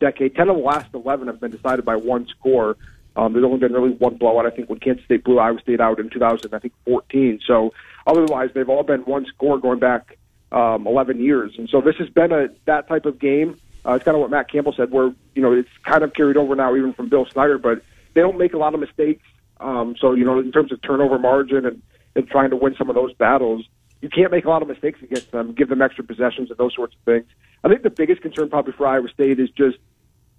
decade, 0.00 0.34
ten 0.34 0.48
of 0.48 0.56
the 0.56 0.62
last 0.62 0.92
eleven 0.94 1.28
have 1.28 1.40
been 1.40 1.52
decided 1.52 1.84
by 1.84 1.96
one 1.96 2.26
score. 2.26 2.76
Um, 3.14 3.32
there's 3.32 3.44
only 3.44 3.58
been 3.58 3.72
really 3.72 3.92
one 3.92 4.16
blowout. 4.16 4.46
I 4.46 4.50
think 4.50 4.68
when 4.68 4.78
Kansas 4.78 5.04
State 5.04 5.24
blew 5.24 5.38
Iowa 5.38 5.58
State 5.60 5.80
out 5.80 5.98
in 5.98 6.10
2000, 6.10 6.52
I 6.52 6.58
think 6.58 6.74
14. 6.84 7.40
So 7.46 7.72
otherwise, 8.06 8.50
they've 8.52 8.68
all 8.68 8.82
been 8.82 9.00
one 9.00 9.24
score 9.24 9.58
going 9.58 9.78
back 9.78 10.18
um, 10.52 10.86
11 10.86 11.20
years. 11.20 11.54
And 11.56 11.68
so 11.70 11.80
this 11.80 11.96
has 11.96 12.10
been 12.10 12.30
a 12.30 12.48
that 12.66 12.88
type 12.88 13.06
of 13.06 13.18
game. 13.18 13.58
Uh, 13.86 13.94
it's 13.94 14.04
kind 14.04 14.16
of 14.16 14.20
what 14.20 14.30
Matt 14.30 14.50
Campbell 14.50 14.74
said, 14.76 14.90
where 14.90 15.14
you 15.34 15.42
know 15.42 15.52
it's 15.52 15.68
kind 15.84 16.02
of 16.02 16.12
carried 16.14 16.36
over 16.36 16.56
now, 16.56 16.74
even 16.74 16.92
from 16.92 17.08
Bill 17.08 17.26
Snyder. 17.30 17.58
But 17.58 17.82
they 18.14 18.20
don't 18.20 18.38
make 18.38 18.52
a 18.52 18.58
lot 18.58 18.74
of 18.74 18.80
mistakes. 18.80 19.22
Um, 19.60 19.94
so 20.00 20.12
you 20.12 20.24
know, 20.24 20.38
in 20.38 20.50
terms 20.52 20.72
of 20.72 20.82
turnover 20.82 21.18
margin 21.18 21.64
and, 21.66 21.82
and 22.14 22.28
trying 22.28 22.50
to 22.50 22.56
win 22.56 22.74
some 22.76 22.88
of 22.88 22.96
those 22.96 23.12
battles, 23.14 23.64
you 24.02 24.08
can't 24.08 24.32
make 24.32 24.44
a 24.44 24.48
lot 24.48 24.62
of 24.62 24.68
mistakes 24.68 25.00
against 25.02 25.30
them. 25.30 25.52
Give 25.52 25.68
them 25.68 25.82
extra 25.82 26.04
possessions 26.04 26.50
and 26.50 26.58
those 26.58 26.74
sorts 26.74 26.94
of 26.94 27.00
things. 27.04 27.26
I 27.62 27.68
think 27.68 27.82
the 27.82 27.90
biggest 27.90 28.22
concern 28.22 28.50
probably 28.50 28.72
for 28.72 28.86
Iowa 28.86 29.08
State 29.08 29.38
is 29.38 29.50
just 29.50 29.78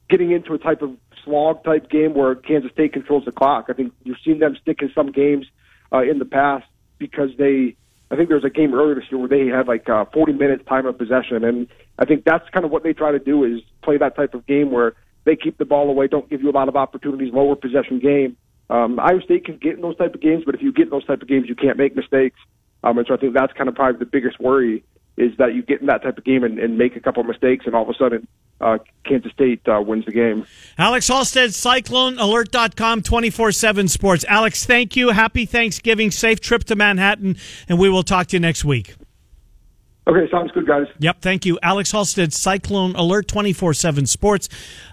getting 0.10 0.32
into 0.32 0.54
a 0.54 0.58
type 0.58 0.82
of 0.82 0.96
slog 1.24 1.64
type 1.64 1.90
game 1.90 2.14
where 2.14 2.36
Kansas 2.36 2.72
State 2.72 2.94
controls 2.94 3.26
the 3.26 3.32
clock. 3.32 3.66
I 3.70 3.74
think 3.74 3.94
you've 4.04 4.18
seen 4.24 4.40
them 4.40 4.58
stick 4.62 4.82
in 4.82 4.92
some 4.94 5.12
games 5.12 5.46
uh, 5.92 6.02
in 6.02 6.20
the 6.20 6.26
past 6.26 6.66
because 6.98 7.30
they. 7.38 7.76
I 8.10 8.16
think 8.16 8.30
there 8.30 8.38
was 8.38 8.46
a 8.46 8.50
game 8.50 8.74
earlier 8.74 8.96
this 8.96 9.04
year 9.12 9.20
where 9.20 9.28
they 9.28 9.48
had 9.48 9.68
like 9.68 9.90
uh, 9.90 10.06
40 10.14 10.32
minutes 10.34 10.64
time 10.66 10.86
of 10.86 10.98
possession, 10.98 11.44
and 11.44 11.68
I 12.00 12.06
think 12.06 12.24
that's 12.26 12.48
kind 12.50 12.66
of 12.66 12.72
what 12.72 12.84
they 12.84 12.94
try 12.94 13.12
to 13.12 13.20
do 13.20 13.44
is 13.44 13.62
play 13.82 13.98
that 13.98 14.16
type 14.16 14.34
of 14.34 14.46
game 14.46 14.72
where 14.72 14.94
they 15.26 15.36
keep 15.36 15.58
the 15.58 15.66
ball 15.66 15.90
away, 15.90 16.08
don't 16.08 16.30
give 16.30 16.42
you 16.42 16.50
a 16.50 16.52
lot 16.52 16.70
of 16.70 16.76
opportunities, 16.76 17.34
lower 17.34 17.56
possession 17.56 18.00
game. 18.00 18.38
Um, 18.70 19.00
Iowa 19.00 19.22
State 19.22 19.46
can 19.46 19.58
get 19.58 19.76
in 19.76 19.82
those 19.82 19.98
type 19.98 20.14
of 20.14 20.22
games, 20.22 20.44
but 20.46 20.56
if 20.56 20.62
you 20.62 20.72
get 20.72 20.84
in 20.84 20.90
those 20.90 21.06
type 21.06 21.22
of 21.22 21.28
games, 21.28 21.48
you 21.48 21.56
can't 21.56 21.78
make 21.78 21.96
mistakes. 21.96 22.40
Um, 22.84 22.98
and 22.98 23.08
so 23.08 23.14
I 23.14 23.18
think 23.18 23.34
that's 23.34 23.54
kind 23.54 23.68
of 23.70 23.76
probably 23.76 24.00
the 24.00 24.06
biggest 24.06 24.40
worry 24.40 24.84
is 25.18 25.36
that 25.38 25.56
you 25.56 25.64
get 25.64 25.82
in 25.82 25.88
that 25.88 26.04
type 26.04 26.18
of 26.18 26.24
game 26.24 26.44
and, 26.44 26.60
and 26.60 26.78
make 26.78 26.96
a 26.96 27.00
couple 27.00 27.22
of 27.22 27.28
mistakes, 27.28 27.66
and 27.66 27.76
all 27.76 27.84
of 27.84 27.90
a 27.90 27.94
sudden 27.96 28.28
uh, 28.62 28.78
Kansas 29.04 29.32
State 29.32 29.68
uh, 29.68 29.82
wins 29.82 30.06
the 30.06 30.12
game. 30.12 30.46
Alex 30.78 31.10
Halsted, 31.10 31.50
CycloneAlert.com, 31.50 33.02
24 33.02 33.52
7 33.52 33.88
Sports. 33.88 34.26
Alex, 34.28 34.66
thank 34.66 34.96
you. 34.96 35.10
Happy 35.10 35.46
Thanksgiving. 35.46 36.12
Safe 36.12 36.40
trip 36.40 36.64
to 36.66 36.76
Manhattan, 36.76 37.38
and 37.68 37.80
we 37.80 37.90
will 37.90 38.04
talk 38.04 38.28
to 38.28 38.36
you 38.36 38.40
next 38.40 38.64
week. 38.64 38.96
Okay, 40.08 40.30
sounds 40.32 40.52
good, 40.52 40.66
guys. 40.66 40.88
Yep, 41.00 41.18
thank 41.20 41.46
you. 41.46 41.60
Alex 41.62 41.92
Halsted, 41.92 42.32
Cyclone 42.32 42.96
Alert 42.96 43.28
24 43.28 43.74
7 43.74 44.06
Sports. 44.06 44.48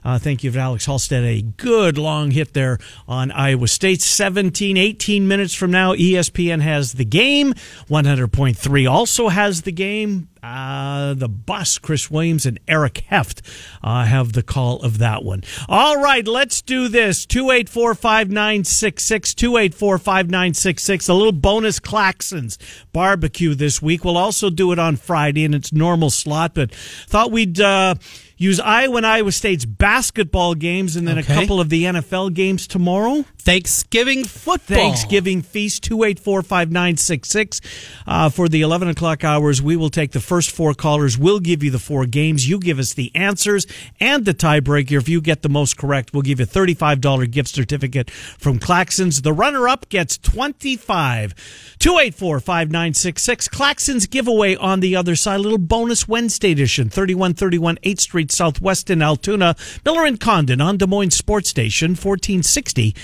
Uh, 0.05 0.19
thank 0.19 0.43
you 0.43 0.51
Alex 0.59 0.87
Halsted. 0.87 1.25
A 1.25 1.43
good 1.43 1.97
long 1.97 2.33
hit 2.33 2.53
there 2.53 2.79
on 3.07 3.31
Iowa 3.31 3.69
State. 3.69 4.03
17, 4.03 4.77
18 4.77 5.29
minutes 5.29 5.55
from 5.55 5.71
now, 5.71 5.95
ESPN 5.95 6.63
has 6.63 6.95
the 6.95 7.05
game. 7.05 7.55
100.3 7.89 8.91
also 8.91 9.29
has 9.29 9.63
the 9.63 9.73
game. 9.73 10.29
Uh, 10.45 11.15
the 11.15 11.29
bus, 11.29 11.79
Chris 11.79 12.11
Williams 12.11 12.45
and 12.45 12.61
Eric 12.69 13.05
Heft, 13.09 13.41
uh, 13.83 14.05
have 14.05 14.35
the 14.35 14.43
call 14.43 14.83
of 14.83 14.99
that 14.99 15.25
one. 15.25 15.43
All 15.71 15.97
right, 16.03 16.27
let's 16.29 16.61
do 16.61 16.89
this. 16.89 17.25
284 17.25 17.95
5966. 17.95 19.35
284 19.35 19.97
5966. 19.99 21.09
A 21.09 21.15
little 21.15 21.33
bonus 21.33 21.81
Claxons 21.81 22.59
barbecue 22.93 23.55
this 23.55 23.81
week. 23.81 24.05
We'll 24.05 24.19
also 24.19 24.51
do 24.51 24.71
it 24.73 24.79
on 24.79 24.97
Friday 24.97 25.45
in 25.45 25.55
its 25.55 25.73
normal 25.73 26.11
slot, 26.11 26.53
but 26.53 26.75
thought 26.75 27.33
we'd. 27.33 27.59
Uh, 27.59 27.95
use 28.37 28.59
Iowa 28.61 28.97
and 28.97 29.07
Iowa 29.07 29.33
State's 29.33 29.65
basketball 29.65 30.55
games 30.55 30.97
and 30.97 31.07
then 31.07 31.19
Okay. 31.19 31.33
a 31.33 31.37
couple 31.41 31.61
of 31.61 31.69
the 31.69 31.85
NFL 31.85 32.35
games 32.35 32.67
tomorrow. 32.67 33.25
Thanksgiving 33.39 34.25
football. 34.25 34.77
Thanksgiving 34.77 35.43
feast 35.43 35.83
284 35.85 36.43
5966. 36.43 37.61
Uh, 38.07 38.29
for 38.31 38.49
the 38.49 38.63
11 38.63 38.89
o'clock 38.89 39.23
hours, 39.23 39.61
we 39.61 39.77
will 39.77 39.91
take 39.91 40.13
the 40.13 40.21
first 40.21 40.51
four 40.51 40.73
callers. 40.75 41.19
We'll 41.19 41.41
give 41.41 41.63
you 41.63 41.71
the 41.71 41.79
four 41.79 42.07
games. 42.07 42.49
You 42.49 42.59
give 42.59 42.79
us 42.79 42.95
the 42.95 43.11
answers 43.15 43.67
and 44.01 44.25
the 44.25 44.33
tiebreaker. 44.35 44.93
If 44.99 45.09
you 45.09 45.21
get 45.21 45.43
the 45.43 45.49
most 45.51 45.77
correct, 45.77 46.13
we'll 46.15 46.23
give 46.23 46.41
you 46.41 46.45
a 46.45 46.49
$35 46.49 47.31
gift 47.31 47.51
certificate 47.51 48.11
from 48.11 48.59
Claxons. 48.59 49.23
The 49.23 49.33
runner 49.33 49.69
up 49.69 49.89
gets 49.91 50.17
25. 50.19 51.35
284 51.79 52.41
5966. 52.41 53.49
Claxons 53.49 54.09
giveaway 54.11 54.57
on 54.57 54.81
the 54.81 54.97
other 54.97 55.15
side. 55.17 55.37
A 55.37 55.39
little 55.43 55.59
bonus 55.59 56.09
Wednesday 56.09 56.53
edition. 56.53 56.89
3131 56.89 57.77
8th 57.83 58.01
Street 58.25 58.33
Southwest 58.33 58.89
in 58.89 59.03
Altoona. 59.03 59.55
Miller 59.85 60.07
and 60.07 60.19
Condon 60.19 60.61
on 60.61 60.79
Des 60.79 60.87
Moines 60.87 61.15
Sports 61.15 61.51
Station 61.51 61.91
1460. 61.91 62.95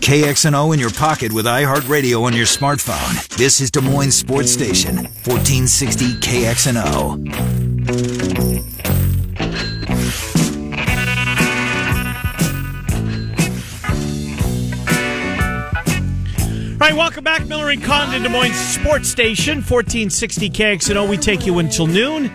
KXNO 0.00 0.72
in 0.72 0.80
your 0.80 0.90
pocket 0.90 1.32
with 1.32 1.44
iHeartRadio 1.44 2.22
on 2.24 2.32
your 2.32 2.46
smartphone. 2.46 3.36
This 3.36 3.60
is 3.60 3.70
Des 3.70 3.82
Moines 3.82 4.12
Sports 4.12 4.50
Station, 4.50 4.96
1460 4.96 6.14
KXNO. 6.14 7.77
All 16.80 16.86
right, 16.86 16.94
welcome 16.96 17.24
back, 17.24 17.44
Miller 17.48 17.70
and 17.70 17.82
Condon, 17.82 18.22
Des 18.22 18.28
Moines 18.28 18.54
Sports 18.54 19.08
Station, 19.08 19.56
1460 19.56 20.48
KXNO. 20.48 21.10
We 21.10 21.16
take 21.16 21.44
you 21.44 21.58
until 21.58 21.88
noon. 21.88 22.30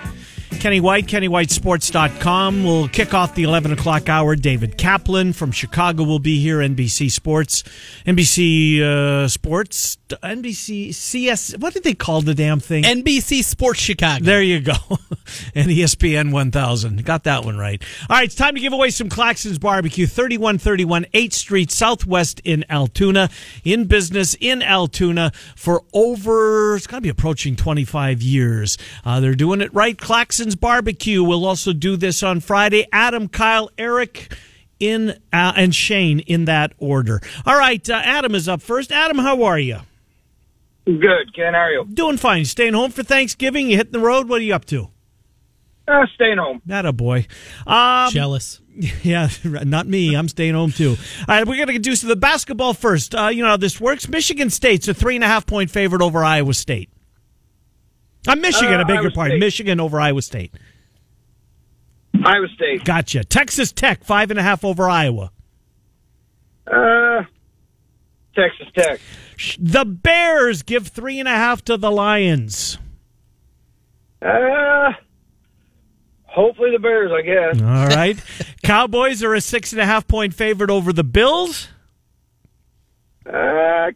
Kenny 0.59 0.81
White, 0.81 1.05
KennyWhiteSports.com. 1.07 2.65
We'll 2.65 2.89
kick 2.89 3.13
off 3.13 3.35
the 3.35 3.43
11 3.43 3.71
o'clock 3.71 4.09
hour. 4.09 4.35
David 4.35 4.77
Kaplan 4.77 5.31
from 5.31 5.53
Chicago 5.53 6.03
will 6.03 6.19
be 6.19 6.41
here. 6.41 6.57
NBC 6.57 7.09
Sports, 7.09 7.63
NBC 8.05 8.81
uh, 8.81 9.29
Sports, 9.29 9.97
NBC 10.21 10.93
CS. 10.93 11.57
What 11.57 11.73
did 11.73 11.83
they 11.83 11.93
call 11.93 12.21
the 12.21 12.33
damn 12.33 12.59
thing? 12.59 12.83
NBC 12.83 13.43
Sports 13.43 13.79
Chicago. 13.79 14.23
There 14.23 14.41
you 14.41 14.59
go. 14.59 14.73
and 15.55 15.69
ESPN 15.69 16.31
1000. 16.31 17.03
Got 17.05 17.23
that 17.23 17.45
one 17.45 17.57
right. 17.57 17.81
All 18.09 18.17
right, 18.17 18.25
it's 18.25 18.35
time 18.35 18.55
to 18.55 18.61
give 18.61 18.73
away 18.73 18.89
some 18.89 19.09
Claxons 19.09 19.59
Barbecue, 19.59 20.05
3131 20.05 21.05
8th 21.13 21.33
Street 21.33 21.71
Southwest 21.71 22.41
in 22.43 22.65
Altoona. 22.69 23.29
In 23.63 23.85
business 23.85 24.35
in 24.39 24.61
Altoona 24.61 25.31
for 25.55 25.83
over, 25.93 26.75
it's 26.75 26.87
got 26.87 26.97
to 26.97 27.01
be 27.01 27.09
approaching 27.09 27.55
25 27.55 28.21
years. 28.21 28.77
Uh, 29.05 29.19
they're 29.19 29.35
doing 29.35 29.61
it 29.61 29.73
right. 29.73 29.97
Claxons 29.97 30.59
Barbecue 30.59 31.23
will 31.23 31.45
also 31.45 31.73
do 31.73 31.97
this 31.97 32.23
on 32.23 32.39
Friday. 32.39 32.85
Adam, 32.91 33.27
Kyle, 33.27 33.69
Eric, 33.77 34.35
in 34.79 35.11
uh, 35.31 35.53
and 35.55 35.73
Shane 35.73 36.19
in 36.19 36.45
that 36.45 36.73
order. 36.77 37.21
All 37.45 37.57
right, 37.57 37.87
uh, 37.89 38.01
Adam 38.03 38.35
is 38.35 38.49
up 38.49 38.61
first. 38.61 38.91
Adam, 38.91 39.17
how 39.17 39.43
are 39.43 39.59
you? 39.59 39.79
Good, 40.85 41.33
Ken. 41.35 41.53
How 41.53 41.59
are 41.61 41.71
you? 41.71 41.85
Doing 41.85 42.17
fine. 42.17 42.45
Staying 42.45 42.73
home 42.73 42.91
for 42.91 43.03
Thanksgiving. 43.03 43.69
You 43.69 43.77
hitting 43.77 43.93
the 43.93 43.99
road? 43.99 44.27
What 44.27 44.41
are 44.41 44.43
you 44.43 44.53
up 44.53 44.65
to? 44.65 44.89
Uh, 45.87 46.05
staying 46.15 46.37
home. 46.37 46.61
That 46.65 46.85
a 46.85 46.93
boy. 46.93 47.27
Um, 47.67 48.09
Jealous. 48.11 48.61
yeah, 49.03 49.29
not 49.43 49.85
me. 49.87 50.15
I'm 50.15 50.27
staying 50.27 50.55
home 50.55 50.71
too. 50.71 50.95
All 51.19 51.25
right, 51.27 51.47
we're 51.47 51.57
going 51.57 51.67
to 51.67 51.79
do 51.79 51.95
so 51.95 52.07
the 52.07 52.15
basketball 52.15 52.73
first. 52.73 53.13
Uh, 53.13 53.27
you 53.27 53.43
know 53.43 53.49
how 53.49 53.57
this 53.57 53.79
works. 53.79 54.07
Michigan 54.09 54.49
State's 54.49 54.87
a 54.87 54.93
three 54.93 55.15
and 55.15 55.23
a 55.23 55.27
half 55.27 55.45
point 55.45 55.69
favorite 55.69 56.01
over 56.01 56.23
Iowa 56.23 56.53
State. 56.53 56.89
I'm 58.27 58.39
uh, 58.39 58.41
Michigan, 58.41 58.79
Uh, 58.79 58.83
a 58.83 58.85
bigger 58.85 59.01
Iowa 59.01 59.11
part. 59.11 59.29
State. 59.31 59.39
Michigan 59.39 59.79
over 59.79 59.99
Iowa 59.99 60.21
State. 60.21 60.53
Iowa 62.25 62.47
State. 62.55 62.83
Gotcha. 62.85 63.23
Texas 63.23 63.71
Tech, 63.71 64.03
five 64.03 64.31
and 64.31 64.39
a 64.39 64.43
half 64.43 64.63
over 64.63 64.89
Iowa. 64.89 65.31
Uh, 66.65 67.23
Texas 68.35 68.67
Tech. 68.75 68.99
The 69.59 69.85
Bears 69.85 70.63
give 70.63 70.87
three 70.87 71.19
and 71.19 71.27
a 71.27 71.31
half 71.31 71.63
to 71.65 71.77
the 71.77 71.91
Lions. 71.91 72.77
Uh, 74.21 74.91
hopefully 76.23 76.71
the 76.71 76.79
Bears, 76.79 77.11
I 77.11 77.21
guess. 77.21 77.61
All 77.61 77.87
right. 77.97 78.17
Cowboys 78.63 79.21
are 79.23 79.33
a 79.33 79.41
six 79.41 79.71
and 79.73 79.81
a 79.81 79.85
half 79.85 80.07
point 80.07 80.33
favorite 80.33 80.69
over 80.69 80.93
the 80.93 81.03
Bills. 81.03 81.67
Uh, 83.25 83.91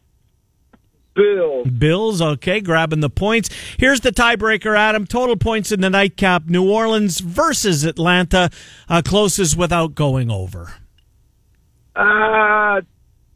Bills. 1.16 1.68
Bills, 1.68 2.22
okay, 2.22 2.62
grabbing 2.62 3.00
the 3.00 3.10
points. 3.10 3.50
Here's 3.78 4.02
the 4.02 4.12
tiebreaker, 4.12 4.78
Adam. 4.78 5.08
Total 5.08 5.36
points 5.36 5.72
in 5.72 5.82
the 5.82 5.90
nightcap. 5.90 6.46
New 6.46 6.70
Orleans 6.70 7.20
versus 7.20 7.84
Atlanta. 7.84 8.52
Uh, 8.88 9.02
closest 9.04 9.58
without 9.58 9.96
going 9.96 10.30
over. 10.30 10.74
Uh, 11.96 12.82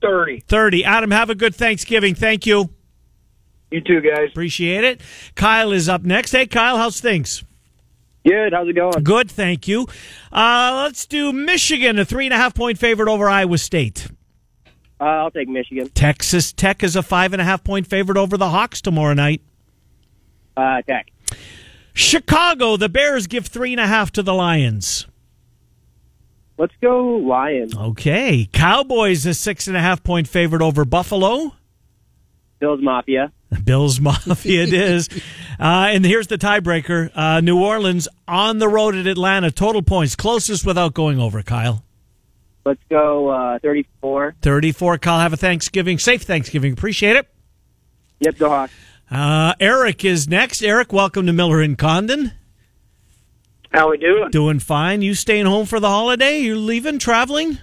30. 0.01 0.41
30. 0.47 0.85
Adam, 0.85 1.11
have 1.11 1.29
a 1.29 1.35
good 1.35 1.55
Thanksgiving. 1.55 2.15
Thank 2.15 2.45
you. 2.45 2.69
You 3.71 3.81
too, 3.81 4.01
guys. 4.01 4.29
Appreciate 4.31 4.83
it. 4.83 5.01
Kyle 5.35 5.71
is 5.71 5.87
up 5.87 6.03
next. 6.03 6.31
Hey, 6.31 6.45
Kyle, 6.45 6.77
how's 6.77 6.99
things? 6.99 7.43
Good. 8.25 8.53
How's 8.53 8.67
it 8.67 8.73
going? 8.73 9.03
Good, 9.03 9.31
thank 9.31 9.67
you. 9.67 9.87
Uh, 10.31 10.81
let's 10.83 11.05
do 11.05 11.31
Michigan, 11.33 11.97
a 11.97 12.05
three 12.05 12.25
and 12.25 12.33
a 12.33 12.37
half 12.37 12.53
point 12.53 12.77
favorite 12.77 13.09
over 13.09 13.29
Iowa 13.29 13.57
State. 13.57 14.07
Uh, 14.99 15.05
I'll 15.05 15.31
take 15.31 15.47
Michigan. 15.47 15.89
Texas 15.95 16.53
Tech 16.53 16.83
is 16.83 16.95
a 16.95 17.01
five 17.01 17.33
and 17.33 17.41
a 17.41 17.45
half 17.45 17.63
point 17.63 17.87
favorite 17.87 18.17
over 18.17 18.37
the 18.37 18.49
Hawks 18.49 18.81
tomorrow 18.81 19.15
night. 19.15 19.41
Uh, 20.55 20.81
Tech. 20.83 21.11
Chicago, 21.93 22.77
the 22.77 22.89
Bears 22.89 23.25
give 23.25 23.47
three 23.47 23.73
and 23.73 23.81
a 23.81 23.87
half 23.87 24.11
to 24.11 24.21
the 24.21 24.33
Lions. 24.33 25.07
Let's 26.61 26.75
go 26.79 27.15
Lions. 27.15 27.75
Okay. 27.75 28.47
Cowboys, 28.53 29.25
a 29.25 29.33
six 29.33 29.67
and 29.67 29.75
a 29.75 29.79
half 29.79 30.03
point 30.03 30.27
favorite 30.27 30.61
over 30.61 30.85
Buffalo. 30.85 31.55
Bills 32.59 32.79
Mafia. 32.83 33.31
Bills 33.63 33.99
Mafia 33.99 34.63
it 34.63 34.73
is. 34.73 35.09
Uh, 35.59 35.91
and 35.91 36.03
here's 36.03 36.25
the 36.25 36.39
tiebreaker 36.39 37.11
uh, 37.13 37.39
New 37.39 37.61
Orleans 37.61 38.07
on 38.27 38.57
the 38.57 38.67
road 38.67 38.95
at 38.95 39.05
Atlanta. 39.05 39.51
Total 39.51 39.83
points, 39.83 40.15
closest 40.15 40.65
without 40.65 40.95
going 40.95 41.19
over, 41.19 41.43
Kyle. 41.43 41.83
Let's 42.65 42.81
go 42.89 43.29
uh, 43.29 43.59
34. 43.59 44.37
34. 44.41 44.97
Kyle, 44.97 45.19
have 45.19 45.33
a 45.33 45.37
Thanksgiving. 45.37 45.99
Safe 45.99 46.23
Thanksgiving. 46.23 46.73
Appreciate 46.73 47.15
it. 47.15 47.27
Yep, 48.21 48.37
go 48.39 48.49
Hawks. 48.49 48.73
Uh, 49.11 49.53
Eric 49.59 50.03
is 50.03 50.27
next. 50.27 50.63
Eric, 50.63 50.91
welcome 50.91 51.27
to 51.27 51.33
Miller 51.33 51.61
and 51.61 51.77
Condon. 51.77 52.31
How 53.71 53.87
are 53.87 53.91
we 53.91 53.97
doing? 53.97 54.29
Doing 54.31 54.59
fine. 54.59 55.01
You 55.01 55.13
staying 55.13 55.45
home 55.45 55.65
for 55.65 55.79
the 55.79 55.87
holiday? 55.89 56.39
You 56.39 56.57
leaving, 56.57 56.99
traveling? 56.99 57.57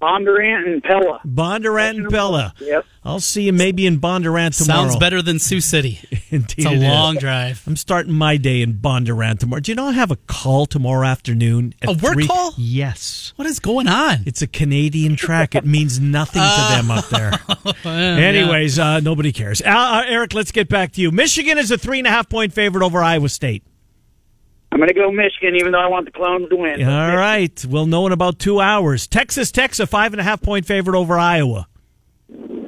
Bondurant 0.00 0.64
and 0.72 0.80
Pella. 0.82 1.20
Bondurant 1.26 1.96
and 1.98 2.08
Bella. 2.08 2.54
Yep. 2.60 2.86
I'll 3.04 3.18
see 3.18 3.42
you 3.42 3.52
maybe 3.52 3.84
in 3.84 3.98
Bondurant 3.98 4.56
tomorrow. 4.56 4.82
Sounds 4.88 4.96
better 4.96 5.22
than 5.22 5.40
Sioux 5.40 5.60
City. 5.60 5.98
Indeed 6.30 6.54
It's 6.58 6.66
a 6.66 6.70
it 6.70 6.74
is. 6.76 6.82
long 6.84 7.16
drive. 7.16 7.64
I'm 7.66 7.74
starting 7.74 8.12
my 8.14 8.36
day 8.36 8.62
in 8.62 8.74
Bondurant 8.74 9.40
tomorrow. 9.40 9.58
Do 9.60 9.72
you 9.72 9.74
know 9.76 9.86
I 9.88 9.92
have 9.92 10.12
a 10.12 10.16
call 10.28 10.66
tomorrow 10.66 11.04
afternoon? 11.04 11.74
at 11.82 11.88
A 11.88 11.92
work 11.94 12.12
3? 12.14 12.28
call? 12.28 12.54
Yes. 12.56 13.32
What 13.34 13.48
is 13.48 13.58
going 13.58 13.88
on? 13.88 14.18
It's 14.24 14.40
a 14.40 14.46
Canadian 14.46 15.16
track. 15.16 15.56
It 15.56 15.66
means 15.66 15.98
nothing 15.98 16.42
to 16.42 16.76
them 16.76 16.90
up 16.92 17.08
there. 17.08 17.32
Anyways, 17.84 18.78
uh, 18.78 19.00
nobody 19.00 19.32
cares. 19.32 19.60
Uh, 19.62 19.68
uh, 19.68 20.02
Eric, 20.06 20.32
let's 20.32 20.52
get 20.52 20.68
back 20.68 20.92
to 20.92 21.00
you. 21.00 21.10
Michigan 21.10 21.58
is 21.58 21.72
a 21.72 21.76
three 21.76 21.98
and 21.98 22.06
a 22.06 22.10
half 22.10 22.28
point 22.28 22.52
favorite 22.52 22.84
over 22.84 23.02
Iowa 23.02 23.28
State. 23.28 23.64
I'm 24.78 24.82
going 24.82 24.90
to 24.90 24.94
go 24.94 25.10
Michigan, 25.10 25.56
even 25.56 25.72
though 25.72 25.80
I 25.80 25.88
want 25.88 26.04
the 26.04 26.12
Clones 26.12 26.48
to 26.50 26.54
win. 26.54 26.80
All 26.84 27.16
right. 27.16 27.66
We'll 27.68 27.86
know 27.86 28.06
in 28.06 28.12
about 28.12 28.38
two 28.38 28.60
hours. 28.60 29.08
Texas 29.08 29.50
Tech's 29.50 29.80
a 29.80 29.88
five 29.88 30.12
and 30.12 30.20
a 30.20 30.22
half 30.22 30.40
point 30.40 30.66
favorite 30.66 30.96
over 30.96 31.18
Iowa. 31.18 31.66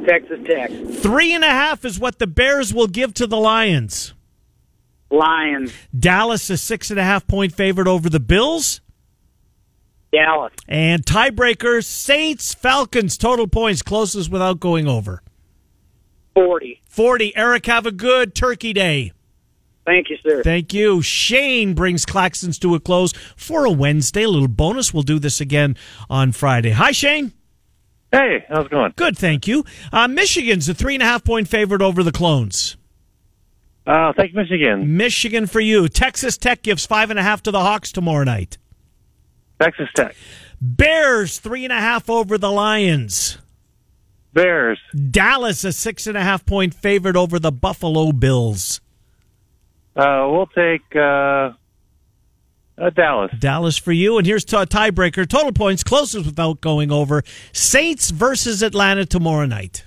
Texas 0.08 0.40
Tech. 0.44 0.72
Three 0.72 1.32
and 1.32 1.44
a 1.44 1.50
half 1.50 1.84
is 1.84 2.00
what 2.00 2.18
the 2.18 2.26
Bears 2.26 2.74
will 2.74 2.88
give 2.88 3.14
to 3.14 3.28
the 3.28 3.36
Lions. 3.36 4.12
Lions. 5.12 5.72
Dallas 5.96 6.50
a 6.50 6.56
six 6.56 6.90
and 6.90 6.98
a 6.98 7.04
half 7.04 7.28
point 7.28 7.54
favorite 7.54 7.86
over 7.86 8.10
the 8.10 8.18
Bills. 8.18 8.80
Dallas. 10.12 10.52
And 10.66 11.06
tiebreaker 11.06 11.84
Saints 11.84 12.52
Falcons 12.52 13.16
total 13.16 13.46
points 13.46 13.82
closest 13.82 14.32
without 14.32 14.58
going 14.58 14.88
over. 14.88 15.22
40. 16.34 16.82
40. 16.88 17.36
Eric, 17.36 17.66
have 17.66 17.86
a 17.86 17.92
good 17.92 18.34
turkey 18.34 18.72
day. 18.72 19.12
Thank 19.86 20.10
you, 20.10 20.18
sir. 20.22 20.42
Thank 20.42 20.72
you. 20.74 21.02
Shane 21.02 21.74
brings 21.74 22.04
Claxons 22.04 22.58
to 22.60 22.74
a 22.74 22.80
close 22.80 23.12
for 23.36 23.64
a 23.64 23.70
Wednesday. 23.70 24.22
A 24.24 24.28
little 24.28 24.48
bonus. 24.48 24.92
We'll 24.94 25.02
do 25.02 25.18
this 25.18 25.40
again 25.40 25.76
on 26.08 26.32
Friday. 26.32 26.70
Hi, 26.70 26.92
Shane. 26.92 27.32
Hey, 28.12 28.44
how's 28.48 28.66
it 28.66 28.70
going? 28.70 28.92
Good, 28.96 29.16
thank 29.16 29.46
you. 29.46 29.64
Uh, 29.92 30.08
Michigan's 30.08 30.68
a 30.68 30.74
three 30.74 30.94
and 30.94 31.02
a 31.02 31.06
half 31.06 31.24
point 31.24 31.48
favorite 31.48 31.80
over 31.80 32.02
the 32.02 32.12
Clones. 32.12 32.76
Uh, 33.86 34.12
thank 34.16 34.32
you, 34.32 34.36
Michigan. 34.36 34.96
Michigan 34.96 35.46
for 35.46 35.60
you. 35.60 35.88
Texas 35.88 36.36
Tech 36.36 36.62
gives 36.62 36.84
five 36.84 37.10
and 37.10 37.18
a 37.18 37.22
half 37.22 37.42
to 37.44 37.50
the 37.50 37.60
Hawks 37.60 37.92
tomorrow 37.92 38.24
night. 38.24 38.58
Texas 39.60 39.88
Tech. 39.94 40.14
Bears 40.60 41.38
three 41.38 41.64
and 41.64 41.72
a 41.72 41.80
half 41.80 42.10
over 42.10 42.36
the 42.36 42.50
Lions. 42.50 43.38
Bears. 44.32 44.78
Dallas 45.10 45.64
a 45.64 45.72
six 45.72 46.06
and 46.06 46.16
a 46.16 46.22
half 46.22 46.44
point 46.44 46.74
favorite 46.74 47.16
over 47.16 47.38
the 47.38 47.52
Buffalo 47.52 48.12
Bills. 48.12 48.80
Uh, 50.00 50.28
we'll 50.30 50.46
take 50.46 50.96
uh, 50.96 51.50
uh, 52.78 52.88
Dallas. 52.94 53.30
Dallas 53.38 53.76
for 53.76 53.92
you. 53.92 54.16
And 54.16 54.26
here's 54.26 54.44
a 54.44 54.66
tiebreaker. 54.66 55.28
Total 55.28 55.52
points 55.52 55.84
closest 55.84 56.24
without 56.24 56.62
going 56.62 56.90
over. 56.90 57.22
Saints 57.52 58.10
versus 58.10 58.62
Atlanta 58.62 59.04
tomorrow 59.04 59.44
night. 59.44 59.84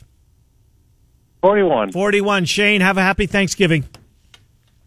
41. 1.42 1.92
41. 1.92 2.46
Shane, 2.46 2.82
have 2.82 2.98
a 2.98 3.02
happy 3.02 3.26
Thanksgiving. 3.26 3.86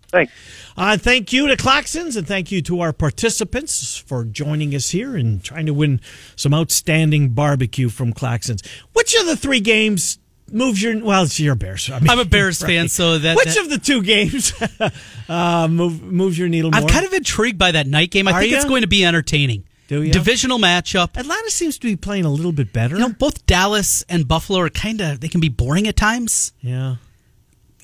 Thanks. 0.08 0.32
Uh, 0.76 0.96
thank 0.96 1.32
you 1.32 1.48
to 1.48 1.56
Claxons 1.56 2.16
and 2.16 2.26
thank 2.26 2.52
you 2.52 2.62
to 2.62 2.80
our 2.80 2.92
participants 2.92 3.96
for 3.96 4.24
joining 4.24 4.74
us 4.76 4.90
here 4.90 5.16
and 5.16 5.42
trying 5.42 5.66
to 5.66 5.74
win 5.74 6.00
some 6.36 6.54
outstanding 6.54 7.30
barbecue 7.30 7.88
from 7.88 8.12
Claxons. 8.12 8.64
Which 8.92 9.14
of 9.16 9.26
the 9.26 9.36
three 9.36 9.60
games 9.60 10.18
moves 10.52 10.82
your 10.82 11.02
well? 11.04 11.22
It's 11.24 11.38
your 11.40 11.54
Bears. 11.54 11.90
I 11.90 11.98
mean, 12.00 12.10
I'm 12.10 12.18
a 12.18 12.24
Bears 12.24 12.60
fan, 12.66 12.88
so 12.88 13.18
that- 13.18 13.36
which 13.36 13.46
that- 13.54 13.58
of 13.58 13.70
the 13.70 13.78
two 13.78 14.02
games 14.02 14.52
uh, 15.28 15.68
move 15.68 16.02
moves 16.02 16.38
your 16.38 16.48
needle 16.48 16.70
more? 16.70 16.80
I'm 16.82 16.86
kind 16.88 17.04
of 17.06 17.12
intrigued 17.12 17.58
by 17.58 17.72
that 17.72 17.86
night 17.86 18.10
game. 18.10 18.26
I 18.28 18.32
Are 18.32 18.40
think 18.40 18.52
it's 18.52 18.64
going 18.64 18.82
to 18.82 18.88
be 18.88 19.04
entertaining. 19.04 19.64
Divisional 19.88 20.58
matchup. 20.58 21.16
Atlanta 21.16 21.48
seems 21.50 21.78
to 21.78 21.86
be 21.86 21.94
playing 21.94 22.24
a 22.24 22.28
little 22.30 22.50
bit 22.50 22.72
better. 22.72 22.96
You 22.96 23.02
know, 23.02 23.10
both 23.16 23.46
Dallas 23.46 24.02
and 24.08 24.26
Buffalo 24.26 24.58
are 24.60 24.68
kind 24.68 25.00
of 25.00 25.20
they 25.20 25.28
can 25.28 25.40
be 25.40 25.48
boring 25.48 25.86
at 25.86 25.94
times. 25.96 26.52
yeah. 26.60 26.96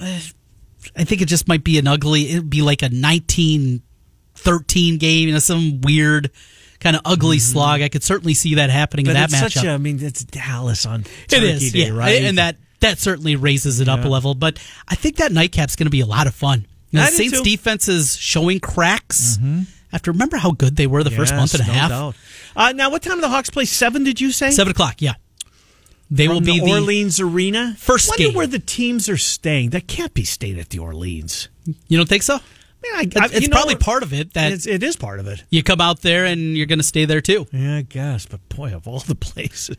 I 0.00 1.04
think 1.04 1.22
it 1.22 1.26
just 1.26 1.46
might 1.46 1.62
be 1.62 1.78
an 1.78 1.86
ugly. 1.86 2.30
It'd 2.30 2.50
be 2.50 2.60
like 2.60 2.82
a 2.82 2.86
1913 2.86 4.98
game, 4.98 5.28
you 5.28 5.32
know, 5.34 5.38
some 5.38 5.80
weird 5.80 6.32
kind 6.82 6.96
of 6.96 7.02
ugly 7.04 7.38
slog. 7.38 7.80
I 7.80 7.88
could 7.88 8.02
certainly 8.02 8.34
see 8.34 8.56
that 8.56 8.70
happening 8.70 9.06
Mm-hmm. 9.06 9.14
But 9.14 9.24
in 9.24 9.30
that 9.30 9.46
matchup. 9.46 9.52
such 9.54 9.64
a, 9.64 9.70
I 9.70 9.78
mean, 9.78 10.02
it's 10.02 10.24
Dallas 10.24 10.84
on 10.86 11.00
It 11.02 11.06
Turkey 11.28 11.46
is, 11.46 11.72
Day, 11.72 11.86
yeah, 11.86 11.90
right? 11.92 12.22
and 12.22 12.38
that 12.38 12.56
that 12.80 12.98
certainly 12.98 13.36
raises 13.36 13.80
it 13.80 13.88
up 13.88 14.04
a 14.04 14.08
level. 14.08 14.34
But 14.34 14.58
I 14.88 14.94
think 14.96 15.16
that 15.16 15.30
nightcap's 15.32 15.76
going 15.76 15.86
to 15.86 15.90
be 15.90 16.00
a 16.00 16.06
lot 16.06 16.26
of 16.26 16.34
fun. 16.34 16.66
You 16.90 16.98
know, 16.98 17.06
the 17.06 17.12
Saints 17.12 17.32
too. 17.32 17.38
Mm-hmm. 17.38 17.44
defense 17.44 17.88
is 17.88 18.16
showing 18.18 18.60
cracks. 18.60 19.38
After 19.92 20.10
remember 20.12 20.36
how 20.38 20.50
good 20.52 20.76
they 20.76 20.86
were 20.86 21.02
the 21.04 21.10
first 21.10 21.34
month 21.34 21.54
and 21.54 21.62
a 21.62 21.66
no 21.66 21.72
half. 21.72 22.52
Uh, 22.56 22.72
now, 22.72 22.90
what 22.90 23.02
time 23.02 23.16
do 23.16 23.20
the 23.22 23.28
Hawks 23.28 23.50
play? 23.50 23.64
Seven? 23.66 24.04
Did 24.04 24.20
you 24.20 24.30
say? 24.32 24.50
Seven 24.50 24.70
o'clock, 24.72 25.00
yeah. 25.00 25.14
They 26.10 26.26
From 26.26 26.34
will 26.36 26.40
be 26.42 26.60
the 26.60 26.66
the, 26.66 26.72
Orleans 26.72 27.20
Arena. 27.20 27.74
first 27.78 28.08
I 28.08 28.12
Wonder 28.12 28.24
game. 28.24 28.34
where 28.34 28.46
the 28.46 28.58
teams 28.58 29.08
are 29.08 29.16
staying. 29.16 29.70
That 29.70 29.86
can't 29.86 30.12
be 30.12 30.24
stayed 30.24 30.58
at 30.58 30.68
the 30.68 30.78
Orleans. 30.78 31.48
You 31.88 31.96
don't 31.96 32.08
think 32.08 32.22
so? 32.22 32.38
I 32.84 33.08
I, 33.16 33.28
It's, 33.32 33.48
know, 33.48 33.54
probably 33.56 33.76
part 33.76 34.02
of 34.02 34.12
it 34.12 34.34
that 34.34 34.52
It's, 34.52 34.66
it 34.66 34.82
is 34.82 34.96
part 34.96 35.20
of 35.20 35.26
it. 35.26 35.44
you 35.50 35.62
come 35.62 35.80
out 35.80 36.02
there 36.02 36.24
and 36.24 36.56
you're 36.56 36.66
going 36.66 36.78
to 36.78 36.82
stay 36.84 37.04
there 37.04 37.20
too. 37.20 37.46
Yeah, 37.52 37.76
I 37.78 37.82
guess. 37.82 38.26
But 38.26 38.46
boy, 38.48 38.74
of 38.74 38.86
all 38.88 39.00
the 39.00 39.14
places, 39.28 39.76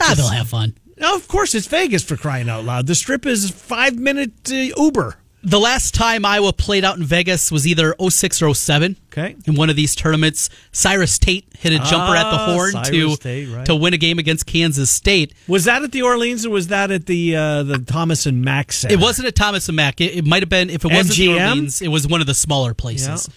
Ah, 0.00 0.14
they'll 0.16 0.28
have 0.28 0.48
fun. 0.48 0.74
now 0.96 1.14
of 1.16 1.26
course 1.28 1.54
it's 1.54 1.66
Vegas 1.66 2.02
for 2.04 2.16
crying 2.16 2.48
out 2.48 2.64
loud. 2.64 2.86
The 2.86 2.94
Strip 2.94 3.26
is 3.26 3.50
five 3.50 3.98
minute 3.98 4.32
uh, 4.50 4.54
Uber. 4.82 5.16
The 5.48 5.60
last 5.60 5.94
time 5.94 6.24
Iowa 6.24 6.52
played 6.52 6.84
out 6.84 6.96
in 6.98 7.04
Vegas 7.04 7.52
was 7.52 7.68
either 7.68 7.94
06 8.00 8.42
or 8.42 8.52
07. 8.52 8.96
Okay. 9.12 9.36
In 9.46 9.54
one 9.54 9.70
of 9.70 9.76
these 9.76 9.94
tournaments, 9.94 10.50
Cyrus 10.72 11.20
Tate 11.20 11.46
hit 11.56 11.72
a 11.72 11.78
jumper 11.78 12.16
at 12.16 12.24
the 12.30 12.36
Ah, 12.36 12.52
horn 12.52 12.72
Cyrus 12.72 12.88
to 12.88 13.16
Tate, 13.16 13.48
right. 13.50 13.64
to 13.66 13.76
win 13.76 13.94
a 13.94 13.96
game 13.96 14.18
against 14.18 14.44
Kansas 14.46 14.90
State. 14.90 15.32
Was 15.46 15.64
that 15.66 15.84
at 15.84 15.92
the 15.92 16.02
Orleans 16.02 16.44
or 16.44 16.50
was 16.50 16.66
that 16.66 16.90
at 16.90 17.06
the 17.06 17.36
uh, 17.36 17.62
the 17.62 17.78
Thomas 17.78 18.26
and 18.26 18.42
Mack 18.44 18.72
Center? 18.72 18.94
It 18.94 19.00
wasn't 19.00 19.28
at 19.28 19.36
Thomas 19.36 19.68
and 19.68 19.76
Mack. 19.76 20.00
It, 20.00 20.16
it 20.16 20.24
might 20.26 20.42
have 20.42 20.48
been 20.48 20.68
if 20.68 20.84
it 20.84 20.90
wasn't 20.92 21.16
the 21.16 21.28
Orleans, 21.28 21.80
it 21.80 21.88
was 21.88 22.08
one 22.08 22.20
of 22.20 22.26
the 22.26 22.34
smaller 22.34 22.74
places. 22.74 23.28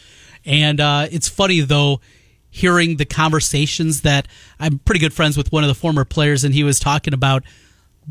And 0.45 0.82
uh, 0.82 1.07
it's 1.12 1.30
funny 1.30 1.60
though, 1.62 2.01
hearing 2.49 2.97
the 2.97 3.05
conversations 3.05 4.01
that 4.01 4.28
I'm 4.60 4.80
pretty 4.80 4.99
good 4.99 5.14
friends 5.14 5.38
with 5.38 5.51
one 5.51 5.64
of 5.64 5.68
the 5.68 5.76
former 5.76 6.05
players, 6.05 6.43
and 6.43 6.55
he 6.55 6.64
was 6.64 6.80
talking 6.80 7.14
about 7.14 7.43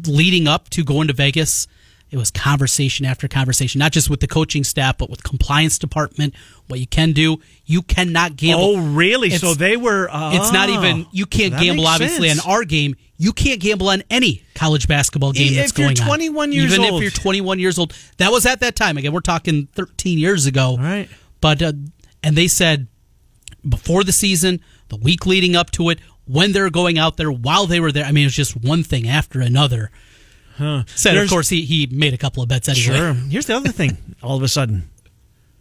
leading 0.06 0.46
up 0.46 0.68
to 0.70 0.84
going 0.84 1.08
to 1.08 1.14
Vegas. 1.14 1.66
It 2.10 2.16
was 2.16 2.30
conversation 2.30 3.04
after 3.04 3.28
conversation, 3.28 3.78
not 3.78 3.92
just 3.92 4.08
with 4.08 4.20
the 4.20 4.26
coaching 4.26 4.64
staff, 4.64 4.96
but 4.96 5.10
with 5.10 5.22
compliance 5.22 5.78
department. 5.78 6.34
What 6.68 6.80
you 6.80 6.86
can 6.86 7.12
do, 7.12 7.40
you 7.66 7.82
cannot 7.82 8.36
gamble. 8.36 8.64
Oh, 8.64 8.76
really? 8.78 9.28
It's- 9.28 9.40
so 9.42 9.52
they 9.54 9.76
were. 9.76 10.08
Uh, 10.10 10.32
It's 10.34 10.50
not 10.52 10.70
even 10.70 11.06
you 11.12 11.26
can't 11.26 11.58
gamble 11.58 11.86
obviously 11.86 12.28
sense. 12.28 12.40
on 12.44 12.50
our 12.50 12.64
game. 12.64 12.96
You 13.18 13.32
can't 13.32 13.60
gamble 13.60 13.88
on 13.88 14.02
any 14.10 14.42
college 14.54 14.86
basketball 14.88 15.32
game 15.32 15.48
If 15.52 15.74
that's 15.74 15.78
you're 15.78 15.92
21 16.06 16.52
years 16.52 16.72
Even 16.72 16.86
old. 16.90 17.02
if 17.02 17.02
you're 17.02 17.10
21 17.22 17.58
years 17.58 17.76
old. 17.78 17.92
That 18.18 18.30
was 18.30 18.46
at 18.46 18.60
that 18.60 18.76
time. 18.76 18.96
Again, 18.96 19.12
we're 19.12 19.20
talking 19.20 19.66
13 19.74 20.18
years 20.18 20.46
ago. 20.46 20.70
All 20.70 20.78
right. 20.78 21.08
But 21.40 21.60
uh, 21.60 21.72
and 22.22 22.36
they 22.36 22.48
said 22.48 22.86
before 23.68 24.04
the 24.04 24.12
season, 24.12 24.60
the 24.88 24.96
week 24.96 25.26
leading 25.26 25.56
up 25.56 25.70
to 25.72 25.90
it, 25.90 25.98
when 26.26 26.52
they're 26.52 26.70
going 26.70 26.98
out 26.98 27.16
there, 27.16 27.30
while 27.30 27.66
they 27.66 27.80
were 27.80 27.90
there. 27.92 28.04
I 28.04 28.12
mean, 28.12 28.24
it 28.24 28.26
was 28.28 28.34
just 28.36 28.56
one 28.56 28.82
thing 28.82 29.08
after 29.08 29.40
another. 29.40 29.90
Said, 30.58 31.12
There's- 31.14 31.24
of 31.24 31.30
course, 31.30 31.48
he, 31.48 31.62
he 31.64 31.86
made 31.90 32.14
a 32.14 32.18
couple 32.18 32.42
of 32.42 32.48
bets 32.48 32.68
anyway. 32.68 32.96
Sure. 32.96 33.14
Here's 33.14 33.46
the 33.46 33.56
other 33.56 33.70
thing. 33.72 33.96
All 34.22 34.36
of 34.36 34.42
a 34.42 34.48
sudden, 34.48 34.88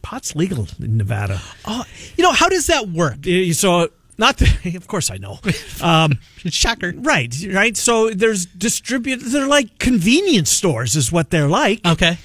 pot's 0.02 0.36
legal 0.36 0.68
in 0.80 0.98
Nevada. 0.98 1.40
Oh, 1.66 1.84
you 2.18 2.24
know, 2.24 2.32
how 2.32 2.50
does 2.50 2.68
that 2.68 2.90
work? 2.90 3.18
So 3.54 3.90
not. 4.18 4.38
The, 4.38 4.74
of 4.78 4.88
course, 4.88 5.12
I 5.12 5.18
know. 5.18 5.40
Um, 5.82 6.18
Shocker. 6.46 6.94
right. 6.98 7.34
Right. 7.52 7.78
So 7.78 8.10
there's 8.10 8.46
distribute. 8.46 9.18
They're 9.18 9.48
like 9.48 9.78
convenience 9.80 10.50
stores, 10.50 10.96
is 10.96 11.12
what 11.12 11.30
they're 11.30 11.48
like. 11.50 11.86
Okay. 11.86 12.18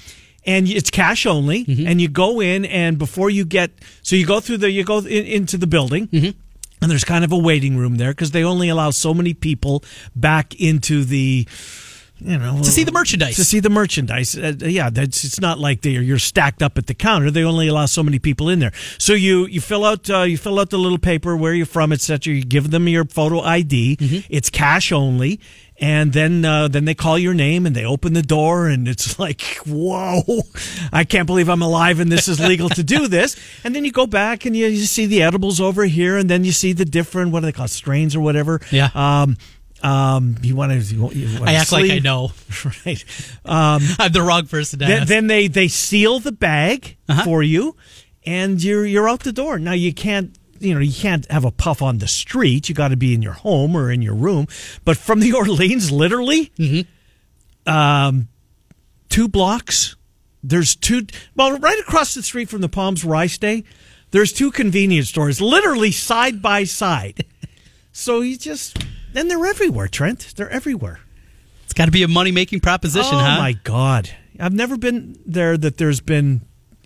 and 0.45 0.67
it's 0.67 0.89
cash 0.89 1.25
only 1.25 1.63
Mm-hmm. 1.65 1.87
and 1.87 2.01
you 2.01 2.09
go 2.09 2.41
in 2.41 2.65
and 2.65 2.97
before 2.97 3.29
you 3.29 3.45
get 3.45 3.71
so 4.01 4.15
you 4.17 4.25
go 4.25 4.39
through 4.41 4.57
the 4.57 4.69
you 4.71 4.83
go 4.83 4.97
in, 4.99 5.25
into 5.25 5.57
the 5.57 5.67
building 5.67 6.07
Mm-hmm. 6.07 6.31
and 6.81 6.91
there's 6.91 7.05
kind 7.05 7.23
of 7.23 7.31
a 7.31 7.37
waiting 7.37 7.77
room 7.77 7.95
there 7.95 8.11
because 8.11 8.31
they 8.31 8.43
only 8.43 8.67
allow 8.67 8.89
so 8.91 9.13
many 9.13 9.33
people 9.33 9.83
back 10.17 10.53
into 10.59 11.05
the 11.05 11.47
you 12.25 12.37
know 12.37 12.57
To 12.59 12.71
see 12.71 12.83
the 12.83 12.91
merchandise. 12.91 13.35
to 13.35 13.43
see 13.43 13.59
the 13.59 13.69
merchandise. 13.69 14.37
Uh, 14.37 14.53
yeah 14.61 14.89
that's 14.89 15.23
it's 15.23 15.39
not 15.41 15.59
like 15.59 15.81
they're 15.81 16.01
you're 16.01 16.19
stacked 16.19 16.61
up 16.63 16.77
at 16.77 16.87
the 16.87 16.93
counter. 16.93 17.29
They 17.31 17.43
only 17.43 17.67
allow 17.67 17.85
so 17.85 18.03
many 18.03 18.19
people 18.19 18.49
in 18.49 18.59
there. 18.59 18.71
So 18.97 19.13
you 19.13 19.45
you 19.47 19.61
fill 19.61 19.85
out 19.85 20.09
uh, 20.09 20.21
you 20.23 20.37
fill 20.37 20.59
out 20.59 20.69
the 20.69 20.77
little 20.79 20.97
paper 20.99 21.35
where 21.37 21.53
you're 21.53 21.65
from 21.65 21.91
etc 21.91 22.33
you 22.33 22.43
give 22.43 22.71
them 22.71 22.87
your 22.87 23.05
photo 23.05 23.41
id 23.41 23.97
Mm-hmm. 23.97 24.19
it's 24.29 24.49
cash 24.49 24.91
only. 24.91 25.39
And 25.79 26.13
then 26.13 26.45
uh, 26.45 26.67
then 26.67 26.85
they 26.85 26.93
call 26.93 27.17
your 27.17 27.33
name 27.33 27.65
and 27.65 27.75
they 27.75 27.83
open 27.83 28.13
the 28.13 28.21
door 28.21 28.67
and 28.67 28.87
it's 28.87 29.17
like 29.25 29.41
whoa 29.65 30.21
i 30.93 31.03
can't 31.03 31.25
believe 31.25 31.49
i'm 31.49 31.63
alive 31.63 31.99
and 31.99 32.11
this 32.11 32.27
is 32.27 32.39
legal 32.39 32.69
to 32.69 32.83
do 32.83 33.07
this. 33.07 33.35
And 33.63 33.75
then 33.75 33.83
you 33.83 33.91
go 33.91 34.05
back 34.05 34.45
and 34.45 34.55
you, 34.55 34.67
you 34.67 34.85
see 34.85 35.07
the 35.07 35.23
edibles 35.23 35.59
over 35.59 35.83
here 35.85 36.15
and 36.17 36.29
then 36.29 36.43
you 36.45 36.51
see 36.51 36.73
the 36.73 36.85
different 36.85 37.31
what 37.31 37.39
do 37.41 37.47
they 37.47 37.51
call 37.51 37.67
strains 37.67 38.15
or 38.15 38.21
whatever. 38.21 38.61
Yeah. 38.71 38.89
um, 38.93 39.35
Um, 39.83 40.37
you 40.41 40.55
want 40.55 40.71
to? 40.71 40.95
You, 40.95 41.43
I 41.43 41.55
act 41.55 41.71
like 41.73 41.91
I 41.91 41.99
know. 41.99 42.31
right? 42.85 43.03
Um, 43.43 43.81
I'm 43.99 44.11
the 44.13 44.21
wrong 44.21 44.47
person 44.47 44.79
to 44.79 44.85
then, 44.85 45.01
ask. 45.01 45.07
then 45.09 45.27
they 45.27 45.47
they 45.47 45.67
seal 45.67 46.19
the 46.19 46.31
bag 46.31 46.95
Uh-huh. 47.09 47.23
for 47.25 47.43
you, 47.43 47.75
and 48.25 48.63
you're 48.63 48.85
you're 48.85 49.09
out 49.09 49.21
the 49.21 49.33
door. 49.33 49.59
Now 49.59 49.73
you 49.73 49.93
can't. 49.93 50.37
You 50.59 50.73
know, 50.75 50.79
you 50.79 50.93
can't 50.93 51.29
have 51.29 51.43
a 51.43 51.51
puff 51.51 51.81
on 51.81 51.97
the 51.97 52.07
street. 52.07 52.69
You 52.69 52.75
got 52.75 52.87
to 52.89 52.95
be 52.95 53.13
in 53.13 53.21
your 53.21 53.33
home 53.33 53.75
or 53.75 53.91
in 53.91 54.01
your 54.01 54.15
room. 54.15 54.47
But 54.85 54.95
from 54.95 55.19
the 55.19 55.33
Orleans, 55.33 55.91
literally, 55.91 56.53
um, 57.65 58.29
two 59.09 59.27
blocks. 59.27 59.97
There's 60.41 60.75
two. 60.75 61.07
Well, 61.35 61.57
right 61.59 61.79
across 61.79 62.13
the 62.13 62.23
street 62.23 62.47
from 62.49 62.61
the 62.61 62.69
Palms 62.69 63.03
where 63.03 63.15
I 63.17 63.27
stay, 63.27 63.63
there's 64.11 64.31
two 64.31 64.51
convenience 64.51 65.09
stores, 65.09 65.41
literally 65.41 65.91
side 65.91 66.41
by 66.41 66.63
side. 66.63 67.25
So 67.95 68.21
you 68.21 68.37
just, 68.39 68.75
and 69.15 69.29
they're 69.29 69.45
everywhere, 69.45 69.87
Trent. 69.87 70.33
They're 70.35 70.49
everywhere. 70.49 70.99
it's 71.63 71.73
got 71.73 71.85
to 71.85 71.91
be 71.91 72.03
a 72.03 72.07
money 72.07 72.31
making 72.31 72.59
proposition, 72.61 73.13
huh? 73.13 73.19
oh 73.19 73.29
huh? 73.35 73.37
my 73.39 73.53
God, 73.63 74.09
I've 74.39 74.53
never 74.53 74.77
been 74.77 75.17
there. 75.25 75.57
That 75.57 75.77
there's 75.77 75.99
been, 76.01 76.41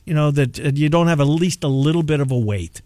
you 0.05 0.13
know, 0.13 0.31
that 0.31 0.59
uh, 0.59 0.71
you 0.73 0.89
don't 0.89 1.07
have 1.07 1.19
at 1.21 1.25
least 1.27 1.63
a 1.63 1.67
little 1.67 2.03
bit 2.03 2.19
of 2.19 2.31
a 2.31 2.37
wait. 2.37 2.81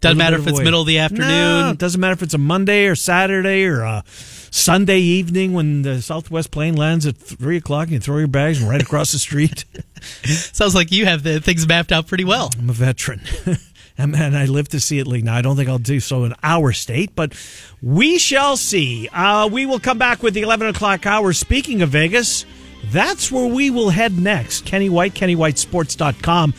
Doesn't 0.00 0.16
matter 0.16 0.36
if 0.38 0.46
it's 0.46 0.56
wait. 0.56 0.64
middle 0.64 0.80
of 0.80 0.86
the 0.86 0.96
No, 0.96 1.02
afternoon. 1.04 1.68
it 1.72 1.78
doesn't 1.78 2.00
matter 2.00 2.14
if 2.14 2.22
it's 2.22 2.32
a 2.32 2.38
Monday 2.38 2.86
or 2.86 2.94
Saturday 2.94 3.64
or 3.66 3.82
a 3.82 4.02
Sunday 4.50 4.98
evening 4.98 5.52
when 5.52 5.82
the 5.82 6.00
Southwest 6.00 6.50
plane 6.50 6.74
lands 6.74 7.04
at 7.04 7.18
three 7.18 7.58
o'clock 7.58 7.84
and 7.88 7.92
you 7.92 8.00
throw 8.00 8.16
your 8.16 8.26
bags 8.26 8.62
right 8.62 8.80
across 8.80 9.12
the 9.12 9.18
street. 9.18 9.66
Sounds 10.24 10.74
like 10.74 10.90
you 10.90 11.04
have 11.04 11.22
the 11.22 11.38
things 11.38 11.68
mapped 11.68 11.92
out 11.92 12.06
pretty 12.06 12.24
well. 12.24 12.48
I'm 12.58 12.70
a 12.70 12.72
veteran. 12.72 13.20
and 14.02 14.12
man, 14.12 14.34
I 14.34 14.46
live 14.46 14.68
to 14.68 14.80
see 14.80 14.98
it. 14.98 15.06
Now, 15.06 15.36
I 15.36 15.42
don't 15.42 15.56
think 15.56 15.68
I'll 15.68 15.78
do 15.78 16.00
so 16.00 16.24
in 16.24 16.34
our 16.42 16.72
state, 16.72 17.14
but 17.14 17.34
we 17.82 18.18
shall 18.18 18.56
see. 18.56 19.08
Uh, 19.08 19.48
we 19.52 19.66
will 19.66 19.78
come 19.78 19.98
back 19.98 20.22
with 20.22 20.32
the 20.32 20.40
11 20.40 20.68
o'clock 20.68 21.04
hour. 21.04 21.34
Speaking 21.34 21.82
of 21.82 21.90
Vegas, 21.90 22.46
that's 22.86 23.30
where 23.30 23.46
we 23.46 23.68
will 23.68 23.90
head 23.90 24.18
next. 24.18 24.64
Kenny 24.64 24.88
White, 24.88 25.12
KennyWhiteSports.com. 25.12 26.54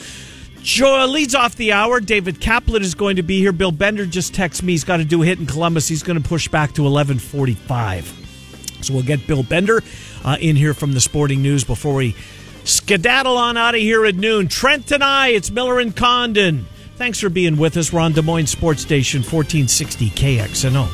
Joe 0.62 1.08
leads 1.08 1.34
off 1.34 1.56
the 1.56 1.72
hour. 1.72 2.00
David 2.00 2.40
Kaplan 2.40 2.84
is 2.84 2.94
going 2.94 3.16
to 3.16 3.24
be 3.24 3.40
here. 3.40 3.52
Bill 3.52 3.72
Bender 3.72 4.06
just 4.06 4.34
texted 4.34 4.62
me. 4.62 4.74
He's 4.74 4.84
got 4.84 4.98
to 4.98 5.06
do 5.06 5.24
a 5.24 5.26
hit 5.26 5.40
in 5.40 5.48
Columbus. 5.48 5.88
He's 5.88 6.04
going 6.04 6.22
to 6.22 6.30
push 6.30 6.48
back 6.48 6.74
to 6.74 6.84
1145. 6.84 8.78
So 8.82 8.94
we'll 8.94 9.02
get 9.02 9.26
Bill 9.26 9.42
Bender 9.42 9.82
uh, 10.24 10.38
in 10.40 10.56
here 10.56 10.76
from 10.76 10.94
the 10.94 11.02
sporting 11.02 11.42
news 11.42 11.64
before 11.64 11.96
we 11.96 12.16
skedaddle 12.64 13.38
on 13.38 13.58
out 13.58 13.74
of 13.74 13.82
here 13.82 14.06
at 14.06 14.14
noon. 14.14 14.48
Trent 14.48 14.92
and 14.92 15.04
I, 15.04 15.30
it's 15.30 15.50
Miller 15.50 15.80
and 15.80 15.96
Condon. 15.96 16.68
Thanks 17.02 17.20
for 17.20 17.30
being 17.32 17.58
with 17.58 17.78
us. 17.78 17.92
We're 17.92 18.00
on 18.02 18.12
Des 18.12 18.22
Moines 18.22 18.46
Sports 18.46 18.84
Station 18.84 19.24
1460 19.24 20.12
KXNO. 20.12 20.92